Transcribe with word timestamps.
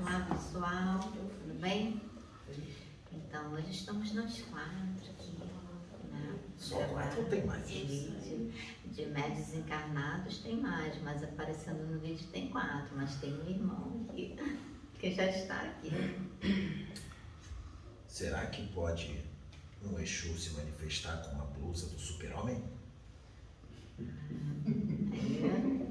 Olá 0.00 0.26
pessoal, 0.30 0.98
tudo 1.00 1.60
bem? 1.60 2.00
Então 3.12 3.52
hoje 3.52 3.70
estamos 3.70 4.12
nós 4.12 4.40
quatro 4.42 5.10
aqui, 5.10 5.32
né? 6.10 6.38
Só 6.56 6.82
quatro 6.88 7.22
ou 7.22 7.28
tem 7.28 7.44
mais? 7.44 7.68
De, 7.68 8.50
de 8.86 9.06
médios 9.06 9.54
encarnados 9.54 10.38
tem 10.38 10.60
mais, 10.60 11.00
mas 11.02 11.22
aparecendo 11.22 11.86
no 11.90 11.98
vídeo 12.00 12.26
tem 12.28 12.48
quatro, 12.50 12.96
mas 12.96 13.14
tem 13.16 13.32
um 13.32 13.48
irmão 13.48 14.06
aqui 14.08 14.36
que 14.98 15.14
já 15.14 15.26
está 15.26 15.60
aqui. 15.62 15.90
Será 18.08 18.46
que 18.46 18.66
pode 18.68 19.24
um 19.82 19.98
Exu 19.98 20.36
se 20.38 20.50
manifestar 20.50 21.18
com 21.18 21.36
uma 21.36 21.46
blusa 21.46 21.88
do 21.88 21.98
super-homem? 21.98 22.62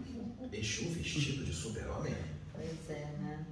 É, 0.51 0.57
Exu 0.57 0.89
vestido 0.89 1.45
de 1.45 1.54
super-homem? 1.54 2.13
pois 2.54 2.89
é, 2.89 3.05
né? 3.20 3.45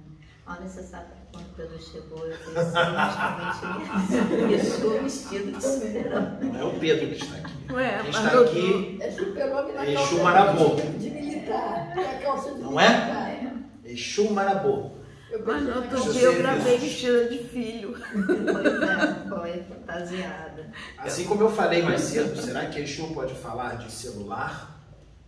Olha, 0.58 0.68
você 0.68 0.82
sabe 0.82 1.06
que 1.06 1.32
quando 1.32 1.56
Pedro 1.56 1.82
chegou, 1.82 2.26
eu 2.26 2.36
pensei 2.36 2.54
justamente 2.62 4.52
Exu 4.54 4.90
vestido 5.02 5.52
de 5.52 5.64
super-homem. 5.64 6.52
Não 6.52 6.60
é 6.60 6.64
o 6.64 6.78
Pedro 6.78 7.06
que 7.08 7.14
está 7.24 7.36
aqui. 7.36 7.72
Ué, 7.72 7.98
Quem 8.02 8.12
mas 8.12 8.24
está 8.24 8.34
eu- 8.36 8.44
aqui, 8.44 8.98
É 9.00 9.10
super-homem 9.10 9.74
na 9.74 9.86
Exu 9.86 9.96
calça 9.98 10.22
Marabô. 10.22 10.74
de, 10.76 11.10
militar. 11.10 11.92
Na 11.96 12.14
calça 12.20 12.52
de 12.54 12.60
Não 12.60 12.78
é? 12.80 12.88
militar. 12.88 13.62
Exu 13.84 14.30
Marabô. 14.30 14.90
Eu 15.30 15.42
Mas 15.46 15.62
no 15.62 15.74
outro 15.76 16.12
dia 16.12 16.22
eu 16.24 16.36
gravei 16.38 16.76
vestida 16.76 17.24
de 17.30 17.38
filho. 17.44 17.96
Pois 18.12 18.82
é, 18.82 19.28
foi 19.30 19.62
fantasiada. 19.62 20.70
Assim 20.98 21.24
como 21.24 21.42
eu 21.42 21.50
falei 21.50 21.82
mais 21.82 22.02
cedo, 22.02 22.38
será 22.38 22.66
que 22.66 22.78
Exu 22.80 23.06
pode 23.14 23.34
falar 23.36 23.76
de 23.78 23.90
celular, 23.90 24.78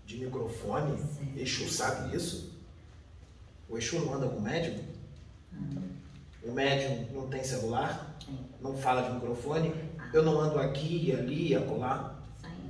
de 0.04 0.18
microfone? 0.18 0.98
Exu 1.34 1.66
sabe 1.70 2.14
isso? 2.14 2.52
O 3.66 3.78
Exu 3.78 3.98
não 4.00 4.12
anda 4.14 4.28
com 4.28 4.40
médium? 4.42 4.92
O 6.42 6.52
médium 6.52 7.06
não 7.12 7.28
tem 7.28 7.42
celular? 7.42 8.18
Não 8.60 8.76
fala 8.76 9.02
de 9.02 9.14
microfone? 9.14 9.74
Eu 10.12 10.22
não 10.22 10.38
ando 10.40 10.58
aqui, 10.58 11.12
ali 11.12 11.48
e 11.48 11.56
acolá? 11.56 12.14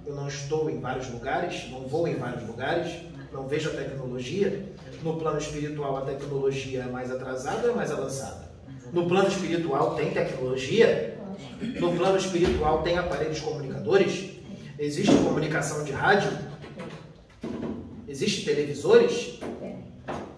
Eu 0.07 0.15
não 0.15 0.29
estou 0.29 0.71
em 0.71 0.81
vários 0.81 1.11
lugares, 1.11 1.69
não 1.71 1.87
vou 1.89 2.07
em 2.07 2.15
vários 2.15 2.47
lugares, 2.47 3.03
não 3.33 3.49
vejo 3.49 3.71
a 3.71 3.73
tecnologia. 3.73 4.73
No 5.03 5.17
plano 5.19 5.39
espiritual, 5.39 5.97
a 5.97 6.03
tecnologia 6.03 6.83
é 6.83 6.87
mais 6.87 7.11
atrasada 7.11 7.67
ou 7.67 7.73
é 7.73 7.77
mais 7.77 7.91
avançada? 7.91 8.49
No 8.93 9.07
plano 9.09 9.29
espiritual 9.29 9.95
tem 9.97 10.13
tecnologia? 10.13 11.19
No 11.81 11.95
plano 11.97 12.17
espiritual 12.17 12.83
tem 12.83 12.97
aparelhos 12.97 13.41
comunicadores? 13.41 14.31
Existe 14.79 15.15
comunicação 15.17 15.85
de 15.85 15.93
rádio? 15.93 16.31
Existe 18.07 18.45
televisores? 18.45 19.41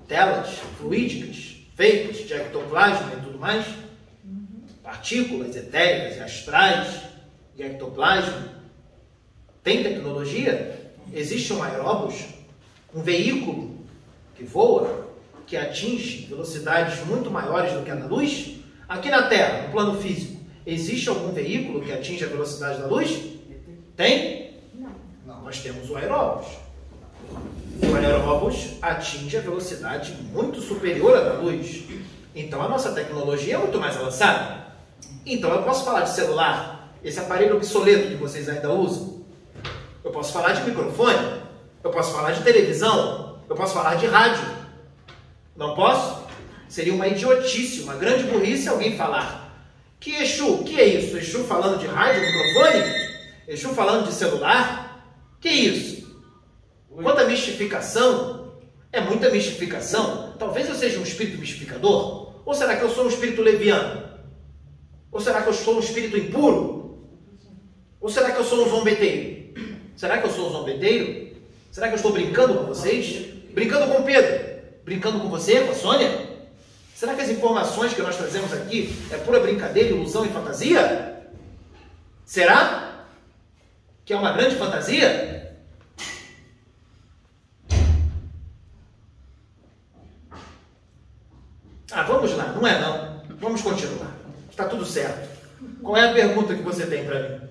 Telas 0.08 0.58
fluídicas 0.78 1.45
feitas 1.76 2.26
de 2.26 2.32
ectoplasma 2.32 3.12
e 3.12 3.20
tudo 3.20 3.38
mais? 3.38 3.66
Partículas 4.82 5.54
etéricas 5.54 6.16
e 6.16 6.20
astrais 6.20 7.02
e 7.54 7.62
ectoplasma? 7.62 8.56
Tem 9.62 9.82
tecnologia? 9.82 10.90
Existe 11.12 11.52
um 11.52 11.62
aeróbus? 11.62 12.24
Um 12.94 13.02
veículo 13.02 13.76
que 14.34 14.42
voa, 14.42 15.06
que 15.46 15.56
atinge 15.56 16.26
velocidades 16.26 17.04
muito 17.06 17.30
maiores 17.30 17.72
do 17.72 17.82
que 17.82 17.90
a 17.90 17.94
da 17.94 18.06
luz? 18.06 18.56
Aqui 18.88 19.10
na 19.10 19.24
Terra, 19.24 19.66
no 19.66 19.72
plano 19.72 20.00
físico, 20.00 20.40
existe 20.64 21.08
algum 21.08 21.32
veículo 21.32 21.82
que 21.82 21.92
atinge 21.92 22.24
a 22.24 22.28
velocidade 22.28 22.80
da 22.80 22.86
luz? 22.86 23.20
Tem? 23.94 24.54
Não. 25.26 25.42
Nós 25.42 25.60
temos 25.60 25.90
o 25.90 25.96
aeróbus. 25.96 26.46
O 27.82 27.94
aeróbus 27.94 28.72
atinge 28.80 29.36
a 29.36 29.40
velocidade 29.40 30.12
muito 30.32 30.60
superior 30.60 31.16
à 31.16 31.20
da 31.20 31.32
luz. 31.34 31.84
Então 32.34 32.62
a 32.62 32.68
nossa 32.68 32.92
tecnologia 32.92 33.54
é 33.54 33.58
muito 33.58 33.78
mais 33.78 33.96
avançada. 33.96 34.66
Então 35.24 35.52
eu 35.52 35.62
posso 35.62 35.84
falar 35.84 36.02
de 36.02 36.10
celular, 36.10 36.92
esse 37.02 37.18
aparelho 37.18 37.56
obsoleto 37.56 38.08
que 38.08 38.14
vocês 38.14 38.48
ainda 38.48 38.70
usam. 38.72 39.24
Eu 40.04 40.10
posso 40.10 40.32
falar 40.32 40.52
de 40.52 40.62
microfone. 40.62 41.42
Eu 41.82 41.90
posso 41.90 42.12
falar 42.12 42.32
de 42.32 42.42
televisão. 42.42 43.38
Eu 43.48 43.56
posso 43.56 43.74
falar 43.74 43.96
de 43.96 44.06
rádio. 44.06 44.44
Não 45.56 45.74
posso? 45.74 46.24
Seria 46.68 46.92
uma 46.92 47.08
idiotice, 47.08 47.82
uma 47.82 47.94
grande 47.94 48.24
burrice 48.24 48.68
alguém 48.68 48.96
falar. 48.96 49.46
Que 49.98 50.14
Exu? 50.16 50.58
Que 50.64 50.80
é 50.80 50.84
isso? 50.84 51.16
Exu 51.16 51.44
falando 51.44 51.78
de 51.78 51.86
rádio, 51.86 52.20
microfone? 52.20 52.84
Exu 53.48 53.70
falando 53.70 54.06
de 54.06 54.12
celular? 54.12 55.02
Que 55.40 55.48
isso? 55.48 55.95
Quanta 57.02 57.24
mistificação? 57.24 58.52
É 58.92 59.00
muita 59.00 59.30
mistificação? 59.30 60.34
Talvez 60.38 60.68
eu 60.68 60.74
seja 60.74 60.98
um 60.98 61.02
espírito 61.02 61.38
mistificador? 61.38 62.34
Ou 62.44 62.54
será 62.54 62.76
que 62.76 62.82
eu 62.82 62.90
sou 62.90 63.04
um 63.04 63.08
espírito 63.08 63.42
leviano? 63.42 64.04
Ou 65.12 65.20
será 65.20 65.42
que 65.42 65.48
eu 65.48 65.52
sou 65.52 65.76
um 65.76 65.80
espírito 65.80 66.16
impuro? 66.16 67.06
Ou 68.00 68.08
será 68.08 68.30
que 68.30 68.38
eu 68.38 68.44
sou 68.44 68.66
um 68.66 68.68
zombeteiro? 68.68 69.54
Será 69.96 70.18
que 70.18 70.26
eu 70.26 70.30
sou 70.30 70.48
um 70.48 70.52
zombeteiro? 70.52 71.36
Será 71.70 71.88
que 71.88 71.94
eu 71.94 71.96
estou 71.96 72.12
brincando 72.12 72.54
com 72.54 72.66
vocês? 72.66 73.34
Brincando 73.52 73.92
com 73.92 74.02
Pedro? 74.02 74.62
Brincando 74.84 75.20
com 75.20 75.28
você, 75.28 75.60
com 75.60 75.72
a 75.72 75.74
Sônia? 75.74 76.26
Será 76.94 77.14
que 77.14 77.20
as 77.20 77.28
informações 77.28 77.92
que 77.92 78.00
nós 78.00 78.16
trazemos 78.16 78.52
aqui 78.52 78.96
é 79.10 79.18
pura 79.18 79.40
brincadeira, 79.40 79.90
ilusão 79.90 80.24
e 80.24 80.30
fantasia? 80.30 81.28
Será? 82.24 83.04
Que 84.04 84.14
é 84.14 84.16
uma 84.16 84.32
grande 84.32 84.56
fantasia? 84.56 85.36
Ah, 91.92 92.02
vamos 92.02 92.36
lá, 92.36 92.48
não 92.48 92.66
é 92.66 92.80
não. 92.80 93.22
Vamos 93.38 93.62
continuar. 93.62 94.12
Está 94.50 94.64
tudo 94.64 94.84
certo. 94.84 95.28
Qual 95.86 95.96
é 95.96 96.10
a 96.10 96.12
pergunta 96.12 96.52
que 96.52 96.62
você 96.62 96.84
tem 96.84 97.06
para 97.06 97.28
mim? 97.28 97.48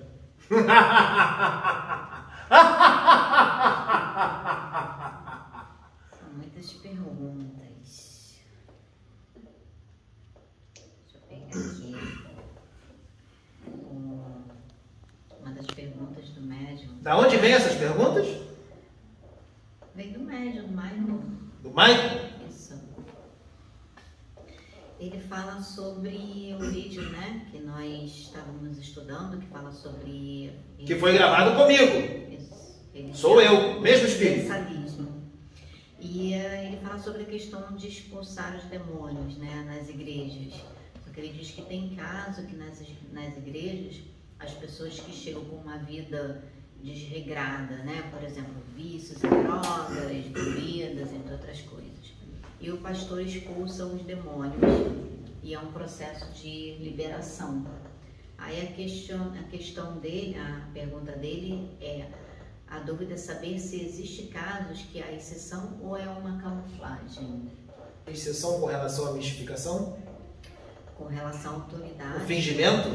São 6.10 6.28
muitas 6.34 6.70
perguntas. 6.74 8.36
Deixa 10.74 11.16
eu 11.16 11.20
pegar 11.30 11.46
aqui. 11.46 11.96
Uma 15.40 15.52
das 15.54 15.66
perguntas 15.68 16.28
do 16.28 16.42
médium. 16.42 16.98
Da 17.00 17.16
onde 17.16 17.38
vem 17.38 17.54
essas 17.54 17.76
perguntas? 17.76 18.26
Vem 19.94 20.12
do 20.12 20.20
médium, 20.20 20.66
do 20.66 20.72
Michael. 20.76 21.22
Do 21.62 21.70
Michael? 21.70 22.20
Isso. 22.46 22.78
Sobre 25.62 26.54
o 26.58 26.70
vídeo, 26.70 27.02
né? 27.10 27.46
Que 27.50 27.60
nós 27.60 28.10
estávamos 28.10 28.78
estudando, 28.78 29.38
que 29.38 29.46
fala 29.46 29.72
sobre. 29.72 30.52
Que 30.78 30.94
foi 30.96 31.12
gravado 31.14 31.56
comigo. 31.56 32.32
Isso. 32.32 32.80
Ele 32.94 33.14
Sou 33.14 33.40
eu, 33.40 33.80
mesmo 33.80 34.06
espírito. 34.06 34.46
E 35.98 36.34
eh, 36.34 36.68
ele 36.68 36.76
fala 36.76 36.98
sobre 36.98 37.22
a 37.22 37.26
questão 37.26 37.74
de 37.74 37.88
expulsar 37.88 38.56
os 38.56 38.64
demônios 38.64 39.36
né, 39.38 39.64
nas 39.66 39.88
igrejas. 39.88 40.54
Só 41.04 41.12
que 41.12 41.20
ele 41.20 41.32
diz 41.32 41.50
que 41.50 41.62
tem 41.62 41.96
caso 41.96 42.46
que 42.46 42.54
nas, 42.54 42.80
nas 43.12 43.36
igrejas 43.36 44.02
as 44.38 44.52
pessoas 44.52 45.00
que 45.00 45.12
chegam 45.12 45.44
com 45.46 45.56
uma 45.56 45.78
vida 45.78 46.44
desregrada, 46.82 47.76
né? 47.78 48.08
por 48.12 48.22
exemplo, 48.22 48.54
vícios 48.76 49.18
drogas, 49.20 50.26
bebidas, 50.26 51.12
entre 51.12 51.32
outras 51.32 51.60
coisas. 51.62 52.14
E 52.60 52.70
o 52.70 52.78
pastor 52.78 53.20
expulsa 53.20 53.84
os 53.86 54.02
demônios 54.02 54.60
e 55.46 55.54
é 55.54 55.58
um 55.60 55.70
processo 55.70 56.26
de 56.32 56.74
liberação. 56.80 57.64
Aí 58.36 58.66
a 58.66 58.72
questão, 58.72 59.32
a 59.32 59.44
questão 59.44 59.96
dele, 59.98 60.36
a 60.36 60.68
pergunta 60.74 61.12
dele 61.12 61.70
é 61.80 62.08
a 62.66 62.80
dúvida 62.80 63.14
é 63.14 63.16
saber 63.16 63.60
se 63.60 63.80
existe 63.80 64.24
casos 64.24 64.82
que 64.90 65.00
há 65.00 65.12
exceção 65.12 65.78
ou 65.80 65.96
é 65.96 66.08
uma 66.08 66.42
camuflagem 66.42 67.48
Exceção 68.08 68.60
com 68.60 68.66
relação 68.66 69.06
à 69.06 69.12
mistificação? 69.12 69.96
com 70.98 71.04
relação 71.04 71.52
à 71.52 71.54
autoridade. 71.56 72.24
O 72.24 72.26
fingimento? 72.26 72.88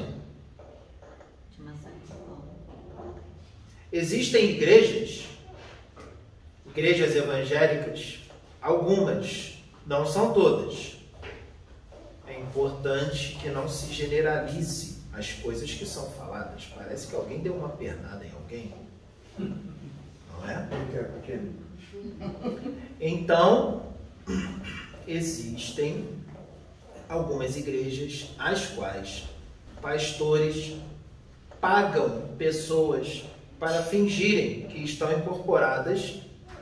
De 1.51 1.61
uma 1.61 1.71
certa 1.77 1.99
forma. 2.07 3.15
Existem 3.93 4.49
igrejas, 4.51 5.27
igrejas 6.65 7.15
evangélicas, 7.15 8.19
algumas, 8.61 9.63
não 9.85 10.05
são 10.05 10.33
todas. 10.33 11.00
Importante 12.51 13.37
que 13.41 13.49
não 13.49 13.65
se 13.65 13.93
generalize 13.93 14.97
as 15.13 15.31
coisas 15.31 15.71
que 15.71 15.85
são 15.85 16.11
faladas. 16.11 16.69
Parece 16.75 17.07
que 17.07 17.15
alguém 17.15 17.39
deu 17.39 17.55
uma 17.55 17.69
pernada 17.69 18.25
em 18.25 18.31
alguém. 18.33 18.73
Não 19.39 20.49
é? 20.49 20.67
Então, 22.99 23.83
existem 25.07 26.09
algumas 27.07 27.55
igrejas 27.55 28.31
às 28.37 28.65
quais 28.67 29.23
pastores 29.81 30.75
pagam 31.61 32.35
pessoas 32.37 33.23
para 33.57 33.81
fingirem 33.83 34.67
que 34.67 34.83
estão 34.83 35.09
incorporadas 35.17 36.19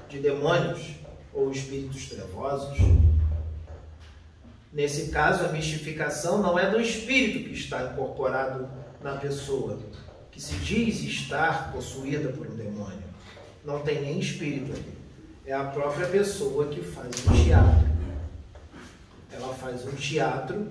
de 0.07 0.19
demônios 0.19 0.81
ou 1.33 1.51
espíritos 1.51 2.09
trevosos. 2.09 2.77
Nesse 4.80 5.10
caso, 5.10 5.44
a 5.44 5.50
mistificação 5.50 6.42
não 6.42 6.58
é 6.58 6.72
do 6.72 6.80
espírito 6.80 7.50
que 7.50 7.54
está 7.54 7.84
incorporado 7.84 8.66
na 9.04 9.18
pessoa, 9.18 9.78
que 10.31 10.42
se 10.42 10.56
diz 10.56 11.02
estar 11.02 11.74
possuída 11.74 12.30
por 12.30 12.48
um 12.48 12.56
demônio. 12.56 13.04
Não 13.66 13.81
tem 13.81 14.00
nem 14.00 14.18
espírito 14.18 14.72
ali. 14.72 14.94
É 15.46 15.52
a 15.52 15.66
própria 15.66 16.08
pessoa 16.08 16.68
que 16.68 16.81
faz 16.81 17.10
um 17.28 17.44
teatro. 17.44 17.90
Ela 19.34 19.54
faz 19.54 19.86
um 19.86 19.92
teatro 19.92 20.66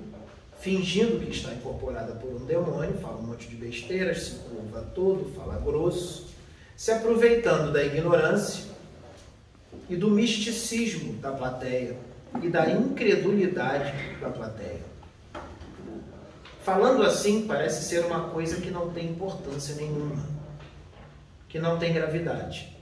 fingindo 0.59 1.23
que 1.23 1.31
está 1.31 1.53
incorporada 1.53 2.15
por 2.15 2.31
um 2.31 2.47
demônio, 2.47 2.95
fala 3.03 3.19
um 3.19 3.27
monte 3.27 3.47
de 3.47 3.57
besteiras, 3.57 4.23
se 4.23 4.35
curva 4.37 4.91
todo, 4.95 5.35
fala 5.37 5.61
grosso, 5.61 6.29
se 6.75 6.91
aproveitando 6.91 7.75
da 7.75 7.85
ignorância 7.85 8.65
e 9.87 9.97
do 9.97 10.11
misticismo 10.11 11.13
da 11.21 11.31
plateia 11.31 12.08
e 12.43 12.49
da 12.49 12.71
incredulidade 12.71 13.93
da 14.21 14.29
plateia. 14.31 14.81
Falando 16.63 17.03
assim, 17.03 17.47
parece 17.47 17.85
ser 17.85 18.05
uma 18.05 18.29
coisa 18.29 18.61
que 18.61 18.71
não 18.71 18.91
tem 18.91 19.11
importância 19.11 19.75
nenhuma, 19.75 20.23
que 21.49 21.59
não 21.59 21.79
tem 21.79 21.93
gravidade, 21.95 22.77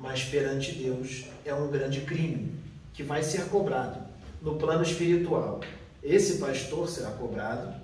mas 0.00 0.24
perante 0.24 0.72
Deus 0.72 1.26
é 1.44 1.54
um 1.54 1.68
grande 1.68 2.00
crime 2.00 2.54
que 2.94 3.02
vai 3.02 3.22
ser 3.22 3.46
cobrado 3.48 4.00
no 4.40 4.56
plano 4.56 4.82
espiritual. 4.82 5.60
Esse 6.02 6.38
pastor 6.38 6.88
será 6.88 7.10
cobrado, 7.10 7.74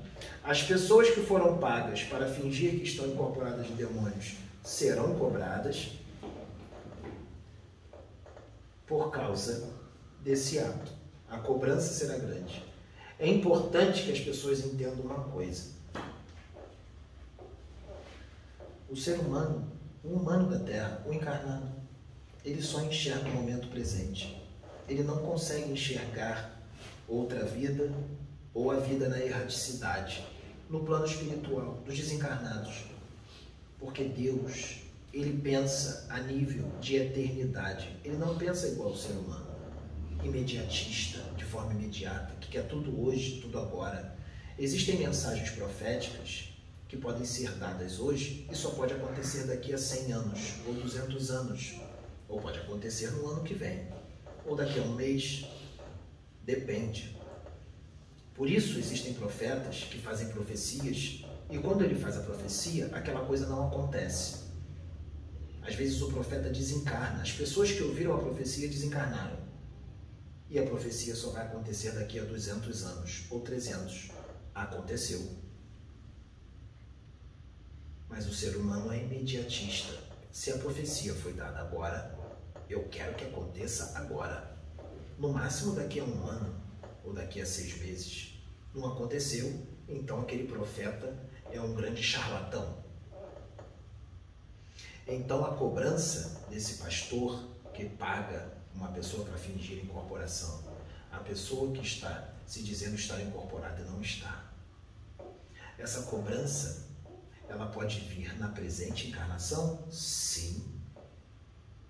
as 0.43 0.62
pessoas 0.62 1.11
que 1.11 1.20
foram 1.20 1.58
pagas 1.58 2.03
para 2.05 2.26
fingir 2.26 2.76
que 2.76 2.85
estão 2.85 3.06
incorporadas 3.06 3.67
de 3.67 3.75
demônios 3.75 4.37
serão 4.65 5.15
cobradas 5.17 5.91
por 8.87 9.11
causa 9.11 9.69
desse 10.23 10.58
ato. 10.58 11.01
A 11.32 11.38
cobrança 11.38 11.94
será 11.94 12.19
grande. 12.19 12.62
É 13.19 13.26
importante 13.26 14.02
que 14.02 14.12
as 14.12 14.20
pessoas 14.20 14.61
entendam 14.67 15.06
uma 15.06 15.25
coisa. 15.25 15.70
O 18.90 18.94
ser 18.94 19.19
humano, 19.19 19.67
o 20.05 20.11
humano 20.11 20.50
da 20.50 20.58
Terra, 20.58 21.02
o 21.06 21.12
encarnado, 21.12 21.73
ele 22.44 22.61
só 22.61 22.82
enxerga 22.82 23.31
o 23.31 23.32
momento 23.32 23.69
presente. 23.69 24.38
Ele 24.87 25.02
não 25.02 25.17
consegue 25.19 25.73
enxergar 25.73 26.61
outra 27.08 27.46
vida 27.46 27.90
ou 28.52 28.70
a 28.70 28.76
vida 28.76 29.08
na 29.08 29.19
erraticidade, 29.19 30.23
no 30.69 30.84
plano 30.84 31.06
espiritual 31.06 31.79
dos 31.87 31.96
desencarnados. 31.96 32.84
Porque 33.79 34.05
Deus, 34.05 34.82
ele 35.14 35.40
pensa 35.40 36.05
a 36.11 36.20
nível 36.20 36.69
de 36.79 36.96
eternidade. 36.96 37.96
Ele 38.05 38.19
não 38.19 38.37
pensa 38.37 38.69
igual 38.69 38.90
ao 38.90 38.96
ser 38.96 39.12
humano, 39.12 39.42
imediatista, 40.24 41.20
de 41.36 41.44
forma 41.44 41.72
imediata, 41.72 42.34
que 42.40 42.48
quer 42.48 42.66
tudo 42.69 43.04
hoje, 43.04 43.40
tudo 43.40 43.58
agora. 43.58 44.16
Existem 44.58 44.96
mensagens 44.96 45.50
proféticas 45.50 46.52
que 46.88 46.96
podem 46.96 47.24
ser 47.24 47.50
dadas 47.52 47.98
hoje 47.98 48.46
e 48.50 48.54
só 48.54 48.70
pode 48.70 48.92
acontecer 48.92 49.46
daqui 49.46 49.72
a 49.72 49.78
100 49.78 50.12
anos 50.12 50.54
ou 50.66 50.74
200 50.74 51.30
anos, 51.30 51.74
ou 52.28 52.40
pode 52.40 52.58
acontecer 52.58 53.10
no 53.12 53.28
ano 53.28 53.42
que 53.42 53.54
vem, 53.54 53.88
ou 54.46 54.54
daqui 54.54 54.78
a 54.78 54.82
um 54.82 54.94
mês, 54.94 55.46
depende. 56.44 57.16
Por 58.34 58.48
isso 58.48 58.78
existem 58.78 59.14
profetas 59.14 59.84
que 59.84 59.98
fazem 59.98 60.28
profecias 60.28 61.24
e 61.50 61.58
quando 61.58 61.84
ele 61.84 61.94
faz 61.94 62.16
a 62.16 62.22
profecia, 62.22 62.86
aquela 62.92 63.24
coisa 63.26 63.46
não 63.46 63.69
acontece. 63.69 64.42
Às 65.60 65.74
vezes 65.74 66.00
o 66.02 66.10
profeta 66.10 66.48
desencarna. 66.48 67.22
As 67.22 67.30
pessoas 67.30 67.70
que 67.70 67.82
ouviram 67.82 68.14
a 68.14 68.19
profecia 68.19 68.69
desencarnaram. 68.69 69.42
E 70.52 70.58
a 70.58 70.66
profecia 70.66 71.16
só 71.16 71.31
vai 71.31 71.46
acontecer 71.46 71.93
daqui 71.93 72.19
a 72.19 72.25
200 72.25 72.84
anos 72.84 73.25
ou 73.31 73.40
300. 73.40 74.10
Aconteceu. 74.54 75.26
Mas 78.06 78.26
o 78.26 78.34
ser 78.34 78.58
humano 78.58 78.93
é 78.93 78.99
imediatista. 78.99 79.99
Se 80.31 80.52
a 80.52 80.58
profecia 80.58 81.14
foi 81.14 81.32
dada 81.32 81.60
agora, 81.60 82.14
eu 82.69 82.87
quero 82.90 83.14
que 83.14 83.25
aconteça 83.25 83.99
agora. 83.99 84.54
No 85.19 85.32
máximo 85.32 85.75
daqui 85.75 86.00
a 86.00 86.04
um 86.04 86.26
ano 86.26 86.55
ou 87.02 87.14
daqui 87.14 87.40
a 87.40 87.46
seis 87.46 87.81
meses. 87.81 88.38
Não 88.75 88.93
aconteceu, 88.93 89.66
então 89.88 90.20
aquele 90.20 90.46
profeta 90.46 91.16
é 91.50 91.58
um 91.62 91.75
grande 91.75 92.02
charlatão. 92.02 92.84
Então 95.08 95.46
a 95.46 95.56
cobrança 95.56 96.46
desse 96.50 96.75
pastor 96.75 97.43
que 97.72 97.88
paga 97.88 98.60
uma 98.74 98.88
pessoa 98.88 99.24
para 99.24 99.36
fingir 99.36 99.84
incorporação, 99.84 100.62
a 101.10 101.19
pessoa 101.19 101.72
que 101.72 101.82
está 101.82 102.32
se 102.46 102.62
dizendo 102.62 102.94
estar 102.94 103.20
incorporada 103.20 103.84
não 103.84 104.00
está. 104.00 104.50
Essa 105.78 106.02
cobrança, 106.02 106.86
ela 107.48 107.66
pode 107.66 108.00
vir 108.00 108.38
na 108.38 108.48
presente 108.48 109.08
encarnação? 109.08 109.86
Sim. 109.90 110.64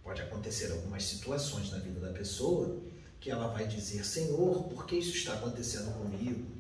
Pode 0.02 0.20
acontecer 0.23 0.73
algumas 0.73 1.05
situações 1.05 1.70
na 1.70 1.79
vida 1.79 2.00
da 2.00 2.12
pessoa 2.12 2.81
que 3.20 3.31
ela 3.31 3.49
vai 3.49 3.67
dizer: 3.67 4.05
Senhor, 4.05 4.64
por 4.64 4.87
que 4.87 4.96
isso 4.96 5.17
está 5.17 5.34
acontecendo 5.34 5.93
comigo? 5.99 6.50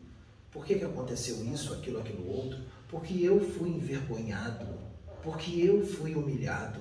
Por 0.50 0.64
que, 0.64 0.78
que 0.78 0.84
aconteceu 0.84 1.44
isso, 1.46 1.72
aquilo, 1.72 2.00
aquilo 2.00 2.28
outro? 2.28 2.62
Porque 2.88 3.14
eu 3.22 3.40
fui 3.40 3.70
envergonhado, 3.70 4.78
porque 5.22 5.60
eu 5.60 5.84
fui 5.84 6.14
humilhado. 6.14 6.80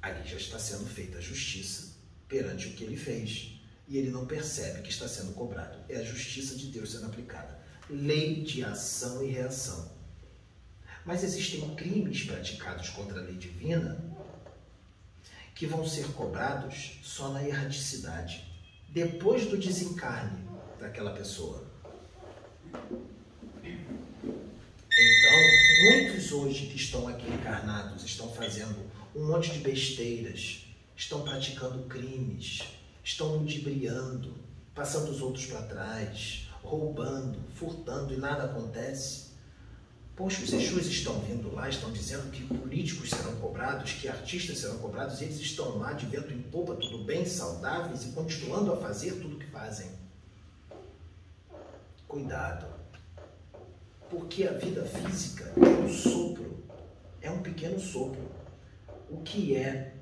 Ali 0.00 0.26
já 0.26 0.36
está 0.36 0.58
sendo 0.58 0.86
feita 0.86 1.18
a 1.18 1.20
justiça 1.20 1.95
perante 2.28 2.68
o 2.68 2.72
que 2.72 2.84
ele 2.84 2.96
fez. 2.96 3.60
E 3.88 3.96
ele 3.98 4.10
não 4.10 4.26
percebe 4.26 4.82
que 4.82 4.90
está 4.90 5.06
sendo 5.08 5.32
cobrado. 5.32 5.78
É 5.88 5.96
a 5.96 6.04
justiça 6.04 6.56
de 6.56 6.66
Deus 6.66 6.92
sendo 6.92 7.06
aplicada. 7.06 7.58
Lei 7.88 8.42
de 8.42 8.64
ação 8.64 9.24
e 9.24 9.30
reação. 9.30 9.94
Mas 11.04 11.22
existem 11.22 11.74
crimes 11.76 12.24
praticados 12.24 12.90
contra 12.90 13.20
a 13.20 13.22
lei 13.22 13.36
divina 13.36 14.04
que 15.54 15.66
vão 15.66 15.86
ser 15.86 16.06
cobrados 16.08 16.98
só 17.02 17.30
na 17.30 17.42
erraticidade, 17.42 18.44
depois 18.90 19.46
do 19.46 19.56
desencarne 19.56 20.44
daquela 20.78 21.12
pessoa. 21.12 21.64
Então, 24.98 25.38
muitos 25.90 26.30
hoje 26.32 26.66
que 26.66 26.76
estão 26.76 27.08
aqui 27.08 27.26
encarnados 27.28 28.04
estão 28.04 28.30
fazendo 28.34 28.76
um 29.14 29.26
monte 29.26 29.50
de 29.52 29.60
besteiras, 29.60 30.65
estão 30.96 31.22
praticando 31.22 31.84
crimes, 31.84 32.62
estão 33.04 33.36
ludibriando, 33.36 34.34
passando 34.74 35.10
os 35.10 35.20
outros 35.20 35.46
para 35.46 35.62
trás, 35.62 36.48
roubando, 36.62 37.38
furtando 37.54 38.12
e 38.14 38.16
nada 38.16 38.44
acontece. 38.44 39.26
Poxa, 40.16 40.42
os 40.42 40.52
Exus 40.52 40.86
estão 40.86 41.20
vindo 41.20 41.54
lá, 41.54 41.68
estão 41.68 41.92
dizendo 41.92 42.30
que 42.30 42.42
políticos 42.42 43.10
serão 43.10 43.36
cobrados, 43.36 43.92
que 43.92 44.08
artistas 44.08 44.58
serão 44.58 44.78
cobrados, 44.78 45.20
eles 45.20 45.38
estão 45.38 45.76
lá 45.76 45.92
de 45.92 46.06
vento 46.06 46.32
em 46.32 46.40
popa, 46.40 46.74
tudo 46.74 47.04
bem, 47.04 47.26
saudáveis 47.26 48.06
e 48.06 48.12
continuando 48.12 48.72
a 48.72 48.76
fazer 48.78 49.20
tudo 49.20 49.36
o 49.36 49.38
que 49.38 49.46
fazem. 49.46 49.90
Cuidado, 52.08 52.66
porque 54.08 54.44
a 54.44 54.52
vida 54.52 54.86
física 54.86 55.52
é 55.54 55.84
um 55.84 55.92
sopro, 55.92 56.64
é 57.20 57.30
um 57.30 57.42
pequeno 57.42 57.78
sopro. 57.78 58.24
O 59.10 59.18
que 59.18 59.54
é 59.54 59.95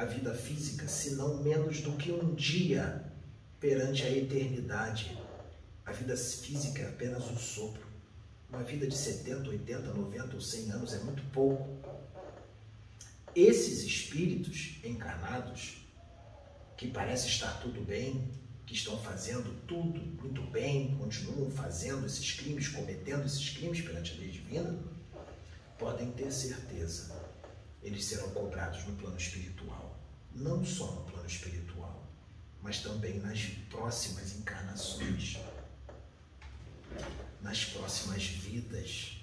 a 0.00 0.06
vida 0.06 0.32
física 0.32 0.88
se 0.88 1.10
não 1.10 1.42
menos 1.42 1.82
do 1.82 1.92
que 1.92 2.10
um 2.10 2.34
dia 2.34 3.04
perante 3.60 4.02
a 4.02 4.10
eternidade? 4.10 5.20
A 5.84 5.92
vida 5.92 6.16
física 6.16 6.80
é 6.80 6.88
apenas 6.88 7.30
um 7.30 7.36
sopro. 7.36 7.86
Uma 8.48 8.62
vida 8.62 8.86
de 8.86 8.96
70, 8.96 9.50
80, 9.50 9.92
90 9.92 10.34
ou 10.34 10.40
100 10.40 10.70
anos 10.72 10.94
é 10.94 11.00
muito 11.00 11.22
pouco. 11.24 11.68
Esses 13.34 13.82
espíritos 13.82 14.80
encarnados, 14.82 15.86
que 16.78 16.88
parece 16.88 17.28
estar 17.28 17.60
tudo 17.60 17.84
bem, 17.84 18.26
que 18.64 18.72
estão 18.72 18.96
fazendo 19.02 19.54
tudo 19.66 20.00
muito 20.22 20.40
bem, 20.50 20.96
continuam 20.96 21.50
fazendo 21.50 22.06
esses 22.06 22.32
crimes, 22.32 22.68
cometendo 22.68 23.26
esses 23.26 23.50
crimes 23.50 23.82
perante 23.82 24.14
a 24.14 24.16
lei 24.16 24.30
divina, 24.30 24.78
podem 25.78 26.10
ter 26.12 26.32
certeza, 26.32 27.14
eles 27.82 28.04
serão 28.06 28.30
cobrados 28.30 28.82
no 28.86 28.96
plano 28.96 29.18
espiritual. 29.18 29.89
Não 30.40 30.64
só 30.64 30.90
no 30.90 31.02
plano 31.04 31.26
espiritual, 31.26 32.04
mas 32.62 32.80
também 32.80 33.20
nas 33.20 33.40
próximas 33.70 34.34
encarnações 34.34 35.38
nas 37.42 37.64
próximas 37.64 38.24
vidas. 38.24 39.18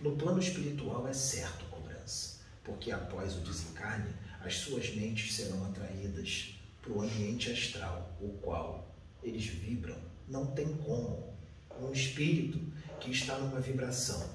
No 0.00 0.16
plano 0.16 0.38
espiritual 0.38 1.06
é 1.08 1.12
certo 1.12 1.64
cobrança, 1.66 2.40
porque 2.62 2.90
após 2.90 3.36
o 3.36 3.40
desencarne, 3.40 4.12
as 4.42 4.56
suas 4.56 4.94
mentes 4.94 5.34
serão 5.34 5.64
atraídas 5.66 6.54
para 6.82 6.92
o 6.92 7.02
ambiente 7.02 7.50
astral, 7.50 8.14
o 8.20 8.28
qual 8.42 8.94
eles 9.22 9.46
vibram. 9.46 9.96
Não 10.28 10.46
tem 10.46 10.76
como 10.78 11.34
um 11.80 11.92
espírito 11.92 12.58
que 13.00 13.10
está 13.10 13.38
numa 13.38 13.60
vibração 13.60 14.30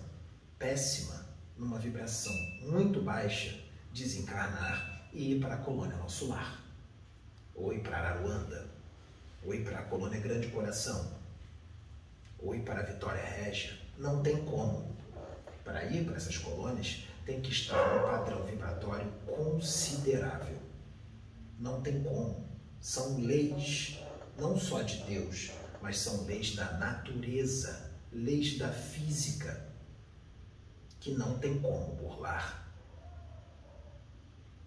péssima, 0.57 1.25
numa 1.57 1.77
vibração 1.77 2.33
muito 2.61 3.01
baixa, 3.01 3.59
desencarnar 3.93 4.98
e 5.13 5.33
ir 5.33 5.39
para 5.39 5.55
a 5.55 5.57
colônia 5.57 5.97
Nosso 5.97 6.27
Lar, 6.27 6.61
ou 7.55 7.73
ir 7.73 7.81
para 7.81 7.97
Aruanda, 7.97 8.67
ou 9.43 9.53
ir 9.53 9.63
para 9.63 9.79
a 9.79 9.83
colônia 9.83 10.19
Grande 10.19 10.47
Coração, 10.47 11.11
ou 12.39 12.55
ir 12.55 12.61
para 12.61 12.83
Vitória 12.83 13.23
Régia. 13.23 13.77
Não 13.97 14.21
tem 14.23 14.43
como. 14.45 14.95
Para 15.63 15.85
ir 15.85 16.05
para 16.05 16.15
essas 16.15 16.37
colônias, 16.37 17.03
tem 17.25 17.41
que 17.41 17.51
estar 17.51 17.95
num 17.95 18.01
padrão 18.01 18.43
vibratório 18.45 19.11
considerável. 19.25 20.57
Não 21.59 21.81
tem 21.81 22.01
como. 22.01 22.47
São 22.79 23.19
leis, 23.19 23.99
não 24.37 24.57
só 24.57 24.81
de 24.81 25.03
Deus, 25.03 25.51
mas 25.81 25.99
são 25.99 26.23
leis 26.25 26.55
da 26.55 26.71
natureza, 26.77 27.91
leis 28.11 28.57
da 28.57 28.69
física, 28.69 29.67
que 30.99 31.11
não 31.11 31.37
tem 31.37 31.59
como 31.59 31.95
burlar. 31.95 32.68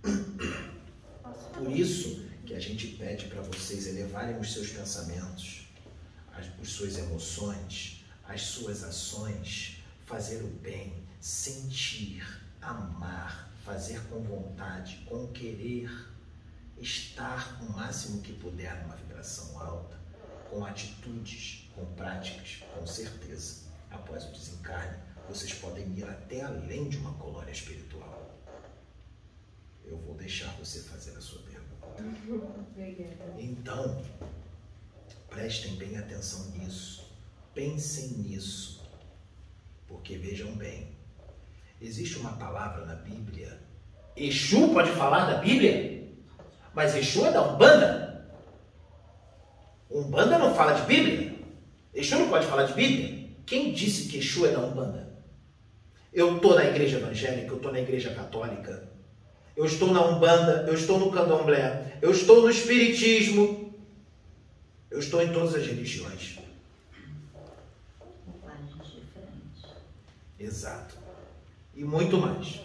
Por 0.03 1.71
isso 1.71 2.27
que 2.45 2.55
a 2.55 2.61
gente 2.61 2.89
pede 2.89 3.27
para 3.27 3.43
vocês 3.43 3.87
elevarem 3.87 4.39
os 4.39 4.53
seus 4.53 4.71
pensamentos, 4.71 5.69
as, 6.33 6.47
as 6.61 6.69
suas 6.69 6.99
emoções, 6.99 8.05
as 8.25 8.43
suas 8.43 8.83
ações, 8.83 9.83
fazer 10.05 10.43
o 10.43 10.49
bem, 10.49 10.93
sentir, 11.21 12.27
amar, 12.61 13.53
fazer 13.65 14.01
com 14.09 14.21
vontade, 14.23 15.05
com 15.09 15.29
querer, 15.29 15.91
estar 16.79 17.63
o 17.63 17.73
máximo 17.73 18.21
que 18.23 18.33
puder 18.33 18.83
numa 18.83 18.97
vibração 18.97 19.61
alta, 19.61 19.97
com 20.51 20.65
atitudes, 20.65 21.71
com 21.75 21.85
práticas, 21.95 22.63
com 22.75 22.87
certeza. 22.87 23.63
Após 23.91 24.25
o 24.25 24.33
desencarne, 24.33 24.99
vocês 25.29 25.53
podem 25.55 25.87
ir 25.97 26.05
até 26.05 26.43
além 26.43 26.89
de 26.89 26.97
uma 26.97 27.13
colônia 27.15 27.53
espiritual. 27.53 27.92
Eu 29.85 29.97
vou 29.99 30.15
deixar 30.15 30.55
você 30.59 30.81
fazer 30.81 31.17
a 31.17 31.21
sua 31.21 31.41
pergunta. 31.43 31.63
Então, 33.39 34.03
prestem 35.29 35.75
bem 35.77 35.97
atenção 35.97 36.51
nisso. 36.51 37.13
Pensem 37.55 38.09
nisso. 38.19 38.83
Porque 39.87 40.17
vejam 40.17 40.55
bem, 40.55 40.97
existe 41.81 42.19
uma 42.19 42.33
palavra 42.33 42.87
na 42.87 42.95
Bíblia. 42.95 43.61
Exu 44.17 44.73
pode 44.73 44.91
falar 44.93 45.27
da 45.27 45.39
Bíblia? 45.39 46.09
Mas 46.75 46.95
Exu 46.95 47.27
é 47.27 47.33
da 47.33 47.43
Umbanda. 47.43 48.27
Umbanda 49.91 50.39
não 50.39 50.55
fala 50.55 50.73
de 50.73 50.87
Bíblia. 50.87 51.39
Exu 51.95 52.19
não 52.19 52.29
pode 52.29 52.47
falar 52.47 52.65
de 52.65 52.73
Bíblia. 52.73 53.37
Quem 53.45 53.73
disse 53.73 54.09
que 54.09 54.19
Exu 54.19 54.47
é 54.47 54.53
da 54.53 54.61
Umbanda? 54.61 55.13
Eu 56.13 56.37
estou 56.37 56.55
na 56.55 56.65
igreja 56.65 56.99
evangélica, 56.99 57.49
eu 57.49 57.57
estou 57.57 57.73
na 57.73 57.81
igreja 57.81 58.15
católica, 58.15 58.92
eu 59.57 59.65
estou 59.65 59.93
na 59.93 60.05
Umbanda, 60.05 60.65
eu 60.67 60.75
estou 60.75 60.99
no 60.99 61.11
Candomblé, 61.11 61.99
eu 62.01 62.11
estou 62.11 62.43
no 62.43 62.51
Espiritismo, 62.51 63.75
eu 64.91 64.99
estou 64.99 65.23
em 65.23 65.33
todas 65.33 65.55
as 65.55 65.67
religiões. 65.67 66.39
Exato. 70.39 70.99
E 71.75 71.85
muito 71.85 72.19
mais. 72.19 72.61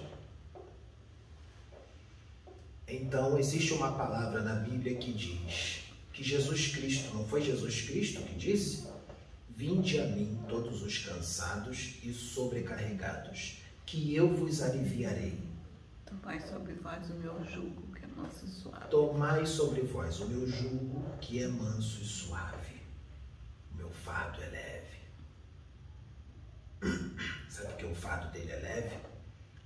Então, 2.88 3.38
existe 3.38 3.74
uma 3.74 3.92
palavra 3.92 4.42
na 4.42 4.56
Bíblia 4.56 4.96
que 4.96 5.12
diz 5.12 5.82
que 6.14 6.24
Jesus 6.24 6.70
Cristo, 6.70 7.14
não 7.14 7.28
foi 7.28 7.42
Jesus 7.42 7.82
Cristo 7.82 8.22
que 8.22 8.36
disse? 8.36 8.88
Vinde 9.56 10.00
a 10.00 10.06
mim 10.08 10.40
todos 10.48 10.82
os 10.82 10.98
cansados 11.00 11.96
e 12.04 12.14
sobrecarregados, 12.14 13.58
que 13.86 14.16
eu 14.16 14.30
vos 14.34 14.62
aliviarei. 14.62 15.47
Tomai 16.08 16.40
sobre 16.40 16.74
vós 16.76 17.10
o 17.10 17.16
meu 17.16 17.44
jugo, 17.44 17.94
que 17.94 18.06
é 18.06 18.08
manso 18.08 18.46
e 18.46 18.48
suave. 18.48 18.88
Tomai 18.90 19.46
sobre 19.46 19.82
vós 19.82 20.20
o 20.22 20.28
meu 20.30 20.48
jugo, 20.48 21.18
que 21.20 21.44
é 21.44 21.48
manso 21.50 22.02
e 22.02 22.06
suave. 22.06 22.82
O 23.74 23.76
meu 23.76 23.90
fardo 23.92 24.42
é 24.42 24.48
leve. 24.48 24.98
Sabe 27.50 27.74
que 27.74 27.86
o 27.86 27.94
fardo 27.94 28.32
dele 28.32 28.52
é 28.52 28.56
leve? 28.56 28.98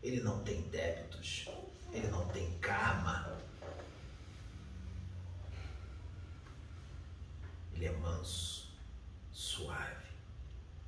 Ele 0.02 0.22
não 0.22 0.44
tem 0.44 0.64
débitos, 0.70 1.48
ele 1.92 2.08
não 2.08 2.28
tem 2.30 2.58
karma. 2.58 3.38
Ele 7.76 7.86
é 7.86 7.92
manso 7.98 8.74
suave, 9.32 10.08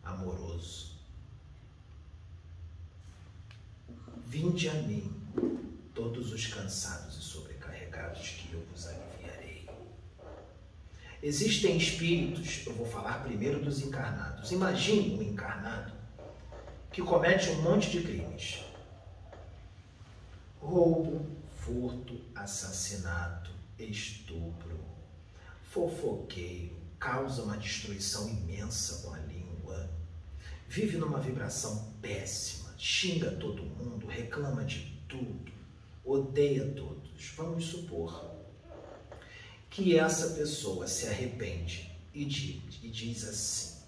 amoroso. 0.04 0.94
Vinde 4.26 4.68
a 4.68 4.74
mim, 4.74 5.23
todos 5.94 6.34
os 6.34 6.48
cansados 6.48 7.18
e 7.18 7.22
sobrecarregados, 7.22 8.28
que 8.30 8.54
eu 8.54 8.66
vos 8.72 8.88
aliviarei. 8.88 9.70
Existem 11.22 11.78
espíritos, 11.78 12.66
eu 12.66 12.74
vou 12.74 12.86
falar 12.86 13.24
primeiro 13.24 13.64
dos 13.64 13.82
encarnados. 13.82 14.52
Imagine 14.52 15.16
um 15.16 15.22
encarnado 15.22 15.94
que 16.92 17.02
comete 17.02 17.50
um 17.50 17.62
monte 17.62 17.90
de 17.90 18.02
crimes: 18.02 18.64
roubo, 20.60 21.26
furto, 21.58 22.20
assassinato, 22.36 23.52
estupro, 23.80 24.80
fofoqueiro, 25.70 26.76
causa 27.00 27.44
uma 27.44 27.58
destruição 27.58 28.30
imensa 28.30 29.04
com 29.04 29.14
a 29.14 29.20
língua, 29.20 29.90
vive 30.68 30.98
numa 30.98 31.20
vibração 31.20 31.94
péssima, 32.02 32.74
xinga 32.78 33.32
todo 33.32 33.64
mundo, 33.64 34.08
reclama 34.08 34.64
de 34.64 34.93
tudo, 35.14 35.52
odeia 36.04 36.66
todos. 36.76 37.32
Vamos 37.38 37.66
supor 37.66 38.32
que 39.70 39.98
essa 39.98 40.30
pessoa 40.36 40.88
se 40.88 41.08
arrepende 41.08 41.92
e 42.14 42.26
diz, 42.26 42.80
e 42.82 42.90
diz 42.90 43.28
assim: 43.28 43.84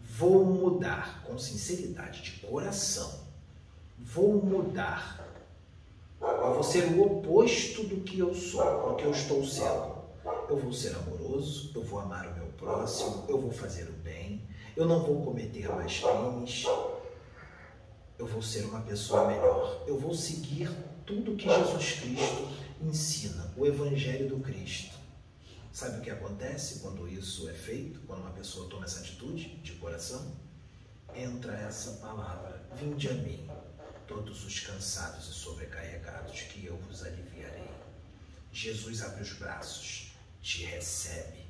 vou 0.00 0.44
mudar 0.44 1.24
com 1.24 1.38
sinceridade 1.38 2.22
de 2.22 2.32
coração, 2.40 3.20
vou 3.98 4.44
mudar. 4.44 5.24
Eu 6.20 6.54
vou 6.54 6.62
ser 6.62 6.84
o 6.92 7.02
oposto 7.02 7.84
do 7.84 8.02
que 8.02 8.18
eu 8.18 8.34
sou, 8.34 8.90
do 8.90 8.96
que 8.96 9.04
eu 9.04 9.10
estou 9.10 9.44
sendo 9.44 9.94
eu 10.48 10.56
vou 10.56 10.72
ser 10.72 10.94
amoroso, 10.96 11.70
eu 11.74 11.82
vou 11.82 12.00
amar 12.00 12.26
o 12.28 12.34
meu 12.34 12.46
próximo, 12.56 13.24
eu 13.28 13.40
vou 13.40 13.50
fazer 13.50 13.88
o 13.88 13.92
bem, 13.92 14.42
eu 14.76 14.86
não 14.86 15.02
vou 15.02 15.22
cometer 15.22 15.68
mais 15.68 16.00
crimes, 16.00 16.64
eu 18.18 18.26
vou 18.26 18.42
ser 18.42 18.64
uma 18.64 18.80
pessoa 18.82 19.26
melhor, 19.26 19.84
eu 19.86 19.98
vou 19.98 20.14
seguir 20.14 20.70
tudo 21.04 21.36
que 21.36 21.48
Jesus 21.48 22.00
Cristo 22.00 22.48
ensina, 22.80 23.52
o 23.56 23.66
Evangelho 23.66 24.28
do 24.28 24.40
Cristo. 24.40 24.94
Sabe 25.72 25.98
o 25.98 26.00
que 26.00 26.10
acontece 26.10 26.80
quando 26.80 27.08
isso 27.08 27.48
é 27.48 27.52
feito, 27.52 28.00
quando 28.06 28.20
uma 28.20 28.30
pessoa 28.30 28.68
toma 28.68 28.84
essa 28.84 29.00
atitude 29.00 29.56
de 29.56 29.72
coração? 29.72 30.32
Entra 31.14 31.52
essa 31.54 31.92
palavra: 31.94 32.62
Vinde 32.76 33.08
a 33.08 33.14
mim, 33.14 33.48
todos 34.06 34.44
os 34.44 34.60
cansados 34.60 35.28
e 35.28 35.32
sobrecarregados, 35.32 36.42
que 36.42 36.64
eu 36.64 36.76
vos 36.76 37.02
aliviarei. 37.02 37.68
Jesus 38.52 39.02
abre 39.02 39.22
os 39.22 39.32
braços 39.32 40.14
te 40.44 40.62
recebe 40.62 41.42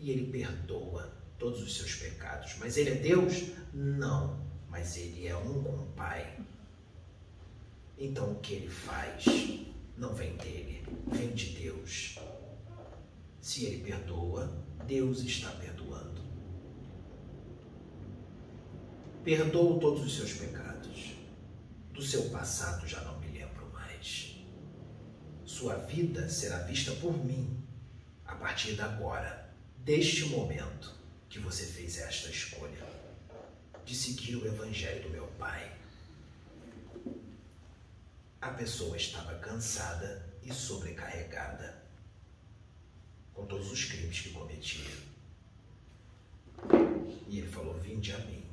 e 0.00 0.10
ele 0.10 0.32
perdoa 0.32 1.08
todos 1.38 1.62
os 1.62 1.76
seus 1.76 1.94
pecados. 1.94 2.56
Mas 2.58 2.76
ele 2.76 2.90
é 2.90 2.94
Deus? 2.96 3.52
Não, 3.72 4.44
mas 4.72 4.96
ele 4.96 5.28
é 5.28 5.36
um 5.36 5.62
com 5.62 5.76
o 5.76 5.92
Pai. 5.94 6.38
Então 7.98 8.32
o 8.32 8.40
que 8.40 8.54
ele 8.54 8.70
faz 8.70 9.26
não 9.98 10.14
vem 10.14 10.34
dele, 10.38 10.82
vem 11.06 11.30
de 11.32 11.50
Deus. 11.50 12.18
Se 13.38 13.66
ele 13.66 13.84
perdoa, 13.84 14.50
Deus 14.86 15.20
está 15.20 15.50
perdoando. 15.50 16.22
Perdoo 19.22 19.78
todos 19.78 20.04
os 20.04 20.16
seus 20.16 20.32
pecados. 20.32 21.16
Do 21.92 22.00
seu 22.00 22.30
passado 22.30 22.88
já 22.88 23.02
não 23.02 23.20
me 23.20 23.28
lembro 23.28 23.70
mais. 23.74 24.42
Sua 25.44 25.74
vida 25.76 26.30
será 26.30 26.60
vista 26.60 26.92
por 26.92 27.12
mim 27.22 27.62
a 28.24 28.34
partir 28.36 28.72
de 28.72 28.80
agora, 28.80 29.54
deste 29.76 30.24
momento 30.30 30.98
que 31.28 31.38
você 31.38 31.66
fez 31.66 31.98
esta 31.98 32.30
escolha 32.30 32.91
de 33.84 33.94
seguir 33.94 34.36
o 34.36 34.46
Evangelho 34.46 35.02
do 35.02 35.10
meu 35.10 35.26
Pai. 35.38 35.76
A 38.40 38.50
pessoa 38.50 38.96
estava 38.96 39.34
cansada 39.38 40.28
e 40.42 40.52
sobrecarregada 40.52 41.82
com 43.32 43.46
todos 43.46 43.70
os 43.70 43.84
crimes 43.84 44.20
que 44.20 44.30
cometia. 44.30 44.90
E 47.28 47.38
ele 47.38 47.48
falou: 47.48 47.74
Vinde 47.80 48.12
a 48.12 48.18
mim, 48.18 48.44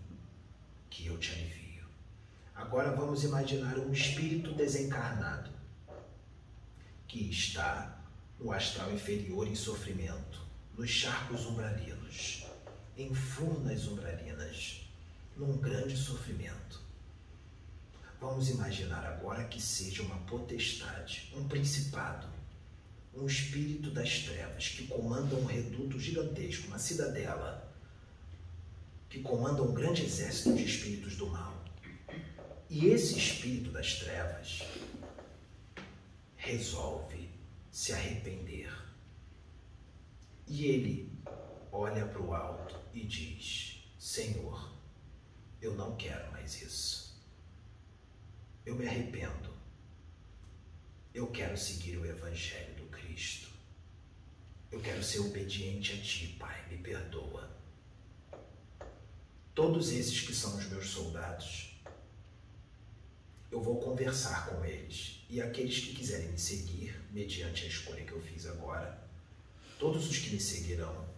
que 0.90 1.08
eu 1.08 1.18
te 1.18 1.32
alivio. 1.32 1.88
Agora 2.56 2.96
vamos 2.96 3.24
imaginar 3.24 3.78
um 3.80 3.92
espírito 3.92 4.54
desencarnado 4.54 5.50
que 7.08 7.30
está 7.30 8.00
no 8.40 8.52
astral 8.52 8.94
inferior 8.94 9.48
em 9.48 9.56
sofrimento, 9.56 10.42
nos 10.78 10.90
charcos 10.90 11.46
umbralinos, 11.46 12.46
em 12.96 13.14
furnas 13.14 13.88
umbralinas, 13.88 14.79
num 15.40 15.58
grande 15.58 15.96
sofrimento. 15.96 16.82
Vamos 18.20 18.50
imaginar 18.50 19.06
agora 19.06 19.46
que 19.46 19.62
seja 19.62 20.04
uma 20.04 20.18
potestade, 20.18 21.34
um 21.34 21.48
principado, 21.48 22.28
um 23.16 23.26
espírito 23.26 23.90
das 23.90 24.20
trevas 24.20 24.68
que 24.68 24.86
comanda 24.88 25.36
um 25.36 25.46
reduto 25.46 25.98
gigantesco, 25.98 26.68
uma 26.68 26.78
cidadela, 26.78 27.74
que 29.10 29.22
comanda 29.22 29.64
um 29.64 29.74
grande 29.74 30.04
exército 30.04 30.54
de 30.54 30.66
espíritos 30.66 31.16
do 31.16 31.28
mal. 31.28 31.58
E 32.70 32.88
esse 32.88 33.18
espírito 33.18 33.72
das 33.72 33.96
trevas 33.96 34.64
resolve 36.36 37.30
se 37.72 37.94
arrepender. 37.94 38.72
E 40.46 40.66
ele 40.66 41.12
olha 41.72 42.06
para 42.06 42.22
o 42.22 42.34
alto 42.34 42.76
e 42.94 43.06
diz: 43.06 43.90
Senhor, 43.98 44.69
eu 45.62 45.74
não 45.74 45.96
quero 45.96 46.32
mais 46.32 46.62
isso. 46.62 47.18
Eu 48.66 48.76
me 48.76 48.88
arrependo. 48.88 49.50
Eu 51.14 51.28
quero 51.28 51.58
seguir 51.58 51.98
o 51.98 52.06
Evangelho 52.06 52.76
do 52.76 52.86
Cristo. 52.86 53.50
Eu 54.72 54.80
quero 54.80 55.04
ser 55.04 55.20
obediente 55.20 55.94
a 55.94 56.02
Ti, 56.02 56.36
Pai, 56.40 56.66
me 56.70 56.78
perdoa. 56.78 57.50
Todos 59.56 59.92
esses 59.92 60.22
que 60.22 60.34
são 60.34 60.56
os 60.56 60.66
meus 60.68 60.88
soldados, 60.88 61.76
eu 63.52 63.62
vou 63.62 63.80
conversar 63.82 64.48
com 64.48 64.64
eles. 64.64 65.26
E 65.30 65.42
aqueles 65.42 65.80
que 65.80 65.96
quiserem 65.96 66.30
me 66.30 66.40
seguir, 66.40 67.02
mediante 67.12 67.66
a 67.66 67.68
escolha 67.68 68.06
que 68.06 68.12
eu 68.12 68.22
fiz 68.22 68.46
agora, 68.46 69.04
todos 69.78 70.10
os 70.10 70.18
que 70.18 70.30
me 70.30 70.40
seguirão 70.40 71.09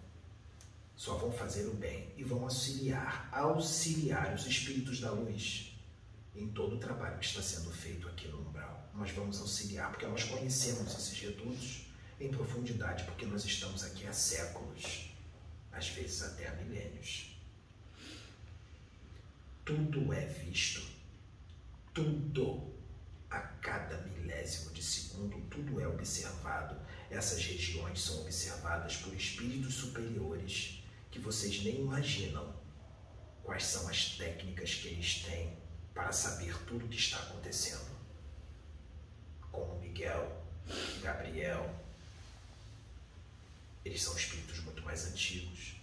só 1.01 1.15
vão 1.15 1.31
fazer 1.31 1.65
o 1.65 1.73
bem 1.73 2.13
e 2.15 2.23
vão 2.23 2.43
auxiliar, 2.43 3.27
auxiliar 3.31 4.35
os 4.35 4.45
espíritos 4.45 4.99
da 4.99 5.09
luz 5.09 5.75
em 6.35 6.47
todo 6.49 6.75
o 6.75 6.79
trabalho 6.79 7.17
que 7.17 7.25
está 7.25 7.41
sendo 7.41 7.71
feito 7.71 8.07
aqui 8.07 8.27
no 8.27 8.47
umbral. 8.47 8.87
Nós 8.93 9.09
vamos 9.09 9.41
auxiliar 9.41 9.89
porque 9.89 10.05
nós 10.05 10.25
conhecemos 10.25 10.93
esses 10.93 11.19
redutos 11.19 11.87
em 12.19 12.29
profundidade, 12.29 13.03
porque 13.05 13.25
nós 13.25 13.43
estamos 13.43 13.83
aqui 13.83 14.05
há 14.05 14.13
séculos, 14.13 15.09
às 15.71 15.89
vezes 15.89 16.21
até 16.21 16.47
há 16.47 16.53
milênios. 16.57 17.35
Tudo 19.65 20.13
é 20.13 20.27
visto, 20.27 20.83
tudo 21.95 22.75
a 23.27 23.39
cada 23.39 23.97
milésimo 24.03 24.69
de 24.71 24.83
segundo, 24.83 25.41
tudo 25.49 25.81
é 25.81 25.87
observado. 25.87 26.79
Essas 27.09 27.43
regiões 27.43 27.99
são 27.99 28.21
observadas 28.21 28.97
por 28.97 29.15
espíritos 29.15 29.73
superiores 29.73 30.80
que 31.11 31.19
vocês 31.19 31.61
nem 31.61 31.81
imaginam 31.81 32.55
quais 33.43 33.65
são 33.65 33.87
as 33.89 34.15
técnicas 34.15 34.75
que 34.75 34.87
eles 34.87 35.23
têm 35.23 35.57
para 35.93 36.11
saber 36.13 36.57
tudo 36.65 36.85
o 36.85 36.87
que 36.87 36.97
está 36.97 37.17
acontecendo. 37.17 37.91
Como 39.51 39.77
Miguel, 39.79 40.41
Gabriel, 41.01 41.75
eles 43.83 44.01
são 44.01 44.15
espíritos 44.15 44.61
muito 44.61 44.81
mais 44.83 45.05
antigos. 45.05 45.75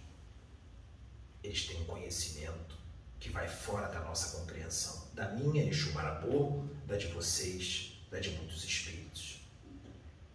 Eles 1.43 1.67
têm 1.67 1.79
um 1.81 1.85
conhecimento 1.85 2.75
que 3.19 3.29
vai 3.29 3.47
fora 3.47 3.87
da 3.87 3.99
nossa 3.99 4.35
compreensão. 4.37 5.07
Da 5.13 5.29
minha, 5.29 5.63
Exu 5.63 5.91
Marabô, 5.93 6.65
da 6.87 6.97
de 6.97 7.07
vocês, 7.07 8.01
da 8.09 8.19
de 8.19 8.31
muitos 8.31 8.63
espíritos. 8.63 9.41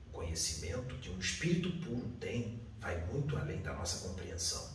O 0.09 0.13
conhecimento 0.13 0.95
que 0.99 1.11
um 1.11 1.19
espírito 1.19 1.71
puro 1.85 2.09
tem 2.21 2.61
vai 2.79 3.05
muito 3.07 3.37
além 3.37 3.61
da 3.61 3.73
nossa 3.73 4.07
compreensão 4.07 4.74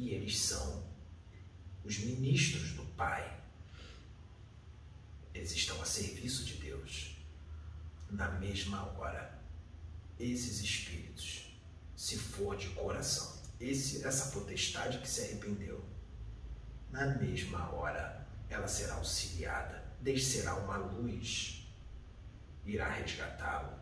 e 0.00 0.14
eles 0.14 0.40
são 0.40 0.82
os 1.84 1.98
ministros 1.98 2.72
do 2.72 2.84
Pai. 2.96 3.38
Eles 5.34 5.52
estão 5.52 5.80
a 5.82 5.84
serviço 5.84 6.42
de 6.46 6.54
Deus. 6.54 7.18
Na 8.08 8.30
mesma 8.30 8.82
hora, 8.98 9.38
esses 10.18 10.60
espíritos, 10.60 11.54
se 11.94 12.16
for 12.16 12.56
de 12.56 12.68
coração, 12.70 13.38
esse, 13.60 14.02
essa 14.06 14.30
potestade 14.30 14.98
que 15.00 15.08
se 15.08 15.20
arrependeu, 15.20 15.84
na 16.90 17.06
mesma 17.18 17.70
hora 17.70 18.26
ela 18.48 18.66
será 18.66 18.94
auxiliada, 18.94 19.84
descerá 20.00 20.56
uma 20.56 20.78
luz, 20.78 21.70
irá 22.64 22.88
resgatá-lo, 22.88 23.78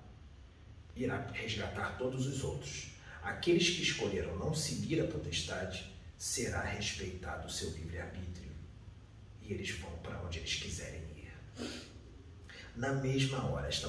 irá 0.97 1.29
resgatar 1.29 1.97
todos 1.97 2.27
os 2.27 2.43
outros. 2.43 2.89
Aqueles 3.23 3.71
que 3.71 3.83
escolheram 3.83 4.37
não 4.37 4.53
seguir 4.53 5.01
a 5.01 5.07
potestade 5.07 5.97
será 6.19 6.63
respeitado 6.63 7.47
o 7.47 7.51
seu 7.51 7.71
livre-arbítrio 7.71 8.51
e 9.41 9.53
eles 9.53 9.71
vão 9.79 9.97
para 9.99 10.21
onde 10.21 10.41
eles 10.41 10.55
quiserem 10.57 11.01
ir. 11.17 11.33
Na 12.75 12.93
mesma 12.93 13.45
hora, 13.47 13.69
esta, 13.69 13.89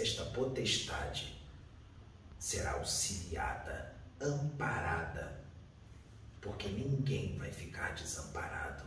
esta 0.00 0.24
potestade 0.26 1.38
será 2.38 2.72
auxiliada, 2.72 3.94
amparada, 4.20 5.38
porque 6.40 6.68
ninguém 6.68 7.36
vai 7.36 7.52
ficar 7.52 7.94
desamparado. 7.94 8.84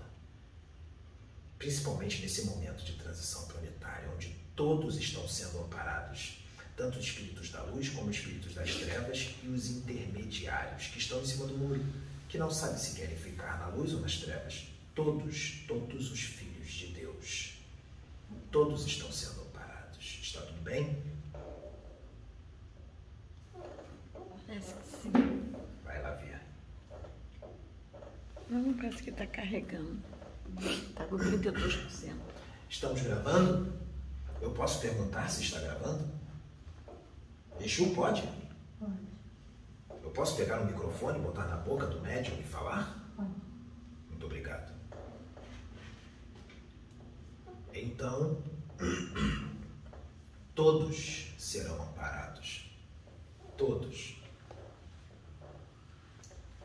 Principalmente 1.59 2.21
nesse 2.21 2.45
momento 2.45 2.83
de 2.83 2.93
transição 2.93 3.47
planetária, 3.47 4.09
onde 4.13 4.35
todos 4.55 4.97
estão 4.97 5.27
sendo 5.27 5.59
amparados, 5.63 6.43
tanto 6.75 6.97
os 6.97 7.05
espíritos 7.05 7.51
da 7.51 7.61
luz 7.63 7.89
como 7.89 8.09
os 8.09 8.17
espíritos 8.17 8.55
das 8.55 8.73
trevas 8.75 9.35
e 9.43 9.47
os 9.47 9.69
intermediários 9.69 10.87
que 10.87 10.97
estão 10.97 11.21
em 11.21 11.25
cima 11.25 11.45
do 11.45 11.57
muro 11.57 11.83
que 12.33 12.39
não 12.39 12.49
sabe 12.49 12.79
se 12.79 12.95
querem 12.95 13.15
ficar 13.15 13.59
na 13.59 13.67
luz 13.67 13.93
ou 13.93 14.01
nas 14.01 14.17
trevas. 14.17 14.67
Todos, 14.95 15.63
todos 15.67 16.11
os 16.11 16.19
filhos 16.19 16.67
de 16.67 16.87
Deus, 16.87 17.59
todos 18.49 18.87
estão 18.87 19.11
sendo 19.11 19.41
amparados. 19.41 20.19
Está 20.19 20.41
tudo 20.41 20.59
bem? 20.63 20.97
Parece 24.47 24.73
que 24.73 24.87
sim. 25.03 25.53
Vai 25.85 26.01
lá 26.01 26.15
ver. 26.15 26.41
Não, 28.49 28.73
parece 28.73 29.03
que 29.03 29.11
está 29.11 29.27
carregando. 29.27 30.01
Está 30.59 31.05
com 31.05 31.17
32%. 31.17 32.15
Estamos 32.67 33.01
gravando? 33.03 33.71
Eu 34.41 34.49
posso 34.53 34.81
perguntar 34.81 35.29
se 35.29 35.43
está 35.43 35.59
gravando? 35.59 36.09
Exu 37.59 37.93
pode? 37.93 38.27
Posso 40.11 40.35
pegar 40.35 40.61
o 40.61 40.65
microfone, 40.65 41.19
botar 41.19 41.45
na 41.45 41.57
boca 41.57 41.87
do 41.87 41.99
médium 42.01 42.39
e 42.39 42.43
falar? 42.43 43.03
Muito 44.09 44.25
obrigado. 44.25 44.71
Então, 47.73 48.41
todos 50.53 51.33
serão 51.37 51.81
amparados. 51.81 52.69
Todos. 53.57 54.21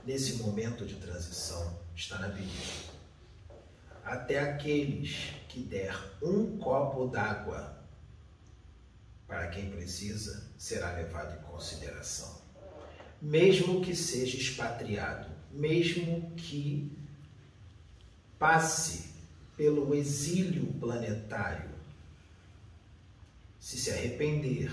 Nesse 0.05 0.43
momento 0.43 0.85
de 0.85 0.97
transição, 0.97 1.79
está 1.95 2.19
na 2.19 2.29
Bíblia. 2.29 2.89
Até 4.05 4.39
aqueles 4.41 5.33
que 5.49 5.63
der 5.63 5.95
um 6.23 6.59
copo 6.59 7.07
d'água 7.07 7.79
para 9.27 9.49
quem 9.49 9.71
precisa 9.71 10.51
será 10.57 10.93
levado 10.93 11.39
em 11.39 11.43
consideração 11.43 12.48
mesmo 13.21 13.81
que 13.81 13.95
seja 13.95 14.37
expatriado, 14.37 15.29
mesmo 15.51 16.33
que 16.37 16.91
passe 18.39 19.11
pelo 19.57 19.95
exílio 19.95 20.67
planetário, 20.75 21.69
se 23.59 23.77
se 23.77 23.91
arrepender, 23.91 24.73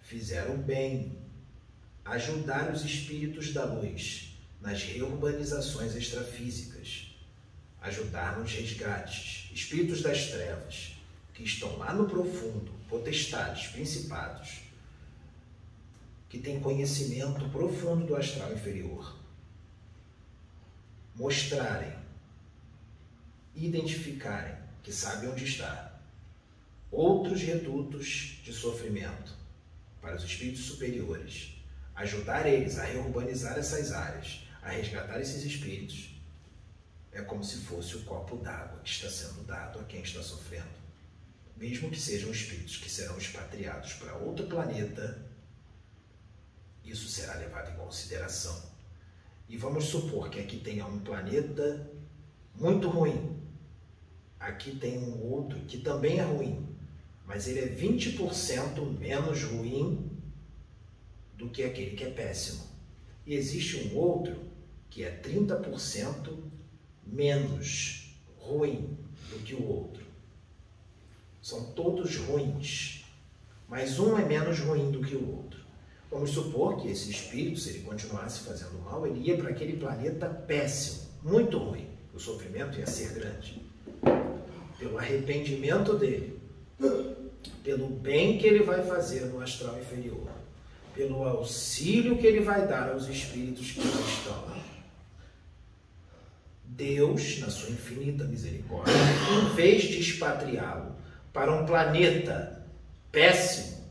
fizer 0.00 0.48
o 0.50 0.56
bem, 0.56 1.18
ajudar 2.04 2.72
os 2.72 2.84
espíritos 2.84 3.52
da 3.52 3.64
luz 3.64 4.36
nas 4.60 4.82
reurbanizações 4.82 5.94
extrafísicas, 5.96 7.14
ajudar 7.82 8.38
nos 8.38 8.52
resgates, 8.52 9.50
espíritos 9.52 10.00
das 10.00 10.30
trevas 10.30 10.94
que 11.34 11.42
estão 11.42 11.76
lá 11.76 11.92
no 11.92 12.08
profundo, 12.08 12.72
potestades, 12.88 13.66
principados, 13.68 14.63
que 16.34 16.40
tem 16.40 16.58
conhecimento 16.58 17.48
profundo 17.50 18.06
do 18.06 18.16
astral 18.16 18.52
inferior 18.52 19.16
mostrarem, 21.14 21.96
identificarem 23.54 24.56
que 24.82 24.92
sabem 24.92 25.30
onde 25.30 25.44
está 25.44 25.96
outros 26.90 27.40
redutos 27.40 28.40
de 28.42 28.52
sofrimento 28.52 29.32
para 30.00 30.16
os 30.16 30.24
espíritos 30.24 30.64
superiores, 30.64 31.54
ajudar 31.94 32.48
eles 32.48 32.80
a 32.80 32.82
reurbanizar 32.82 33.56
essas 33.56 33.92
áreas, 33.92 34.40
a 34.60 34.70
resgatar 34.70 35.20
esses 35.20 35.44
espíritos, 35.44 36.20
é 37.12 37.22
como 37.22 37.44
se 37.44 37.58
fosse 37.58 37.94
o 37.94 38.02
copo 38.02 38.38
d'água 38.38 38.80
que 38.82 38.90
está 38.90 39.08
sendo 39.08 39.44
dado 39.44 39.78
a 39.78 39.84
quem 39.84 40.02
está 40.02 40.20
sofrendo. 40.20 40.82
Mesmo 41.56 41.88
que 41.92 42.00
sejam 42.00 42.32
espíritos 42.32 42.78
que 42.78 42.90
serão 42.90 43.16
expatriados 43.16 43.92
para 43.92 44.16
outro 44.16 44.48
planeta 44.48 45.32
isso 46.84 47.08
será 47.08 47.34
levado 47.34 47.72
em 47.72 47.76
consideração. 47.76 48.62
E 49.48 49.56
vamos 49.56 49.84
supor 49.84 50.30
que 50.30 50.40
aqui 50.40 50.58
tenha 50.58 50.86
um 50.86 50.98
planeta 50.98 51.90
muito 52.54 52.88
ruim. 52.88 53.36
Aqui 54.38 54.76
tem 54.76 54.98
um 54.98 55.22
outro 55.22 55.58
que 55.60 55.78
também 55.78 56.18
é 56.18 56.22
ruim, 56.22 56.66
mas 57.26 57.48
ele 57.48 57.60
é 57.60 57.68
20% 57.68 58.98
menos 58.98 59.42
ruim 59.42 60.10
do 61.36 61.48
que 61.48 61.62
aquele 61.62 61.96
que 61.96 62.04
é 62.04 62.10
péssimo. 62.10 62.64
E 63.26 63.34
existe 63.34 63.88
um 63.88 63.96
outro 63.96 64.36
que 64.90 65.02
é 65.02 65.10
30% 65.20 66.36
menos 67.06 68.14
ruim 68.38 68.96
do 69.30 69.38
que 69.42 69.54
o 69.54 69.66
outro. 69.66 70.04
São 71.42 71.72
todos 71.72 72.16
ruins, 72.16 73.04
mas 73.68 73.98
um 73.98 74.16
é 74.18 74.24
menos 74.24 74.60
ruim 74.60 74.90
do 74.90 75.02
que 75.02 75.14
o 75.14 75.36
outro. 75.36 75.63
Vamos 76.14 76.30
supor 76.30 76.80
que 76.80 76.86
esse 76.86 77.10
espírito, 77.10 77.58
se 77.58 77.70
ele 77.70 77.80
continuasse 77.80 78.44
fazendo 78.44 78.80
mal, 78.84 79.04
ele 79.04 79.28
ia 79.28 79.36
para 79.36 79.50
aquele 79.50 79.76
planeta 79.76 80.28
péssimo, 80.28 81.08
muito 81.24 81.58
ruim. 81.58 81.88
O 82.14 82.20
sofrimento 82.20 82.78
ia 82.78 82.86
ser 82.86 83.14
grande. 83.14 83.60
Pelo 84.78 84.96
arrependimento 84.96 85.94
dele, 85.94 86.38
pelo 87.64 87.88
bem 87.88 88.38
que 88.38 88.46
ele 88.46 88.62
vai 88.62 88.84
fazer 88.84 89.22
no 89.22 89.40
astral 89.40 89.76
inferior, 89.80 90.28
pelo 90.94 91.24
auxílio 91.24 92.16
que 92.16 92.28
ele 92.28 92.40
vai 92.42 92.64
dar 92.64 92.92
aos 92.92 93.08
espíritos 93.08 93.72
que 93.72 93.80
lá 93.80 94.00
estão. 94.00 94.44
Deus, 96.62 97.40
na 97.40 97.50
sua 97.50 97.70
infinita 97.70 98.22
misericórdia, 98.22 98.94
em 99.32 99.52
vez 99.56 99.82
de 99.82 99.98
expatriá-lo 99.98 100.94
para 101.32 101.52
um 101.52 101.66
planeta 101.66 102.64
péssimo, 103.10 103.83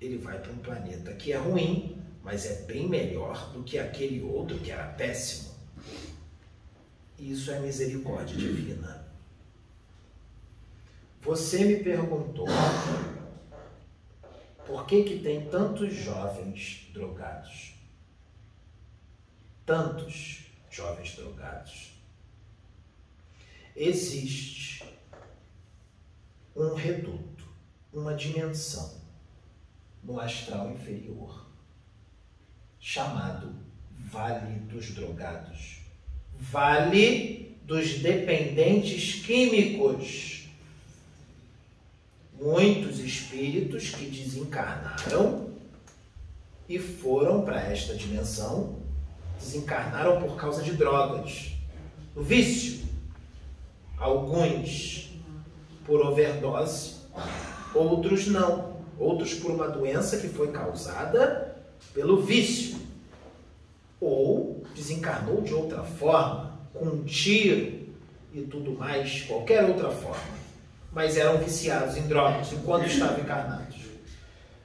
ele 0.00 0.18
vai 0.18 0.38
para 0.38 0.52
um 0.52 0.58
planeta 0.58 1.12
que 1.14 1.32
é 1.32 1.36
ruim, 1.36 2.00
mas 2.22 2.46
é 2.46 2.62
bem 2.62 2.88
melhor 2.88 3.52
do 3.52 3.62
que 3.62 3.78
aquele 3.78 4.22
outro 4.22 4.58
que 4.58 4.70
era 4.70 4.86
péssimo. 4.92 5.54
Isso 7.18 7.50
é 7.50 7.58
misericórdia 7.58 8.36
divina. 8.36 9.06
Você 11.22 11.64
me 11.64 11.82
perguntou 11.82 12.46
por 14.66 14.86
que, 14.86 15.02
que 15.02 15.18
tem 15.20 15.48
tantos 15.48 15.92
jovens 15.94 16.88
drogados? 16.92 17.74
Tantos 19.66 20.44
jovens 20.70 21.16
drogados. 21.16 21.94
Existe 23.74 24.84
um 26.54 26.74
reduto, 26.74 27.44
uma 27.92 28.14
dimensão 28.14 28.98
no 30.08 30.18
astral 30.18 30.70
inferior, 30.70 31.44
chamado 32.80 33.54
Vale 34.10 34.60
dos 34.60 34.92
Drogados, 34.92 35.82
Vale 36.34 37.58
dos 37.64 37.98
Dependentes 37.98 39.26
Químicos. 39.26 40.48
Muitos 42.40 43.00
espíritos 43.00 43.90
que 43.90 44.06
desencarnaram 44.06 45.50
e 46.66 46.78
foram 46.78 47.42
para 47.42 47.60
esta 47.60 47.94
dimensão, 47.94 48.78
desencarnaram 49.38 50.22
por 50.22 50.36
causa 50.36 50.62
de 50.62 50.72
drogas, 50.72 51.52
o 52.16 52.22
vício. 52.22 52.86
Alguns 53.98 55.10
por 55.84 56.00
overdose, 56.00 56.98
outros 57.74 58.28
não 58.28 58.67
outros 58.98 59.34
por 59.34 59.50
uma 59.50 59.68
doença 59.68 60.16
que 60.18 60.28
foi 60.28 60.50
causada 60.50 61.56
pelo 61.94 62.22
vício, 62.22 62.76
ou 64.00 64.62
desencarnou 64.74 65.42
de 65.42 65.54
outra 65.54 65.82
forma, 65.82 66.58
com 66.72 66.84
um 66.86 67.04
tiro 67.04 67.88
e 68.32 68.42
tudo 68.42 68.72
mais, 68.72 69.22
qualquer 69.22 69.64
outra 69.64 69.90
forma, 69.90 70.38
mas 70.92 71.16
eram 71.16 71.38
viciados 71.38 71.96
em 71.96 72.06
drogas 72.06 72.52
enquanto 72.52 72.86
estavam 72.86 73.20
encarnados. 73.20 73.76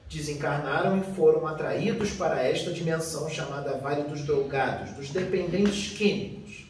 Desencarnaram 0.08 0.98
e 0.98 1.14
foram 1.14 1.46
atraídos 1.46 2.12
para 2.12 2.42
esta 2.42 2.72
dimensão 2.72 3.28
chamada 3.28 3.78
Vale 3.78 4.02
dos 4.04 4.22
Drogados, 4.22 4.92
dos 4.92 5.10
dependentes 5.10 5.96
químicos. 5.96 6.66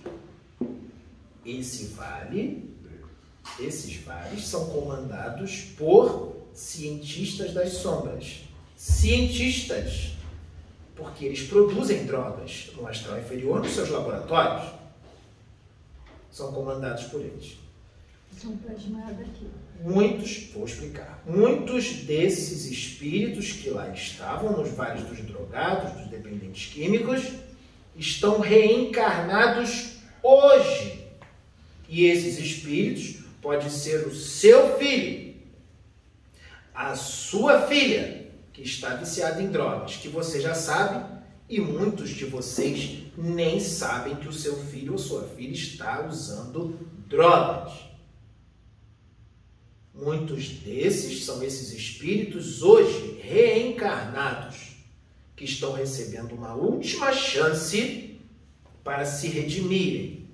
Esse 1.45 1.87
vale, 1.89 2.75
esses 3.61 3.97
vales 3.97 4.47
são 4.47 4.67
comandados 4.67 5.61
por 5.77 6.44
cientistas 6.55 7.53
das 7.53 7.73
sombras. 7.73 8.45
Cientistas, 8.77 10.13
porque 10.95 11.25
eles 11.25 11.43
produzem 11.49 12.07
drogas 12.07 12.71
no 12.77 12.87
astral 12.87 13.19
inferior 13.19 13.61
nos 13.61 13.73
seus 13.73 13.89
laboratórios. 13.89 14.73
São 16.31 16.53
comandados 16.53 17.05
por 17.05 17.21
eles. 17.21 17.57
São 18.41 18.57
plasmados 18.57 19.21
aqui. 19.21 19.49
Muitos, 19.81 20.51
vou 20.55 20.65
explicar, 20.65 21.23
muitos 21.27 22.05
desses 22.05 22.65
espíritos 22.67 23.53
que 23.53 23.71
lá 23.71 23.89
estavam 23.91 24.57
nos 24.57 24.71
vales 24.71 25.05
dos 25.05 25.19
drogados, 25.21 25.93
dos 25.93 26.09
dependentes 26.09 26.73
químicos, 26.73 27.23
estão 27.97 28.41
reencarnados 28.41 29.97
hoje. 30.23 31.05
E 31.89 32.07
esses 32.07 32.39
espíritos 32.39 33.25
pode 33.43 33.71
ser 33.71 34.07
o 34.07 34.15
seu 34.15 34.79
filho, 34.79 35.24
a 36.75 36.97
sua 36.97 37.69
filha, 37.69 38.29
que 38.53 38.63
está 38.63 38.97
viciada 38.97 39.41
em 39.41 39.51
drogas, 39.51 39.97
que 39.97 40.09
você 40.09 40.41
já 40.41 40.55
sabe, 40.55 41.15
e 41.49 41.61
muitos 41.61 42.11
de 42.11 42.25
vocês 42.25 43.05
nem 43.17 43.61
sabem 43.61 44.17
que 44.17 44.27
o 44.27 44.33
seu 44.33 44.57
filho 44.57 44.93
ou 44.93 44.99
sua 44.99 45.23
filha 45.23 45.53
está 45.53 46.05
usando 46.07 46.79
drogas. 47.07 47.73
Muitos 49.95 50.49
desses 50.49 51.25
são 51.25 51.43
esses 51.43 51.73
espíritos 51.73 52.63
hoje 52.63 53.21
reencarnados, 53.23 54.75
que 55.37 55.45
estão 55.45 55.73
recebendo 55.73 56.33
uma 56.35 56.55
última 56.55 57.13
chance 57.13 58.21
para 58.83 59.05
se 59.05 59.29
redimirem, 59.29 60.29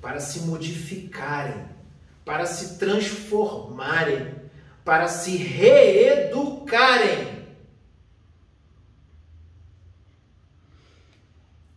para 0.00 0.20
se 0.20 0.40
modificarem, 0.40 1.66
para 2.24 2.46
se 2.46 2.78
transformarem 2.78 4.35
para 4.86 5.08
se 5.08 5.36
reeducarem. 5.36 7.26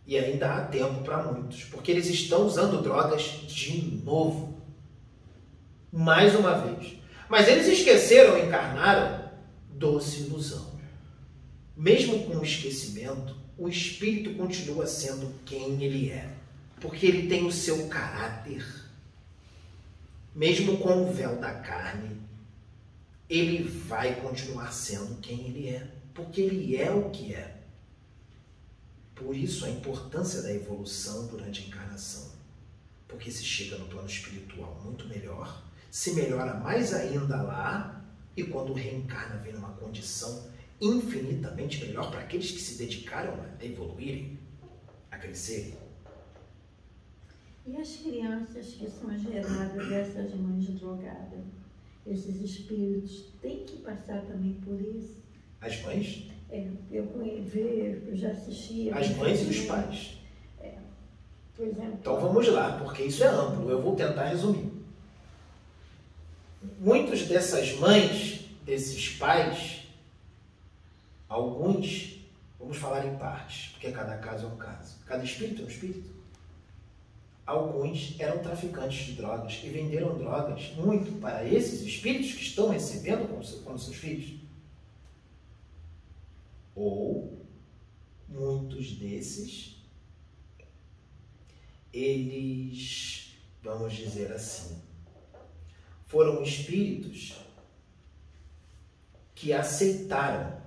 E 0.06 0.16
ainda 0.16 0.54
há 0.54 0.64
tempo 0.64 1.02
para 1.02 1.24
muitos, 1.24 1.64
porque 1.64 1.90
eles 1.90 2.06
estão 2.06 2.46
usando 2.46 2.80
drogas 2.80 3.22
de 3.48 3.82
novo. 4.04 4.62
Mais 5.92 6.36
uma 6.36 6.56
vez. 6.56 6.98
Mas 7.28 7.48
eles 7.48 7.66
esqueceram, 7.66 8.38
encarnaram 8.38 9.28
doce 9.70 10.20
ilusão. 10.20 10.78
Mesmo 11.76 12.26
com 12.26 12.36
o 12.36 12.44
esquecimento, 12.44 13.34
o 13.58 13.68
espírito 13.68 14.36
continua 14.36 14.86
sendo 14.86 15.34
quem 15.44 15.82
ele 15.82 16.10
é, 16.10 16.32
porque 16.80 17.06
ele 17.06 17.28
tem 17.28 17.44
o 17.44 17.50
seu 17.50 17.88
caráter. 17.88 18.64
Mesmo 20.32 20.76
com 20.78 21.08
o 21.08 21.12
véu 21.12 21.40
da 21.40 21.52
carne, 21.54 22.29
ele 23.30 23.62
vai 23.62 24.20
continuar 24.20 24.72
sendo 24.72 25.20
quem 25.20 25.46
ele 25.46 25.68
é, 25.68 25.88
porque 26.12 26.40
ele 26.40 26.76
é 26.76 26.90
o 26.90 27.10
que 27.10 27.32
é. 27.32 27.62
Por 29.14 29.36
isso 29.36 29.64
a 29.64 29.70
importância 29.70 30.42
da 30.42 30.52
evolução 30.52 31.28
durante 31.28 31.62
a 31.62 31.66
encarnação. 31.68 32.32
Porque 33.06 33.30
se 33.30 33.44
chega 33.44 33.78
no 33.78 33.86
plano 33.86 34.08
espiritual 34.08 34.80
muito 34.84 35.06
melhor, 35.06 35.62
se 35.90 36.12
melhora 36.14 36.54
mais 36.54 36.92
ainda 36.92 37.40
lá, 37.40 38.04
e 38.36 38.42
quando 38.42 38.72
reencarna 38.72 39.36
vem 39.36 39.52
numa 39.52 39.72
condição 39.74 40.50
infinitamente 40.80 41.84
melhor 41.84 42.10
para 42.10 42.20
aqueles 42.20 42.50
que 42.50 42.60
se 42.60 42.78
dedicaram 42.78 43.34
a 43.34 43.64
evoluírem, 43.64 44.38
a 45.08 45.18
crescerem. 45.18 45.74
E 47.66 47.76
as 47.76 47.96
crianças 47.96 48.66
que 48.68 48.90
são 48.90 49.16
geradas 49.16 49.88
dessas 49.88 50.34
mães 50.34 50.66
drogadas? 50.70 51.59
Esses 52.12 52.40
espíritos 52.40 53.26
têm 53.40 53.64
que 53.64 53.76
passar 53.78 54.22
também 54.22 54.54
por 54.64 54.80
isso. 54.80 55.22
As 55.60 55.80
mães? 55.82 56.28
É, 56.50 56.66
eu 56.90 57.06
vejo, 57.44 58.08
eu 58.08 58.16
já 58.16 58.30
assisti. 58.30 58.90
As 58.90 59.14
mães 59.16 59.40
e 59.42 59.50
os 59.50 59.66
pais. 59.66 60.18
É, 60.60 60.74
por 61.54 61.66
exemplo. 61.66 61.98
Então 62.00 62.20
vamos 62.20 62.48
lá, 62.48 62.78
porque 62.78 63.04
isso 63.04 63.22
é 63.22 63.28
amplo, 63.28 63.70
eu 63.70 63.80
vou 63.80 63.94
tentar 63.94 64.26
resumir. 64.26 64.70
Muitas 66.78 67.22
dessas 67.22 67.78
mães, 67.78 68.46
desses 68.64 69.16
pais, 69.16 69.84
alguns, 71.28 72.18
vamos 72.58 72.76
falar 72.76 73.06
em 73.06 73.16
partes, 73.16 73.70
porque 73.72 73.92
cada 73.92 74.16
caso 74.18 74.46
é 74.46 74.48
um 74.48 74.56
caso. 74.56 74.96
Cada 75.06 75.22
espírito 75.22 75.62
é 75.62 75.64
um 75.64 75.68
espírito 75.68 76.19
alguns 77.50 78.14
eram 78.20 78.42
traficantes 78.42 79.06
de 79.06 79.12
drogas 79.14 79.60
e 79.64 79.68
venderam 79.68 80.16
drogas 80.16 80.72
muito 80.76 81.20
para 81.20 81.44
esses 81.44 81.82
espíritos 81.82 82.32
que 82.32 82.42
estão 82.42 82.68
recebendo 82.68 83.26
como, 83.26 83.44
como 83.64 83.78
seus 83.78 83.96
filhos. 83.96 84.40
Ou 86.76 87.44
muitos 88.28 88.92
desses, 88.92 89.82
eles, 91.92 93.34
vamos 93.60 93.94
dizer 93.94 94.32
assim, 94.32 94.80
foram 96.06 96.42
espíritos 96.44 97.34
que 99.34 99.52
aceitaram 99.52 100.62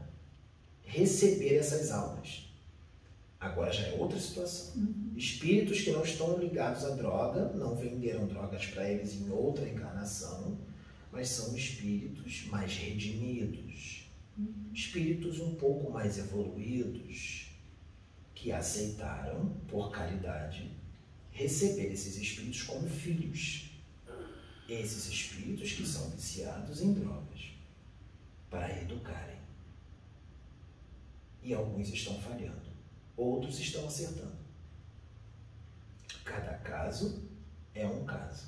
receber 0.84 1.56
essas 1.56 1.92
almas. 1.92 2.50
Agora 3.40 3.72
já 3.72 3.88
é 3.88 3.94
outra 3.98 4.20
situação. 4.20 4.76
Espíritos 5.16 5.82
que 5.82 5.92
não 5.92 6.04
estão 6.04 6.38
ligados 6.40 6.84
à 6.86 6.96
droga, 6.96 7.54
não 7.54 7.76
venderam 7.76 8.26
drogas 8.26 8.66
para 8.66 8.90
eles 8.90 9.14
em 9.14 9.30
outra 9.30 9.68
encarnação, 9.68 10.58
mas 11.12 11.30
são 11.30 11.56
espíritos 11.56 12.46
mais 12.48 12.76
redimidos, 12.76 14.10
espíritos 14.74 15.40
um 15.40 15.54
pouco 15.56 15.92
mais 15.92 16.18
evoluídos, 16.18 17.52
que 18.34 18.52
aceitaram, 18.52 19.56
por 19.68 19.92
caridade, 19.92 20.72
receber 21.32 21.94
esses 21.94 22.18
espíritos 22.18 22.64
como 22.64 22.90
filhos. 22.90 23.70
Esses 24.68 25.08
espíritos 25.08 25.74
que 25.74 25.86
são 25.86 26.10
viciados 26.10 26.82
em 26.82 26.94
drogas, 26.94 27.52
para 28.50 28.82
educarem. 28.82 29.38
E 31.44 31.54
alguns 31.54 31.90
estão 31.90 32.20
falhando, 32.22 32.72
outros 33.16 33.60
estão 33.60 33.86
acertando. 33.86 34.43
Cada 36.24 36.54
caso 36.60 37.22
é 37.76 37.86
um 37.86 38.06
caso. 38.06 38.48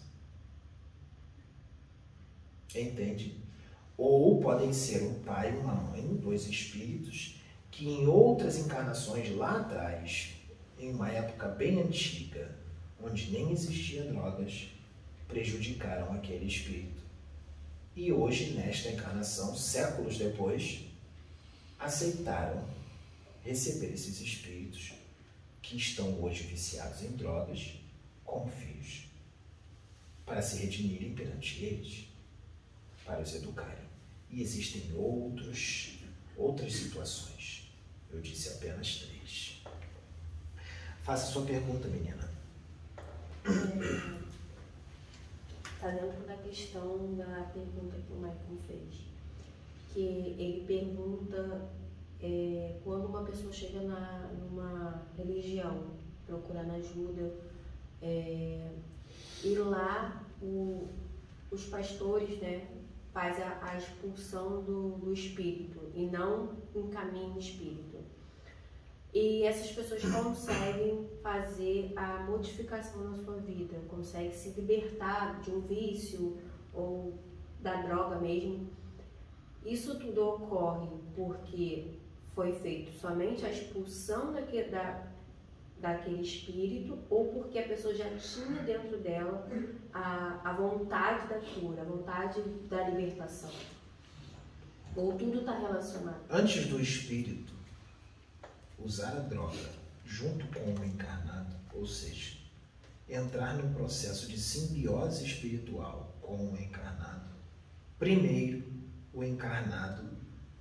Entende? 2.73 3.37
Ou 3.97 4.39
podem 4.41 4.73
ser 4.73 5.03
um 5.03 5.23
pai 5.23 5.55
uma 5.57 5.73
mãe, 5.73 6.15
dois 6.17 6.45
espíritos, 6.47 7.39
que 7.71 7.87
em 7.87 8.07
outras 8.07 8.57
encarnações 8.57 9.33
lá 9.35 9.61
atrás, 9.61 10.33
em 10.79 10.91
uma 10.91 11.09
época 11.09 11.47
bem 11.47 11.81
antiga, 11.81 12.55
onde 13.01 13.31
nem 13.31 13.51
existia 13.51 14.03
drogas, 14.03 14.69
prejudicaram 15.27 16.13
aquele 16.13 16.45
espírito. 16.45 17.03
E 17.95 18.11
hoje, 18.11 18.51
nesta 18.51 18.89
encarnação, 18.89 19.55
séculos 19.55 20.17
depois, 20.17 20.81
aceitaram 21.79 22.63
receber 23.43 23.93
esses 23.93 24.19
espíritos 24.19 24.94
que 25.65 25.77
estão 25.77 26.21
hoje 26.23 26.43
viciados 26.43 27.01
em 27.01 27.11
drogas 27.13 27.73
como 28.23 28.47
filhos, 28.51 29.07
para 30.23 30.39
se 30.39 30.57
redimirem 30.57 31.15
perante 31.15 31.63
eles, 31.63 32.07
para 33.03 33.21
os 33.21 33.33
educarem. 33.33 33.85
E 34.29 34.41
existem 34.43 34.93
outros, 34.95 35.97
outras 36.37 36.71
situações. 36.71 37.71
Eu 38.11 38.21
disse 38.21 38.49
apenas 38.49 38.97
três. 38.97 39.63
Faça 41.03 41.31
sua 41.31 41.45
pergunta, 41.45 41.87
menina. 41.87 42.29
Está 45.63 45.89
dentro 45.89 46.27
da 46.27 46.37
questão 46.37 47.15
da 47.15 47.51
pergunta 47.53 47.95
que 48.05 48.13
o 48.13 48.17
Michael 48.17 48.57
fez. 48.67 49.01
Que 49.93 49.99
ele 50.39 50.63
pergunta 50.67 51.69
é, 52.21 52.79
quando 52.83 53.05
uma 53.05 53.23
pessoa 53.23 53.51
chega 53.51 53.81
na, 53.81 54.31
numa 54.33 55.03
religião 55.17 55.95
procurando 56.25 56.71
ajuda, 56.71 57.35
é, 58.01 58.71
e 59.43 59.55
lá 59.55 60.23
o, 60.41 60.87
os 61.51 61.65
pastores 61.65 62.39
né, 62.39 62.67
faz 63.13 63.39
a, 63.39 63.59
a 63.61 63.77
expulsão 63.77 64.63
do, 64.63 64.97
do 64.97 65.13
espírito 65.13 65.79
e 65.93 66.05
não 66.07 66.49
encaminha 66.75 67.37
espírito. 67.37 67.97
E 69.13 69.43
essas 69.43 69.71
pessoas 69.71 70.03
conseguem 70.03 71.07
fazer 71.23 71.93
a 71.95 72.23
modificação 72.23 73.11
na 73.11 73.15
sua 73.15 73.37
vida, 73.37 73.77
conseguem 73.87 74.33
se 74.33 74.49
libertar 74.49 75.39
de 75.39 75.51
um 75.51 75.61
vício 75.61 76.37
ou 76.73 77.13
da 77.61 77.81
droga 77.83 78.19
mesmo. 78.19 78.67
Isso 79.65 79.97
tudo 79.97 80.21
ocorre 80.21 80.89
porque 81.15 81.93
foi 82.35 82.51
feito 82.53 82.91
somente 82.99 83.45
a 83.45 83.49
expulsão 83.49 84.33
daquele, 84.33 84.69
da, 84.69 85.07
daquele 85.79 86.21
espírito 86.21 86.99
ou 87.09 87.27
porque 87.31 87.57
a 87.57 87.67
pessoa 87.67 87.95
já 87.95 88.09
tinha 88.17 88.61
dentro 88.63 88.97
dela 88.97 89.47
a, 89.93 90.41
a 90.43 90.53
vontade 90.53 91.27
da 91.29 91.39
cura, 91.39 91.81
a 91.81 91.85
vontade 91.85 92.41
da 92.69 92.89
libertação. 92.89 93.49
Ou 94.95 95.13
tudo 95.13 95.39
está 95.39 95.57
relacionado. 95.57 96.21
Antes 96.29 96.67
do 96.67 96.79
espírito 96.79 97.53
usar 98.77 99.15
a 99.15 99.21
droga 99.21 99.69
junto 100.05 100.45
com 100.47 100.73
o 100.79 100.85
encarnado, 100.85 101.55
ou 101.73 101.85
seja, 101.85 102.37
entrar 103.09 103.55
num 103.55 103.73
processo 103.73 104.27
de 104.27 104.37
simbiose 104.37 105.25
espiritual 105.25 106.15
com 106.21 106.51
o 106.51 106.57
encarnado, 106.57 107.29
primeiro 107.97 108.63
o 109.13 109.23
encarnado 109.23 110.14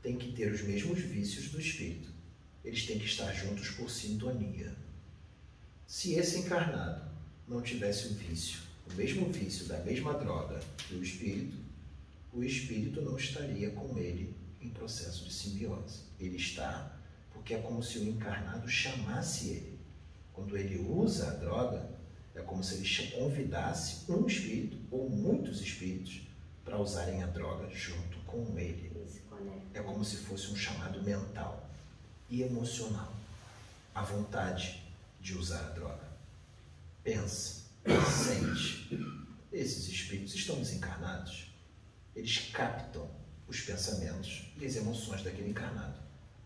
tem 0.05 0.19
que 0.19 0.33
ter 0.33 0.53
os 0.53 0.61
mesmos 0.61 1.01
vícios 1.01 1.49
do 1.49 1.59
espírito. 1.59 2.13
Eles 2.63 2.85
têm 2.85 2.99
que 2.99 3.07
estar 3.07 3.33
juntos 3.33 3.71
por 3.71 3.91
sintonia. 3.91 4.77
Se 5.87 6.13
esse 6.13 6.41
encarnado 6.41 7.11
não 7.49 7.63
tivesse 7.63 8.09
o 8.09 8.15
vício, 8.15 8.61
o 8.91 8.93
mesmo 8.93 9.33
vício 9.33 9.65
da 9.65 9.79
mesma 9.79 10.13
droga 10.13 10.61
que 10.77 10.95
o 10.95 11.03
espírito, 11.03 11.57
o 12.35 12.45
espírito 12.45 13.01
não 13.01 13.17
estaria 13.17 13.71
com 13.71 13.97
ele 13.97 14.37
em 14.61 14.69
processo 14.69 15.25
de 15.25 15.33
simbiose. 15.33 16.01
Ele 16.21 16.37
está 16.37 17.01
porque 17.33 17.55
é 17.55 17.59
como 17.63 17.83
se 17.83 17.99
o 17.99 18.05
encarnado 18.07 18.69
chamasse 18.69 19.49
ele. 19.49 19.79
Quando 20.35 20.55
ele 20.55 20.81
usa 20.87 21.31
a 21.31 21.35
droga, 21.35 21.89
é 22.35 22.43
como 22.43 22.63
se 22.63 22.75
ele 22.75 23.11
convidasse 23.13 24.11
um 24.13 24.27
espírito 24.27 24.77
ou 24.91 25.09
muitos 25.09 25.63
espíritos 25.63 26.29
para 26.63 26.79
usarem 26.79 27.23
a 27.23 27.27
droga 27.27 27.71
junto 27.71 28.19
com 28.27 28.59
ele 28.59 28.94
é 29.73 29.81
como 29.81 30.05
se 30.05 30.17
fosse 30.19 30.51
um 30.51 30.57
chamado 30.57 31.03
mental 31.03 31.69
e 32.29 32.43
emocional. 32.43 33.13
A 33.95 34.03
vontade 34.03 34.83
de 35.21 35.37
usar 35.37 35.61
a 35.61 35.71
droga. 35.71 36.05
Pensa, 37.03 37.63
sente. 38.25 38.99
Esses 39.53 39.89
espíritos 39.89 40.35
estão 40.35 40.57
desencarnados. 40.57 41.53
Eles 42.15 42.51
captam 42.53 43.09
os 43.47 43.61
pensamentos 43.61 44.53
e 44.57 44.67
as 44.67 44.77
emoções 44.77 45.23
daquele 45.23 45.51
encarnado 45.51 45.99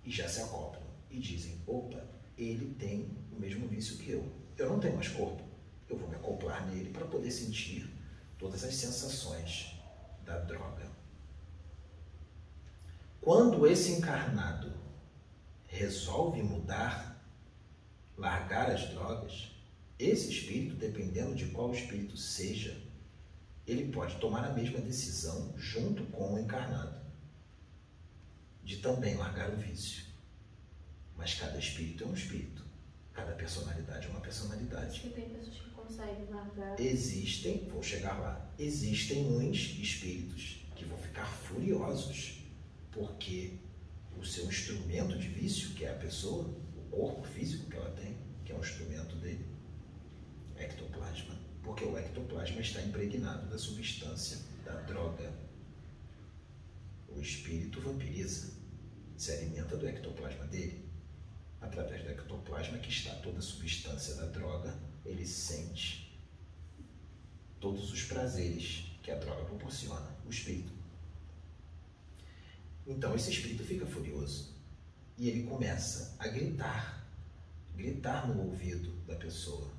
e 0.04 0.11
já 0.11 0.28
se 0.28 0.40
acoplam 0.40 0.82
e 1.11 1.18
dizem: 1.18 1.61
opa, 1.66 2.02
ele 2.37 2.74
tem 2.74 3.11
o 3.32 3.38
mesmo 3.38 3.68
vício 3.68 3.98
que 3.98 4.11
eu. 4.11 4.30
Eu 4.56 4.70
não 4.70 4.80
tenho 4.80 4.96
mais 4.96 5.08
corpo. 5.08 5.42
Eu 5.88 5.96
vou 5.96 6.08
me 6.08 6.16
acoplar 6.16 6.66
nele 6.66 6.90
para 6.90 7.06
poder 7.06 7.30
sentir 7.30 7.88
todas 8.38 8.64
as 8.64 8.74
sensações 8.74 9.74
da 10.24 10.38
droga. 10.40 10.88
Quando 13.28 13.66
esse 13.66 13.92
encarnado 13.92 14.72
resolve 15.66 16.42
mudar, 16.42 17.22
largar 18.16 18.70
as 18.70 18.88
drogas, 18.88 19.50
esse 19.98 20.30
espírito, 20.30 20.76
dependendo 20.76 21.34
de 21.34 21.44
qual 21.48 21.70
espírito 21.70 22.16
seja, 22.16 22.74
ele 23.66 23.92
pode 23.92 24.16
tomar 24.16 24.46
a 24.46 24.54
mesma 24.54 24.80
decisão 24.80 25.52
junto 25.58 26.04
com 26.04 26.32
o 26.32 26.38
encarnado, 26.38 26.98
de 28.64 28.78
também 28.78 29.14
largar 29.14 29.52
o 29.52 29.58
vício. 29.58 30.06
Mas 31.14 31.34
cada 31.34 31.58
espírito 31.58 32.04
é 32.04 32.06
um 32.06 32.14
espírito, 32.14 32.64
cada 33.12 33.32
personalidade 33.32 34.06
é 34.06 34.10
uma 34.10 34.22
personalidade. 34.22 35.00
que 35.00 35.10
tem 35.10 35.28
pessoas 35.28 35.54
que 35.54 35.70
conseguem 35.72 36.24
largar. 36.30 36.80
Existem, 36.80 37.68
vou 37.68 37.82
chegar 37.82 38.18
lá, 38.18 38.50
existem 38.58 39.26
uns 39.26 39.78
espíritos 39.78 40.64
que 40.74 40.86
vão 40.86 40.96
ficar 40.96 41.26
furiosos 41.26 42.47
porque 42.98 43.58
o 44.18 44.24
seu 44.24 44.46
instrumento 44.46 45.16
de 45.16 45.28
vício, 45.28 45.70
que 45.74 45.84
é 45.84 45.92
a 45.92 45.98
pessoa, 45.98 46.44
o 46.76 46.90
corpo 46.90 47.22
físico 47.28 47.70
que 47.70 47.76
ela 47.76 47.90
tem, 47.92 48.16
que 48.44 48.50
é 48.50 48.56
o 48.56 48.58
instrumento 48.58 49.14
dele, 49.16 49.46
ectoplasma, 50.56 51.38
porque 51.62 51.84
o 51.84 51.96
ectoplasma 51.96 52.61
está 52.61 52.82
impregnado 52.82 53.48
da 53.48 53.56
substância 53.56 54.38
da 54.64 54.74
droga. 54.82 55.32
O 57.08 57.20
espírito 57.20 57.80
vampiriza, 57.80 58.52
se 59.16 59.32
alimenta 59.32 59.76
do 59.76 59.88
ectoplasma 59.88 60.46
dele. 60.46 60.88
Através 61.61 62.02
do 62.04 62.11
ectoplasma 62.11 62.78
que 62.78 62.88
está 62.88 63.14
toda 63.16 63.38
a 63.38 63.42
substância 63.42 64.14
da 64.16 64.26
droga, 64.26 64.76
ele 65.04 65.26
sente 65.26 66.16
todos 67.58 67.92
os 67.92 68.04
prazeres 68.04 68.96
que 69.02 69.11
a 69.11 69.16
droga 69.16 69.44
proporciona, 69.44 70.16
o 70.24 70.30
espírito. 70.30 70.77
Então 72.88 73.14
esse 73.14 73.31
espírito 73.31 73.62
fica 73.62 73.85
furioso 73.85 74.57
e 75.18 75.29
ele 75.29 75.42
começa 75.42 76.16
a 76.18 76.27
gritar, 76.27 77.07
gritar 77.77 78.27
no 78.27 78.46
ouvido 78.46 78.90
da 79.07 79.14
pessoa: 79.14 79.70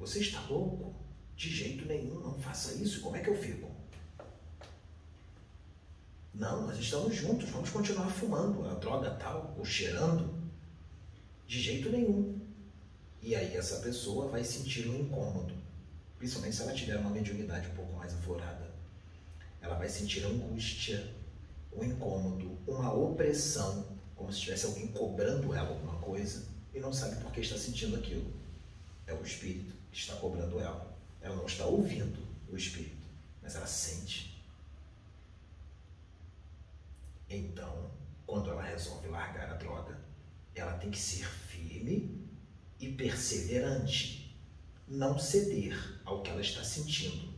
Você 0.00 0.18
está 0.18 0.40
louco? 0.48 0.92
De 1.36 1.48
jeito 1.48 1.86
nenhum, 1.86 2.20
não 2.20 2.40
faça 2.40 2.74
isso. 2.74 3.00
Como 3.00 3.16
é 3.16 3.20
que 3.20 3.30
eu 3.30 3.36
fico? 3.36 3.70
Não, 6.32 6.66
nós 6.66 6.78
estamos 6.78 7.14
juntos, 7.14 7.48
vamos 7.50 7.70
continuar 7.70 8.08
fumando 8.08 8.66
a 8.68 8.74
droga 8.74 9.10
tal, 9.12 9.54
ou 9.56 9.64
cheirando. 9.64 10.34
De 11.46 11.60
jeito 11.60 11.90
nenhum. 11.90 12.40
E 13.22 13.36
aí 13.36 13.56
essa 13.56 13.80
pessoa 13.80 14.28
vai 14.28 14.42
sentir 14.42 14.88
um 14.88 15.00
incômodo, 15.00 15.54
principalmente 16.18 16.56
se 16.56 16.62
ela 16.62 16.72
tiver 16.72 16.96
uma 16.98 17.10
mediunidade 17.10 17.68
um 17.68 17.74
pouco 17.74 17.92
mais 17.94 18.12
aflorada. 18.14 18.74
Ela 19.60 19.76
vai 19.76 19.88
sentir 19.88 20.24
angústia, 20.24 21.14
um 21.76 21.84
incômodo, 21.84 22.58
uma 22.66 22.92
opressão, 22.92 23.98
como 24.14 24.32
se 24.32 24.40
tivesse 24.40 24.66
alguém 24.66 24.88
cobrando 24.88 25.52
ela 25.52 25.68
alguma 25.68 25.98
coisa, 25.98 26.46
e 26.72 26.80
não 26.80 26.92
sabe 26.92 27.22
por 27.22 27.32
que 27.32 27.40
está 27.40 27.56
sentindo 27.56 27.96
aquilo. 27.96 28.32
É 29.06 29.12
o 29.12 29.22
espírito 29.22 29.74
que 29.90 29.98
está 29.98 30.14
cobrando 30.16 30.58
ela. 30.58 30.96
Ela 31.20 31.36
não 31.36 31.46
está 31.46 31.64
ouvindo 31.66 32.18
o 32.48 32.56
espírito, 32.56 33.06
mas 33.42 33.54
ela 33.54 33.66
sente. 33.66 34.42
Então, 37.28 37.90
quando 38.26 38.50
ela 38.50 38.62
resolve 38.62 39.08
largar 39.08 39.50
a 39.50 39.54
droga, 39.54 39.98
ela 40.54 40.74
tem 40.74 40.90
que 40.90 40.98
ser 40.98 41.26
firme 41.26 42.28
e 42.78 42.92
perseverante, 42.92 44.36
não 44.86 45.18
ceder 45.18 46.00
ao 46.04 46.22
que 46.22 46.30
ela 46.30 46.40
está 46.40 46.62
sentindo. 46.62 47.32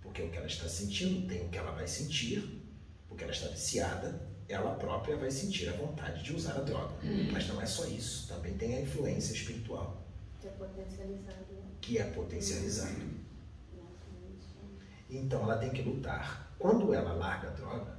Porque 0.00 0.22
o 0.22 0.30
que 0.30 0.36
ela 0.36 0.46
está 0.46 0.68
sentindo 0.68 1.26
tem 1.28 1.44
o 1.44 1.48
que 1.48 1.58
ela 1.58 1.72
vai 1.72 1.86
sentir, 1.86 2.59
porque 3.20 3.24
ela 3.24 3.32
está 3.32 3.48
viciada, 3.48 4.20
ela 4.48 4.74
própria 4.76 5.16
vai 5.16 5.30
sentir 5.30 5.68
a 5.68 5.72
vontade 5.72 6.22
de 6.22 6.34
usar 6.34 6.54
a 6.54 6.60
droga. 6.62 6.94
Mas 7.30 7.46
não 7.48 7.60
é 7.60 7.66
só 7.66 7.86
isso, 7.86 8.26
também 8.28 8.54
tem 8.54 8.76
a 8.76 8.80
influência 8.80 9.34
espiritual. 9.34 10.02
Que 10.40 10.48
é 10.48 10.50
potencializado. 10.50 11.46
Que 11.80 11.98
é 11.98 12.04
potencializado. 12.04 13.20
Então 15.10 15.42
ela 15.42 15.58
tem 15.58 15.70
que 15.70 15.82
lutar. 15.82 16.54
Quando 16.58 16.94
ela 16.94 17.12
larga 17.12 17.48
a 17.48 17.52
droga, 17.52 17.98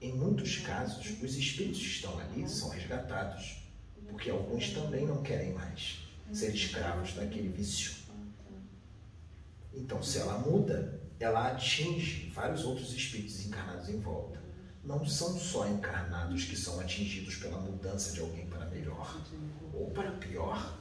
em 0.00 0.14
muitos 0.14 0.58
casos, 0.58 1.20
os 1.22 1.36
espíritos 1.36 1.80
que 1.80 1.86
estão 1.86 2.18
ali 2.18 2.48
são 2.48 2.70
resgatados, 2.70 3.62
porque 4.08 4.30
alguns 4.30 4.70
também 4.70 5.06
não 5.06 5.22
querem 5.22 5.52
mais 5.52 5.98
ser 6.32 6.54
escravos 6.54 7.12
daquele 7.12 7.48
vício. 7.48 8.00
Então, 9.74 10.02
se 10.02 10.18
ela 10.18 10.38
muda, 10.38 11.00
ela 11.20 11.48
atinge 11.48 12.32
vários 12.34 12.64
outros 12.64 12.94
espíritos 12.94 13.44
encarnados 13.44 13.90
em 13.90 14.00
volta. 14.00 14.40
Não 14.82 15.04
são 15.04 15.38
só 15.38 15.68
encarnados 15.68 16.44
que 16.44 16.56
são 16.56 16.80
atingidos 16.80 17.36
pela 17.36 17.60
mudança 17.60 18.12
de 18.12 18.20
alguém 18.20 18.46
para 18.46 18.64
melhor 18.64 19.20
ou 19.74 19.90
para 19.90 20.12
pior. 20.12 20.78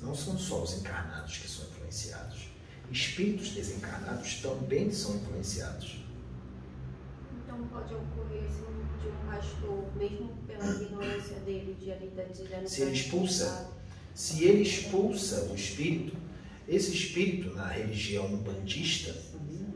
Não 0.00 0.14
são 0.14 0.38
só 0.38 0.62
os 0.62 0.78
encarnados 0.78 1.36
que 1.36 1.46
são 1.46 1.66
influenciados. 1.66 2.48
Espíritos 2.90 3.50
desencarnados 3.50 4.40
também 4.40 4.90
são 4.90 5.16
influenciados. 5.16 6.02
Então 7.44 7.62
pode 7.68 7.94
ocorrer 7.94 8.48
de 9.02 9.08
um 9.08 9.26
pastor, 9.26 9.96
mesmo 9.96 10.34
pela 10.46 10.64
ignorância 10.64 11.38
dele, 11.40 11.76
de 11.78 11.90
estar 11.90 12.24
dizendo 12.24 12.68
Se 12.68 12.82
ele 12.82 12.92
expulsa, 12.92 13.70
se 14.14 14.44
ele 14.44 14.62
expulsa 14.62 15.42
o 15.50 15.54
espírito, 15.54 16.16
esse 16.68 16.92
espírito 16.94 17.54
na 17.54 17.66
religião 17.66 18.36
bandista, 18.38 19.14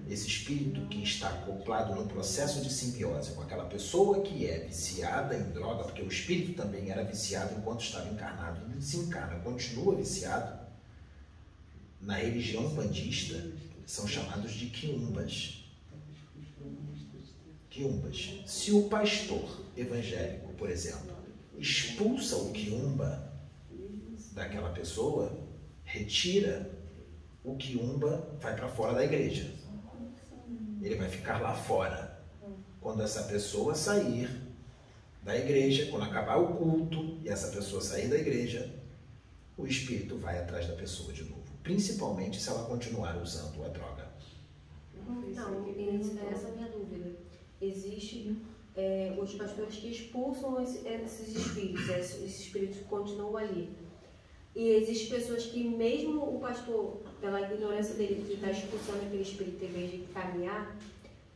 esse 0.09 0.29
espírito 0.29 0.87
que 0.89 1.03
está 1.03 1.29
acoplado 1.29 1.95
no 1.95 2.07
processo 2.07 2.61
de 2.61 2.73
simbiose 2.73 3.33
com 3.33 3.43
aquela 3.43 3.65
pessoa 3.65 4.23
que 4.23 4.47
é 4.47 4.61
viciada 4.61 5.37
em 5.37 5.51
droga, 5.51 5.85
porque 5.85 6.03
o 6.03 6.09
espírito 6.09 6.55
também 6.55 6.91
era 6.91 7.03
viciado 7.03 7.55
enquanto 7.59 7.81
estava 7.81 8.09
encarnado, 8.09 8.65
ele 8.65 8.77
desencarna, 8.77 9.41
continua 9.41 9.97
viciado. 9.97 10.65
Na 12.01 12.15
religião 12.15 12.69
bandista, 12.69 13.53
são 13.85 14.07
chamados 14.07 14.53
de 14.53 14.67
quiumbas. 14.67 15.65
Quiumbas. 17.71 18.43
Se 18.47 18.73
o 18.73 18.89
pastor 18.89 19.65
evangélico, 19.77 20.53
por 20.55 20.71
exemplo, 20.71 21.17
expulsa 21.59 22.37
o 22.37 22.53
quiumba 22.53 23.33
daquela 24.33 24.71
pessoa, 24.71 25.37
retira 25.85 26.71
o 27.43 27.57
quiumba, 27.57 28.37
vai 28.41 28.55
para 28.55 28.69
fora 28.69 28.95
da 28.95 29.05
igreja. 29.05 29.66
Ele 30.81 30.95
vai 30.97 31.09
ficar 31.09 31.41
lá 31.41 31.55
fora. 31.55 32.17
Quando 32.81 33.03
essa 33.03 33.25
pessoa 33.25 33.75
sair 33.75 34.31
da 35.23 35.37
igreja, 35.37 35.91
quando 35.91 36.05
acabar 36.05 36.37
o 36.37 36.55
culto 36.55 37.19
e 37.25 37.29
essa 37.29 37.49
pessoa 37.49 37.83
sair 37.83 38.09
da 38.09 38.17
igreja, 38.17 38.73
o 39.57 39.67
espírito 39.67 40.17
vai 40.17 40.39
atrás 40.39 40.67
da 40.69 40.75
pessoa 40.75 41.13
de 41.13 41.25
novo. 41.25 41.43
Principalmente 41.63 42.41
se 42.41 42.49
ela 42.49 42.65
continuar 42.65 43.17
usando 43.17 43.65
a 43.65 43.69
droga. 43.69 44.09
Não, 45.09 45.23
essa 46.31 46.49
é 46.49 46.51
a 46.51 46.55
minha 46.55 46.69
dúvida. 46.69 47.17
Existe 47.61 48.37
é, 48.77 49.17
os 49.21 49.35
pastores 49.35 49.75
que 49.77 49.91
expulsam 49.91 50.63
esse, 50.63 50.87
esses 50.87 51.35
espíritos, 51.35 51.89
esses 51.89 52.41
espíritos 52.41 52.81
continuam 52.89 53.37
ali. 53.37 53.71
E 54.57 54.71
existem 54.71 55.11
pessoas 55.11 55.45
que, 55.45 55.63
mesmo 55.63 56.35
o 56.35 56.41
pastor, 56.41 56.97
pela 57.21 57.43
ignorância 57.43 57.95
dele, 57.95 58.25
que 58.27 58.37
está 58.37 58.51
expulsando 58.51 59.05
aquele 59.05 59.21
espírito 59.21 59.63
em 59.63 59.69
vez 59.69 59.91
de 59.91 59.99
caminhar, 60.15 60.75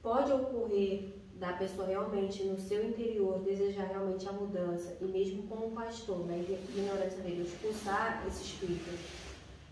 pode 0.02 0.32
ocorrer 0.32 1.10
da 1.34 1.52
pessoa 1.52 1.86
realmente, 1.86 2.44
no 2.44 2.58
seu 2.58 2.82
interior, 2.82 3.40
desejar 3.40 3.88
realmente 3.88 4.26
a 4.26 4.32
mudança, 4.32 4.96
e 5.02 5.04
mesmo 5.04 5.42
com 5.42 5.66
o 5.66 5.70
pastor, 5.70 6.26
na 6.26 6.34
ignorância 6.34 7.18
dele, 7.22 7.46
expulsar 7.46 8.24
esse 8.26 8.42
espírito 8.42 8.90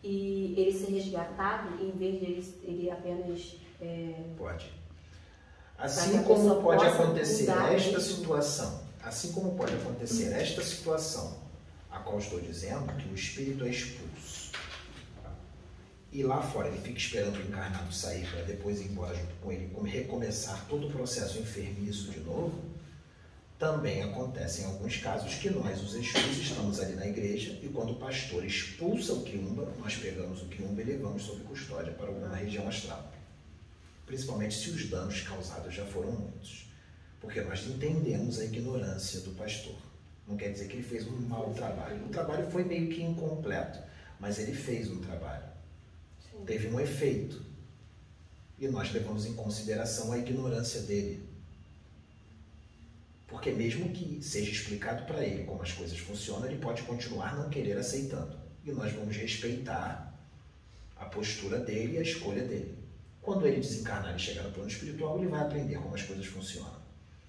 e 0.05 0.55
ele 0.55 0.73
ser 0.73 0.93
resgatado, 0.93 1.83
em 1.83 1.91
vez 1.93 2.21
de 2.21 2.27
ele, 2.27 2.55
ele 2.65 2.91
apenas. 2.91 3.57
É, 3.81 4.25
pode. 4.37 4.71
Assim 5.79 6.23
como 6.23 6.61
pode 6.61 6.85
acontecer 6.85 7.51
esta 7.51 7.99
situação, 7.99 8.83
assim 9.03 9.33
como 9.33 9.55
pode 9.57 9.73
acontecer 9.73 10.35
esta 10.35 10.63
situação 10.63 11.38
a 11.91 11.99
qual 11.99 12.19
estou 12.19 12.41
dizendo 12.41 12.93
que 12.97 13.09
o 13.09 13.15
espírito 13.15 13.65
é 13.65 13.71
expulso. 13.71 14.53
E 16.11 16.23
lá 16.23 16.41
fora 16.41 16.69
ele 16.69 16.81
fica 16.81 16.99
esperando 16.99 17.37
o 17.37 17.43
encarnado 17.43 17.93
sair 17.93 18.27
para 18.31 18.43
depois 18.43 18.81
ir 18.81 18.87
embora 18.87 19.15
junto 19.15 19.35
com 19.43 19.53
ele, 19.53 19.71
recomeçar 19.85 20.67
todo 20.67 20.87
o 20.87 20.91
processo 20.91 21.39
enfermiço 21.39 22.11
de 22.11 22.21
novo. 22.21 22.63
Também 23.59 24.03
acontece 24.03 24.63
em 24.63 24.65
alguns 24.67 24.99
casos 24.99 25.35
que 25.35 25.51
nós, 25.51 25.83
os 25.83 25.95
Exus, 25.95 26.39
estamos 26.39 26.81
ali 26.81 26.95
na 26.95 27.07
igreja 27.07 27.59
e 27.63 27.69
quando 27.69 27.93
o 27.93 27.97
pastor 27.97 28.45
expulsa 28.45 29.13
o 29.13 29.23
quiumba, 29.23 29.71
nós 29.79 29.97
pegamos 29.97 30.43
o 30.43 30.47
quiumba 30.47 30.81
e 30.81 30.85
levamos 30.85 31.25
sob 31.25 31.43
custódia 31.43 31.93
para 31.93 32.07
alguma 32.07 32.35
região 32.37 32.69
astral. 32.69 33.13
Principalmente 34.07 34.55
se 34.55 34.71
os 34.71 34.89
danos 34.89 35.21
causados 35.23 35.75
já 35.75 35.85
foram 35.85 36.13
muitos. 36.13 36.67
Porque 37.21 37.41
nós 37.41 37.67
entendemos 37.67 38.39
a 38.39 38.45
ignorância 38.45 39.21
do 39.21 39.33
pastor. 39.33 39.77
Não 40.29 40.37
quer 40.37 40.53
dizer 40.53 40.69
que 40.69 40.75
ele 40.75 40.83
fez 40.83 41.07
um 41.07 41.17
mau 41.23 41.55
trabalho. 41.55 42.05
O 42.05 42.11
trabalho 42.11 42.47
foi 42.51 42.63
meio 42.63 42.91
que 42.91 43.03
incompleto, 43.03 43.79
mas 44.21 44.39
ele 44.39 44.53
fez 44.53 44.91
um 44.91 45.01
trabalho. 45.01 45.45
Sim. 46.21 46.45
Teve 46.45 46.69
um 46.69 46.79
efeito. 46.79 47.43
E 48.59 48.69
nós 48.69 48.93
levamos 48.93 49.25
em 49.25 49.35
consideração 49.35 50.13
a 50.13 50.19
ignorância 50.19 50.83
dele. 50.83 51.27
Porque 53.27 53.53
mesmo 53.53 53.91
que 53.91 54.23
seja 54.23 54.51
explicado 54.51 55.07
para 55.07 55.25
ele 55.25 55.45
como 55.45 55.63
as 55.63 55.73
coisas 55.73 55.99
funcionam, 55.99 56.47
ele 56.47 56.59
pode 56.59 56.83
continuar 56.83 57.35
não 57.35 57.49
querer 57.49 57.79
aceitando. 57.79 58.37
E 58.65 58.71
nós 58.71 58.93
vamos 58.93 59.17
respeitar 59.17 60.15
a 60.97 61.07
postura 61.07 61.59
dele 61.59 61.95
e 61.95 61.99
a 61.99 62.03
escolha 62.03 62.45
dele. 62.45 62.77
Quando 63.23 63.47
ele 63.47 63.61
desencarnar 63.61 64.15
e 64.15 64.19
chegar 64.19 64.43
no 64.43 64.53
plano 64.53 64.69
espiritual, 64.69 65.19
ele 65.19 65.29
vai 65.29 65.41
aprender 65.41 65.77
como 65.77 65.95
as 65.95 66.03
coisas 66.03 66.27
funcionam. 66.27 66.77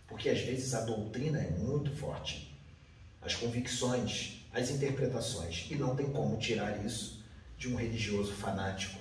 Porque 0.06 0.30
às 0.30 0.42
vezes 0.42 0.74
a 0.74 0.82
doutrina 0.82 1.40
é 1.40 1.52
muito 1.52 1.96
forte 1.96 2.49
as 3.22 3.36
convicções, 3.36 4.46
as 4.54 4.70
interpretações. 4.70 5.68
E 5.70 5.76
não 5.76 5.96
tem 5.96 6.12
como 6.12 6.38
tirar 6.38 6.86
isso 6.86 7.24
de 7.58 7.68
um 7.68 7.76
religioso 7.76 8.32
fanático, 8.34 9.00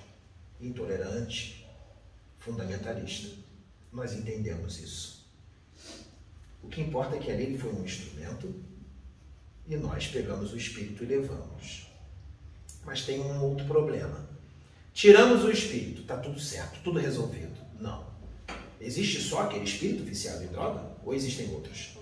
intolerante, 0.59 1.65
fundamentalista. 2.39 3.35
Nós 3.91 4.13
entendemos 4.13 4.79
isso. 4.79 5.25
O 6.61 6.67
que 6.67 6.81
importa 6.81 7.15
é 7.15 7.19
que 7.19 7.31
ali 7.31 7.43
ele 7.43 7.57
foi 7.57 7.73
um 7.73 7.83
instrumento 7.83 8.53
e 9.67 9.77
nós 9.77 10.07
pegamos 10.07 10.51
o 10.51 10.57
espírito 10.57 11.03
e 11.03 11.07
levamos. 11.07 11.87
Mas 12.83 13.03
tem 13.03 13.19
um 13.19 13.43
outro 13.43 13.65
problema. 13.65 14.27
Tiramos 14.93 15.43
o 15.43 15.51
espírito, 15.51 16.01
está 16.01 16.17
tudo 16.17 16.39
certo, 16.39 16.81
tudo 16.83 16.99
resolvido. 16.99 17.55
Não. 17.79 18.05
Existe 18.81 19.21
só 19.21 19.43
aquele 19.43 19.63
espírito 19.63 20.03
viciado 20.03 20.43
em 20.43 20.47
droga 20.47 20.97
ou 21.05 21.13
existem 21.13 21.49
outros? 21.51 21.97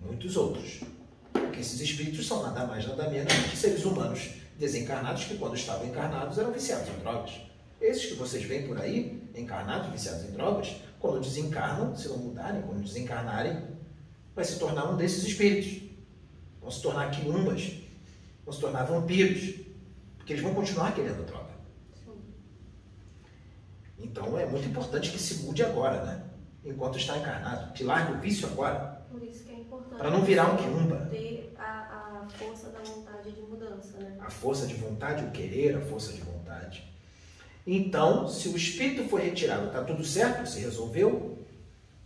Muitos 0.00 0.36
outros. 0.36 0.80
Porque 1.32 1.60
esses 1.60 1.80
espíritos 1.80 2.26
são 2.26 2.42
nada 2.42 2.66
mais, 2.66 2.86
nada 2.86 3.08
menos 3.08 3.32
que 3.32 3.56
seres 3.56 3.84
humanos 3.84 4.30
desencarnados 4.58 5.24
que, 5.24 5.36
quando 5.36 5.56
estavam 5.56 5.86
encarnados, 5.86 6.38
eram 6.38 6.52
viciados 6.52 6.88
em 6.88 6.98
drogas. 7.00 7.32
Esses 7.80 8.06
que 8.06 8.14
vocês 8.14 8.44
veem 8.44 8.66
por 8.66 8.80
aí, 8.80 9.28
encarnados, 9.34 9.90
viciados 9.90 10.24
em 10.24 10.30
drogas, 10.30 10.76
quando 11.00 11.20
desencarnam, 11.20 11.96
se 11.96 12.08
não 12.08 12.18
mudarem, 12.18 12.62
quando 12.62 12.82
desencarnarem, 12.82 13.64
vai 14.34 14.44
se 14.44 14.58
tornar 14.58 14.90
um 14.90 14.96
desses 14.96 15.24
espíritos. 15.24 15.90
Vão 16.60 16.70
se 16.70 16.80
tornar 16.80 17.10
quilumbas, 17.10 17.72
vão 18.44 18.52
se 18.52 18.60
tornar 18.60 18.84
vampiros, 18.84 19.56
porque 20.16 20.34
eles 20.34 20.42
vão 20.42 20.54
continuar 20.54 20.94
querendo 20.94 21.26
droga. 21.26 21.50
Então 23.98 24.38
é 24.38 24.46
muito 24.46 24.68
importante 24.68 25.10
que 25.10 25.18
se 25.18 25.42
mude 25.42 25.64
agora, 25.64 26.04
né? 26.04 26.24
Enquanto 26.64 26.98
está 26.98 27.16
encarnado. 27.18 27.72
Que 27.72 27.82
largue 27.82 28.12
o 28.12 28.20
vício 28.20 28.46
agora. 28.46 29.04
Por 29.10 29.22
isso 29.22 29.44
que. 29.44 29.51
Para 29.96 30.10
não 30.10 30.24
virar 30.24 30.52
um 30.52 30.56
quiumba. 30.56 31.08
Ter 31.10 31.54
a, 31.58 32.22
a 32.22 32.28
força 32.28 32.70
da 32.70 32.80
vontade 32.80 33.30
de 33.32 33.42
mudança, 33.42 33.98
né? 33.98 34.16
A 34.20 34.30
força 34.30 34.66
de 34.66 34.74
vontade, 34.74 35.24
o 35.24 35.30
querer, 35.30 35.76
a 35.76 35.80
força 35.80 36.12
de 36.12 36.20
vontade. 36.20 36.92
Então, 37.66 38.28
se 38.28 38.48
o 38.48 38.56
espírito 38.56 39.08
foi 39.08 39.22
retirado, 39.22 39.66
está 39.66 39.84
tudo 39.84 40.04
certo, 40.04 40.48
se 40.48 40.60
resolveu, 40.60 41.38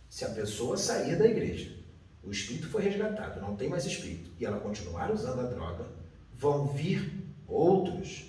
se 0.09 0.23
a 0.23 0.29
pessoa 0.29 0.77
sair 0.77 1.17
da 1.17 1.25
igreja. 1.25 1.75
o 2.23 2.31
espírito 2.31 2.67
foi 2.67 2.83
resgatado, 2.83 3.39
não 3.39 3.55
tem 3.55 3.69
mais 3.69 3.85
espírito, 3.85 4.29
e 4.37 4.45
ela 4.45 4.59
continuar 4.59 5.09
usando 5.11 5.39
a 5.39 5.43
droga, 5.43 5.85
vão 6.33 6.67
vir 6.67 7.23
outros 7.47 8.25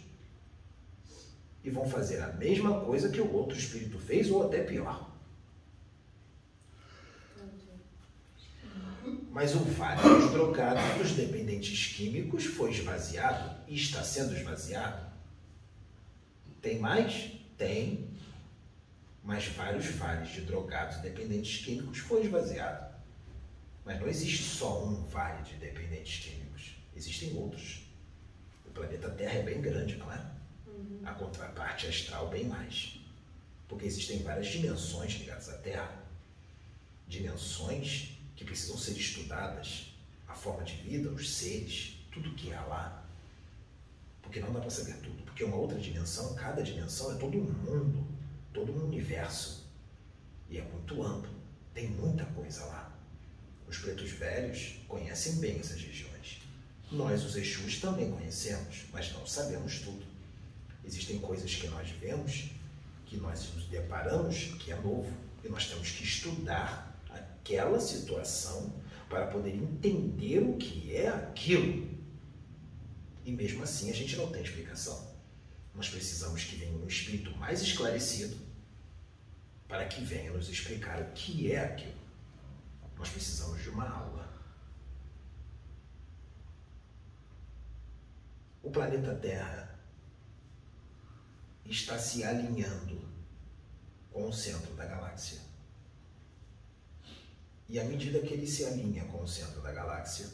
e 1.65 1.71
vão 1.71 1.85
fazer 1.85 2.23
a 2.23 2.29
mesma 2.29 2.81
coisa 2.81 3.09
que 3.09 3.21
o 3.21 3.33
outro 3.35 3.59
espírito 3.59 3.99
fez 3.99 4.31
ou 4.31 4.45
até 4.45 4.63
pior. 4.63 5.08
Mas 9.31 9.55
o 9.55 9.59
vale 9.59 10.01
dos 10.03 10.31
drogados, 10.33 10.83
dos 10.97 11.12
dependentes 11.12 11.95
químicos, 11.95 12.45
foi 12.45 12.70
esvaziado 12.70 13.57
e 13.68 13.74
está 13.76 14.03
sendo 14.03 14.35
esvaziado. 14.35 15.07
Tem 16.62 16.79
mais? 16.79 17.33
Tem. 17.57 18.09
Mas 19.22 19.47
vários 19.49 19.87
vales 19.87 20.31
de 20.31 20.41
drogados 20.41 20.97
e 20.97 21.03
dependentes 21.03 21.64
químicos 21.64 21.99
foi 21.99 22.24
esvaziado. 22.24 22.89
Mas 23.85 24.01
não 24.01 24.09
existe 24.09 24.43
só 24.43 24.85
um 24.85 25.07
vale 25.07 25.43
de 25.43 25.55
dependentes 25.57 26.24
químicos. 26.24 26.76
Existem 26.97 27.37
outros. 27.37 27.83
O 28.66 28.70
planeta 28.70 29.11
Terra 29.11 29.35
é 29.35 29.43
bem 29.43 29.61
grande, 29.61 29.97
não 29.97 30.12
é? 30.12 30.26
Uhum. 30.66 31.01
A 31.05 31.12
contraparte 31.12 31.87
astral 31.87 32.29
bem 32.29 32.45
mais. 32.45 32.99
Porque 33.68 33.87
existem 33.87 34.22
várias 34.22 34.47
dimensões 34.47 35.12
ligadas 35.14 35.49
à 35.51 35.59
Terra. 35.59 36.03
Dimensões 37.07 38.18
que 38.39 38.45
precisam 38.45 38.78
ser 38.78 38.93
estudadas, 38.93 39.93
a 40.28 40.32
forma 40.32 40.62
de 40.62 40.74
vida, 40.74 41.11
os 41.11 41.28
seres, 41.28 41.99
tudo 42.12 42.36
que 42.36 42.53
há 42.53 42.64
lá. 42.66 43.05
Porque 44.22 44.39
não 44.39 44.53
dá 44.53 44.61
para 44.61 44.70
saber 44.70 44.97
tudo. 44.99 45.24
Porque 45.24 45.43
uma 45.43 45.57
outra 45.57 45.76
dimensão, 45.76 46.36
cada 46.36 46.62
dimensão 46.62 47.12
é 47.12 47.18
todo 47.18 47.36
um 47.36 47.43
mundo, 47.43 48.07
todo 48.55 48.72
um 48.72 48.86
universo. 48.86 49.66
E 50.49 50.57
é 50.57 50.62
muito 50.62 51.03
amplo. 51.03 51.32
Tem 51.74 51.89
muita 51.89 52.24
coisa 52.26 52.64
lá. 52.66 52.97
Os 53.66 53.78
pretos 53.78 54.11
velhos 54.12 54.76
conhecem 54.86 55.36
bem 55.41 55.59
essas 55.59 55.82
regiões. 55.82 56.41
Nós, 56.93 57.24
os 57.24 57.34
Exus, 57.34 57.80
também 57.80 58.12
conhecemos, 58.12 58.84
mas 58.93 59.12
não 59.12 59.26
sabemos 59.26 59.80
tudo. 59.80 60.07
Existem 60.84 61.18
coisas 61.18 61.53
que 61.53 61.66
nós 61.66 61.91
vemos, 61.91 62.51
que 63.05 63.16
nós 63.16 63.53
nos 63.53 63.66
deparamos, 63.66 64.55
que 64.61 64.70
é 64.70 64.76
novo, 64.76 65.12
e 65.43 65.49
nós 65.49 65.66
temos 65.66 65.91
que 65.91 66.05
estudar 66.05 66.88
aquela 67.49 67.80
situação 67.80 68.74
para 69.09 69.26
poder 69.28 69.55
entender 69.55 70.40
o 70.40 70.59
que 70.59 70.94
é 70.94 71.09
aquilo. 71.09 71.88
E 73.24 73.32
mesmo 73.32 73.62
assim 73.62 73.90
a 73.90 73.94
gente 73.94 74.16
não 74.16 74.30
tem 74.30 74.42
explicação. 74.42 75.16
Nós 75.74 75.88
precisamos 75.88 76.44
que 76.44 76.57
venha 76.57 76.76
um 76.76 76.86
espírito 76.86 77.34
mais 77.38 77.62
esclarecido 77.62 78.36
para 79.66 79.86
que 79.86 80.03
venha 80.05 80.30
nos 80.32 80.49
explicar 80.49 81.01
o 81.01 81.12
que 81.12 81.51
é 81.51 81.64
aquilo. 81.64 81.99
Nós 82.96 83.09
precisamos 83.09 83.62
de 83.62 83.70
uma 83.70 83.88
aula. 83.88 84.28
O 88.62 88.70
planeta 88.70 89.14
Terra 89.14 89.78
está 91.64 91.99
se 91.99 92.24
alinhando 92.24 93.09
com 94.11 94.28
o 94.28 94.32
centro 94.32 94.74
da 94.74 94.84
galáxia. 94.84 95.47
E 97.69 97.79
à 97.79 97.85
medida 97.85 98.21
que 98.21 98.33
ele 98.33 98.47
se 98.47 98.64
alinha 98.64 99.05
com 99.05 99.23
o 99.23 99.29
centro 99.29 99.61
da 99.61 99.71
galáxia, 99.71 100.27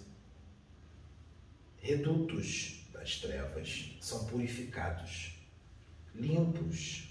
redutos 1.79 2.85
das 2.93 3.17
trevas 3.19 3.97
são 4.01 4.25
purificados, 4.27 5.35
limpos, 6.15 7.09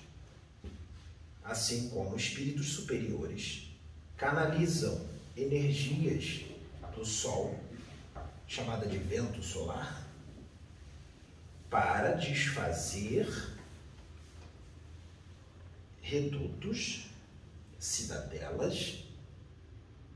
assim 1.43 1.89
como 1.89 2.15
espíritos 2.15 2.69
superiores 2.69 3.67
canalizam 4.15 5.05
energias 5.36 6.45
do 6.95 7.03
Sol, 7.03 7.59
chamada 8.47 8.88
de 8.88 8.97
vento 8.97 9.43
solar, 9.43 10.07
para 11.69 12.13
desfazer 12.13 13.28
redutos, 16.01 17.07
cidadelas 17.78 19.02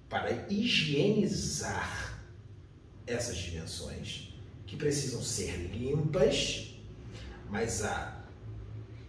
para 0.09 0.47
higienizar 0.49 2.21
essas 3.05 3.37
dimensões 3.37 4.33
que 4.65 4.75
precisam 4.75 5.21
ser 5.21 5.55
limpas, 5.73 6.75
mas 7.49 7.83
a, 7.83 8.25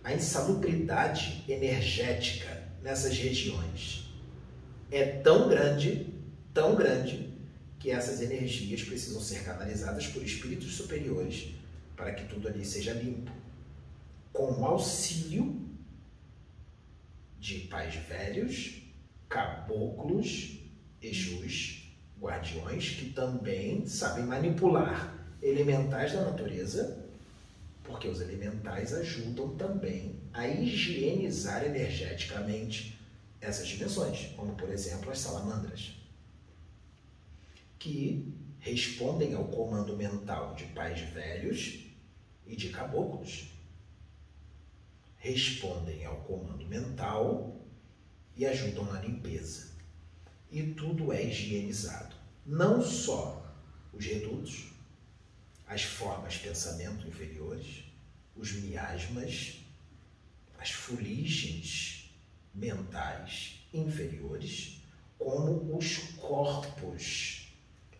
a 0.05 0.15
insalubridade 0.15 1.45
energética 1.49 2.69
nessas 2.83 3.17
regiões 3.17 4.09
é 4.91 5.05
tão 5.05 5.49
grande, 5.49 6.15
tão 6.55 6.75
grande, 6.75 7.29
que 7.79 7.91
essas 7.91 8.21
energias 8.21 8.83
precisam 8.83 9.21
ser 9.21 9.45
canalizadas 9.45 10.07
por 10.09 10.23
espíritos 10.23 10.75
superiores 10.75 11.55
para 11.97 12.13
que 12.13 12.25
tudo 12.27 12.49
ali 12.49 12.65
seja 12.65 12.93
limpo, 12.93 13.31
com 14.33 14.53
o 14.53 14.65
auxílio 14.65 15.69
de 17.39 17.61
pais 17.61 17.95
velhos, 17.95 18.83
caboclos 19.29 20.59
Exus, 21.01 21.89
guardiões, 22.21 22.91
que 22.91 23.11
também 23.11 23.87
sabem 23.87 24.25
manipular 24.25 25.15
elementais 25.41 26.13
da 26.13 26.23
natureza, 26.23 27.07
porque 27.85 28.09
os 28.09 28.21
elementais 28.21 28.93
ajudam 28.93 29.57
também 29.57 30.17
a 30.33 30.47
higienizar 30.49 31.65
energeticamente 31.65 32.99
essas 33.41 33.69
dimensões, 33.69 34.33
como 34.37 34.55
por 34.57 34.69
exemplo 34.69 35.11
as 35.11 35.21
salamandras, 35.21 35.95
que 37.79 38.35
respondem 38.59 39.35
ao 39.35 39.45
comando 39.45 39.97
mental 39.97 40.55
de 40.57 40.65
pais 40.67 41.01
velhos 41.01 41.87
e 42.45 42.57
de 42.57 42.71
caboclos. 42.71 43.53
Respondem 45.17 46.05
ao 46.05 46.17
comando 46.17 46.67
mental 46.67 47.61
e 48.37 48.45
ajudam 48.45 48.85
na 48.85 49.01
limpeza 49.01 49.78
e 50.51 50.63
tudo 50.63 51.13
é 51.13 51.25
higienizado. 51.25 52.15
Não 52.45 52.83
só 52.83 53.45
os 53.93 54.05
redutos, 54.05 54.69
as 55.67 55.83
formas 55.83 56.37
pensamento 56.37 57.07
inferiores, 57.07 57.85
os 58.35 58.53
miasmas, 58.53 59.59
as 60.59 60.71
fuligens 60.71 62.11
mentais 62.55 63.61
inferiores, 63.73 64.81
como 65.19 65.77
os 65.77 65.99
corpos 66.17 67.49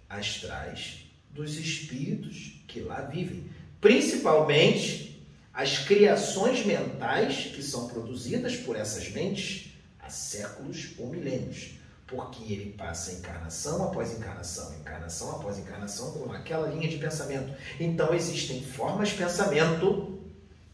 astrais 0.09 1.05
dos 1.31 1.57
espíritos 1.57 2.63
que 2.67 2.81
lá 2.81 3.03
vivem, 3.03 3.51
principalmente 3.81 5.23
as 5.53 5.79
criações 5.79 6.65
mentais 6.65 7.47
que 7.55 7.63
são 7.63 7.89
produzidas 7.89 8.57
por 8.57 8.77
essas 8.77 9.11
mentes 9.11 9.73
há 9.99 10.09
séculos 10.09 10.93
ou 10.97 11.09
milênios 11.11 11.78
porque 12.09 12.43
ele 12.51 12.73
passa 12.73 13.13
encarnação 13.13 13.85
após 13.85 14.17
encarnação, 14.17 14.75
encarnação 14.81 15.31
após 15.33 15.59
encarnação 15.59 16.13
com 16.13 16.33
aquela 16.33 16.67
linha 16.67 16.89
de 16.89 16.97
pensamento. 16.97 17.53
Então 17.79 18.15
existem 18.15 18.63
formas 18.63 19.11
de 19.11 19.17
pensamento 19.17 20.19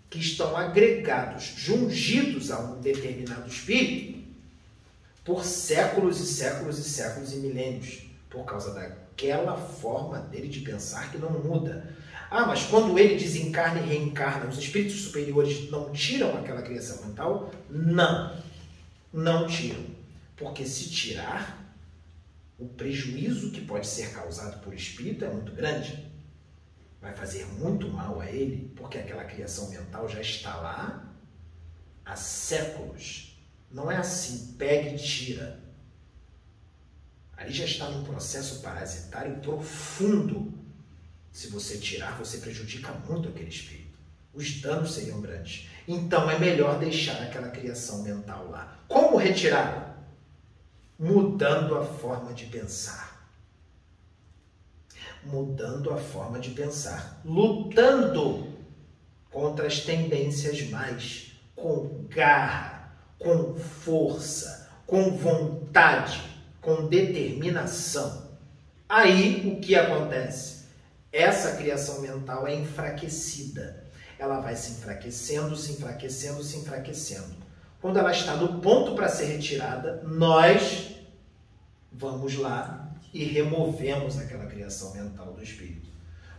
que 0.09 0.21
estão 0.21 0.57
agregados, 0.57 1.43
jungidos 1.57 2.53
a 2.53 2.61
um 2.61 2.81
determinado 2.81 3.49
espírito 3.49 4.23
por 5.25 5.45
séculos 5.45 6.21
e 6.21 6.27
séculos 6.27 6.79
e 6.79 6.85
séculos 6.85 7.33
e 7.33 7.37
milênios, 7.37 8.03
por 8.31 8.45
causa 8.45 8.73
daquela 8.73 9.57
forma 9.57 10.21
dele 10.21 10.47
de 10.47 10.61
pensar 10.61 11.11
que 11.11 11.19
não 11.19 11.31
muda. 11.31 11.93
Ah, 12.31 12.47
mas 12.47 12.63
quando 12.65 12.97
ele 12.97 13.17
desencarna 13.17 13.81
e 13.81 13.89
reencarna, 13.89 14.49
os 14.49 14.59
espíritos 14.59 15.01
superiores 15.01 15.69
não 15.69 15.91
tiram 15.91 16.37
aquela 16.37 16.63
criação 16.63 17.05
mental? 17.05 17.51
Não, 17.69 18.37
não 19.13 19.49
tiram 19.49 20.04
porque 20.37 20.67
se 20.67 20.91
tirar, 20.91 21.65
o 22.59 22.67
prejuízo 22.67 23.51
que 23.51 23.61
pode 23.61 23.87
ser 23.87 24.13
causado 24.13 24.61
por 24.63 24.75
espírito 24.75 25.25
é 25.25 25.31
muito 25.31 25.53
grande. 25.53 26.13
Vai 27.01 27.15
fazer 27.15 27.47
muito 27.47 27.89
mal 27.89 28.21
a 28.21 28.31
ele, 28.31 28.73
porque 28.77 28.99
aquela 28.99 29.25
criação 29.25 29.69
mental 29.71 30.09
já 30.09 30.21
está 30.21 30.57
lá 30.57 31.13
há 32.05 32.17
séculos. 32.17 33.39
Não 33.71 33.91
é 33.91 33.97
assim, 33.97 34.55
pega 34.59 34.91
e 34.91 34.99
tira. 34.99 35.61
Ali 37.37 37.53
já 37.53 37.65
está 37.65 37.91
num 37.91 38.05
processo 38.05 38.63
parasitário 38.63 39.39
profundo. 39.41 40.53
Se 41.33 41.49
você 41.49 41.79
tirar, 41.79 42.17
você 42.17 42.39
prejudica 42.39 42.93
muito 43.09 43.29
aquele 43.29 43.49
espírito. 43.49 43.99
Os 44.33 44.61
danos 44.61 44.95
seriam 44.95 45.21
grandes. 45.21 45.69
Então 45.87 46.31
é 46.31 46.39
melhor 46.39 46.79
deixar 46.79 47.21
aquela 47.23 47.49
criação 47.49 48.03
mental 48.03 48.49
lá. 48.49 48.79
Como 48.89 49.17
retirá-la? 49.17 49.94
Mudando 50.99 51.77
a 51.77 51.85
forma 51.85 52.33
de 52.33 52.47
pensar. 52.47 53.29
Mudando 55.25 55.91
a 55.91 55.97
forma 55.97 56.39
de 56.39 56.51
pensar, 56.51 57.21
lutando 57.25 58.53
contra 59.31 59.67
as 59.67 59.81
tendências 59.81 60.69
mais, 60.69 61.33
com 61.57 62.05
garra, 62.09 62.95
com 63.19 63.55
força, 63.57 64.71
com 64.87 65.17
vontade, 65.17 66.21
com 66.61 66.89
determinação. 66.89 68.37
Aí 68.89 69.51
o 69.51 69.61
que 69.61 69.75
acontece? 69.75 70.65
Essa 71.11 71.57
criação 71.57 72.01
mental 72.01 72.47
é 72.47 72.55
enfraquecida. 72.55 73.85
Ela 74.19 74.41
vai 74.41 74.55
se 74.55 74.73
enfraquecendo, 74.73 75.57
se 75.57 75.73
enfraquecendo, 75.73 76.43
se 76.43 76.59
enfraquecendo. 76.59 77.44
Quando 77.85 77.99
ela 77.99 78.13
está 78.13 78.35
no 78.35 78.63
ponto 78.63 78.95
para 78.95 79.11
ser 79.11 79.27
retirada, 79.27 80.03
nós 80.07 80.97
vamos 81.93 82.35
lá 82.35 82.91
e 83.13 83.25
removemos 83.25 84.19
aquela 84.19 84.47
criação 84.47 84.95
mental 84.95 85.35
do 85.35 85.43
espírito. 85.43 85.91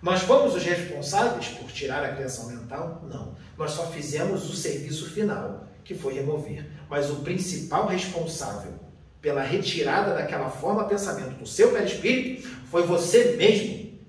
Nós 0.01 0.21
fomos 0.21 0.55
os 0.55 0.63
responsáveis 0.63 1.49
por 1.49 1.71
tirar 1.71 2.03
a 2.03 2.15
criação 2.15 2.47
mental? 2.47 3.05
Não. 3.07 3.35
Nós 3.55 3.73
só 3.73 3.85
fizemos 3.91 4.49
o 4.49 4.55
serviço 4.55 5.11
final, 5.11 5.67
que 5.83 5.93
foi 5.93 6.15
remover. 6.15 6.65
Mas 6.89 7.11
o 7.11 7.17
principal 7.17 7.85
responsável 7.85 8.73
pela 9.21 9.43
retirada 9.43 10.15
daquela 10.15 10.49
forma 10.49 10.85
pensamento 10.85 11.37
do 11.37 11.45
seu 11.45 11.71
perispírito 11.71 12.49
foi 12.71 12.87
você 12.87 13.35
mesmo, 13.35 13.99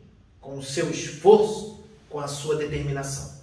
com 0.40 0.56
o 0.56 0.62
seu 0.62 0.90
esforço, 0.90 1.84
com 2.08 2.18
a 2.18 2.28
sua 2.28 2.56
determinação. 2.56 3.35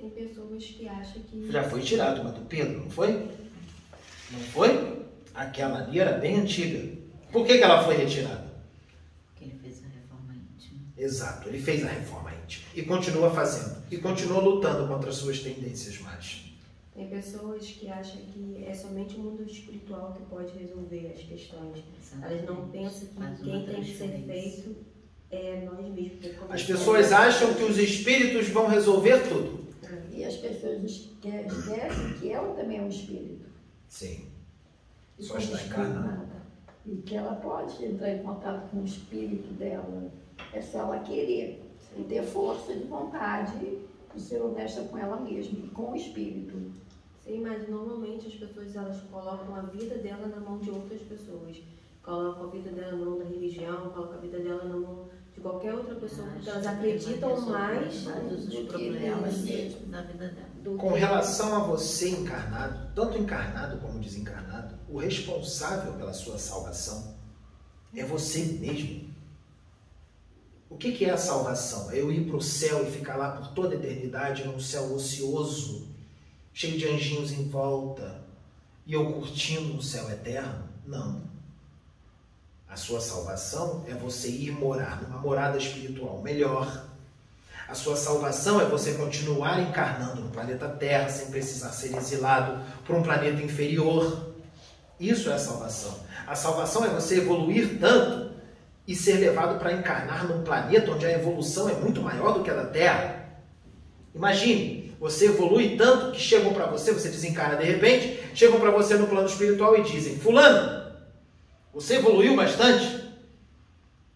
Tem 0.00 0.08
pessoas 0.10 0.64
que 0.64 0.88
acham 0.88 1.22
que. 1.22 1.52
Já 1.52 1.62
foi 1.64 1.82
tirado 1.82 2.22
uma 2.22 2.32
do 2.32 2.40
Pedro, 2.46 2.84
não 2.84 2.90
foi? 2.90 3.12
Não 4.30 4.40
foi? 4.52 5.02
Aquela 5.34 5.82
ali 5.82 6.00
era 6.00 6.16
bem 6.18 6.40
antiga. 6.40 6.98
Por 7.30 7.46
que, 7.46 7.58
que 7.58 7.62
ela 7.62 7.84
foi 7.84 7.96
retirada? 7.96 8.50
Que 9.36 9.44
ele 9.44 9.58
fez 9.62 9.82
a 9.84 9.88
reforma 9.88 10.34
íntima. 10.34 10.80
Exato, 10.96 11.48
ele 11.48 11.60
fez 11.60 11.84
a 11.84 11.88
reforma 11.88 12.32
íntima 12.42 12.66
e 12.74 12.82
continua 12.82 13.30
fazendo 13.30 13.82
e 13.90 13.98
continua 13.98 14.40
lutando 14.40 14.88
contra 14.88 15.10
as 15.10 15.16
suas 15.16 15.40
tendências 15.40 16.00
más. 16.00 16.46
Tem 16.94 17.08
pessoas 17.08 17.66
que 17.66 17.88
acham 17.88 18.20
que 18.32 18.64
é 18.66 18.74
somente 18.74 19.16
o 19.16 19.20
mundo 19.20 19.44
espiritual 19.44 20.12
que 20.14 20.24
pode 20.24 20.58
resolver 20.58 21.12
as 21.14 21.22
questões. 21.22 21.84
Elas 22.20 22.44
não 22.44 22.68
pensam 22.68 23.08
que 23.08 23.16
uma 23.16 23.34
quem 23.34 23.66
tem 23.66 23.82
que 23.82 23.96
ser 23.96 24.24
feito 24.26 24.76
é 25.30 25.62
nós 25.64 25.86
mesmos. 25.94 26.26
porque 26.26 26.52
As 26.52 26.62
pessoas 26.62 27.12
acham 27.12 27.54
que 27.54 27.62
os 27.62 27.78
espíritos 27.78 28.48
vão 28.48 28.66
resolver 28.66 29.28
tudo. 29.28 29.69
E 30.12 30.24
as 30.24 30.36
pessoas 30.36 30.82
esque- 30.84 31.28
esquecem 31.28 32.12
que 32.18 32.32
ela 32.32 32.54
também 32.54 32.78
é 32.78 32.82
um 32.82 32.88
espírito. 32.88 33.46
Sim. 33.88 34.26
E 35.18 35.22
Só 35.22 35.38
está 35.38 35.62
encarnada. 35.62 36.40
E 36.86 36.96
que 36.96 37.14
ela 37.16 37.34
pode 37.36 37.84
entrar 37.84 38.10
em 38.10 38.22
contato 38.22 38.70
com 38.70 38.78
o 38.80 38.84
espírito 38.84 39.52
dela. 39.54 40.10
É 40.52 40.60
só 40.60 40.78
ela 40.80 41.00
querer. 41.00 41.62
E 41.96 42.04
ter 42.04 42.22
força 42.22 42.72
de 42.72 42.84
vontade 42.84 43.78
e 44.14 44.20
ser 44.20 44.40
honesta 44.42 44.82
com 44.84 44.96
ela 44.98 45.18
mesma 45.20 45.58
e 45.58 45.68
com 45.68 45.92
o 45.92 45.96
espírito. 45.96 46.72
Sim, 47.18 47.40
mas 47.42 47.68
normalmente 47.68 48.26
as 48.28 48.34
pessoas 48.34 48.74
elas 48.74 49.00
colocam 49.10 49.54
a 49.54 49.60
vida 49.62 49.96
dela 49.98 50.26
na 50.28 50.40
mão 50.40 50.58
de 50.58 50.70
outras 50.70 51.00
pessoas. 51.02 51.60
Colocam 52.02 52.44
a 52.44 52.50
vida 52.50 52.70
dela 52.70 52.96
na 52.96 53.04
mão 53.04 53.18
da 53.18 53.24
religião, 53.24 53.90
colocam 53.90 54.14
a 54.18 54.20
vida 54.20 54.38
dela 54.38 54.64
na 54.64 54.76
mão 54.76 55.08
de 55.40 55.42
qualquer 55.42 55.74
outra 55.74 55.94
pessoa, 55.94 56.28
porque 56.28 56.50
elas 56.50 56.66
acreditam 56.66 57.40
mais 57.40 58.04
todos 58.04 58.46
do 58.46 58.66
que 58.66 58.90
mesmas. 58.90 59.34
da 59.86 60.02
vida 60.02 60.28
dela. 60.28 60.78
Com 60.78 60.92
que 60.92 60.98
relação 60.98 61.56
a 61.56 61.60
você 61.60 62.10
encarnado, 62.10 62.94
tanto 62.94 63.16
encarnado 63.16 63.78
como 63.78 63.98
desencarnado, 63.98 64.78
o 64.88 64.98
responsável 64.98 65.94
pela 65.94 66.12
sua 66.12 66.38
salvação 66.38 67.16
é 67.96 68.04
você 68.04 68.44
mesmo. 68.60 69.10
O 70.68 70.76
que 70.76 70.92
que 70.92 71.06
é 71.06 71.10
a 71.10 71.16
salvação? 71.16 71.90
É 71.90 72.00
eu 72.00 72.12
ir 72.12 72.26
para 72.26 72.36
o 72.36 72.42
céu 72.42 72.86
e 72.86 72.90
ficar 72.90 73.16
lá 73.16 73.32
por 73.32 73.48
toda 73.48 73.74
a 73.74 73.78
eternidade 73.78 74.44
num 74.44 74.60
céu 74.60 74.94
ocioso, 74.94 75.88
cheio 76.52 76.78
de 76.78 76.86
anjinhos 76.86 77.32
em 77.32 77.48
volta, 77.48 78.22
e 78.86 78.92
eu 78.92 79.10
curtindo 79.12 79.78
o 79.78 79.82
céu 79.82 80.08
eterno? 80.10 80.68
Não. 80.86 81.29
A 82.70 82.76
sua 82.76 83.00
salvação 83.00 83.84
é 83.88 83.94
você 83.94 84.28
ir 84.28 84.52
morar 84.52 85.02
numa 85.02 85.18
morada 85.18 85.58
espiritual 85.58 86.22
melhor. 86.22 86.86
A 87.68 87.74
sua 87.74 87.96
salvação 87.96 88.60
é 88.60 88.64
você 88.64 88.92
continuar 88.92 89.60
encarnando 89.60 90.20
no 90.20 90.30
planeta 90.30 90.68
Terra 90.68 91.08
sem 91.08 91.32
precisar 91.32 91.70
ser 91.70 91.96
exilado 91.96 92.64
para 92.84 92.96
um 92.96 93.02
planeta 93.02 93.42
inferior. 93.42 94.34
Isso 95.00 95.30
é 95.30 95.34
a 95.34 95.38
salvação. 95.38 95.98
A 96.24 96.36
salvação 96.36 96.84
é 96.84 96.88
você 96.90 97.16
evoluir 97.16 97.80
tanto 97.80 98.30
e 98.86 98.94
ser 98.94 99.14
levado 99.14 99.58
para 99.58 99.72
encarnar 99.72 100.28
num 100.28 100.44
planeta 100.44 100.92
onde 100.92 101.06
a 101.06 101.12
evolução 101.12 101.68
é 101.68 101.74
muito 101.74 102.00
maior 102.00 102.34
do 102.34 102.44
que 102.44 102.50
a 102.50 102.54
da 102.54 102.66
Terra. 102.66 103.30
Imagine, 104.14 104.94
você 105.00 105.26
evolui 105.26 105.76
tanto 105.76 106.12
que 106.12 106.20
chegam 106.20 106.52
para 106.52 106.66
você, 106.66 106.92
você 106.92 107.08
desencarna 107.08 107.56
de 107.56 107.64
repente, 107.64 108.22
chegam 108.32 108.60
para 108.60 108.70
você 108.70 108.94
no 108.94 109.08
plano 109.08 109.26
espiritual 109.26 109.76
e 109.76 109.82
dizem: 109.82 110.18
Fulano, 110.18 110.79
você 111.72 111.96
evoluiu 111.96 112.36
bastante? 112.36 113.08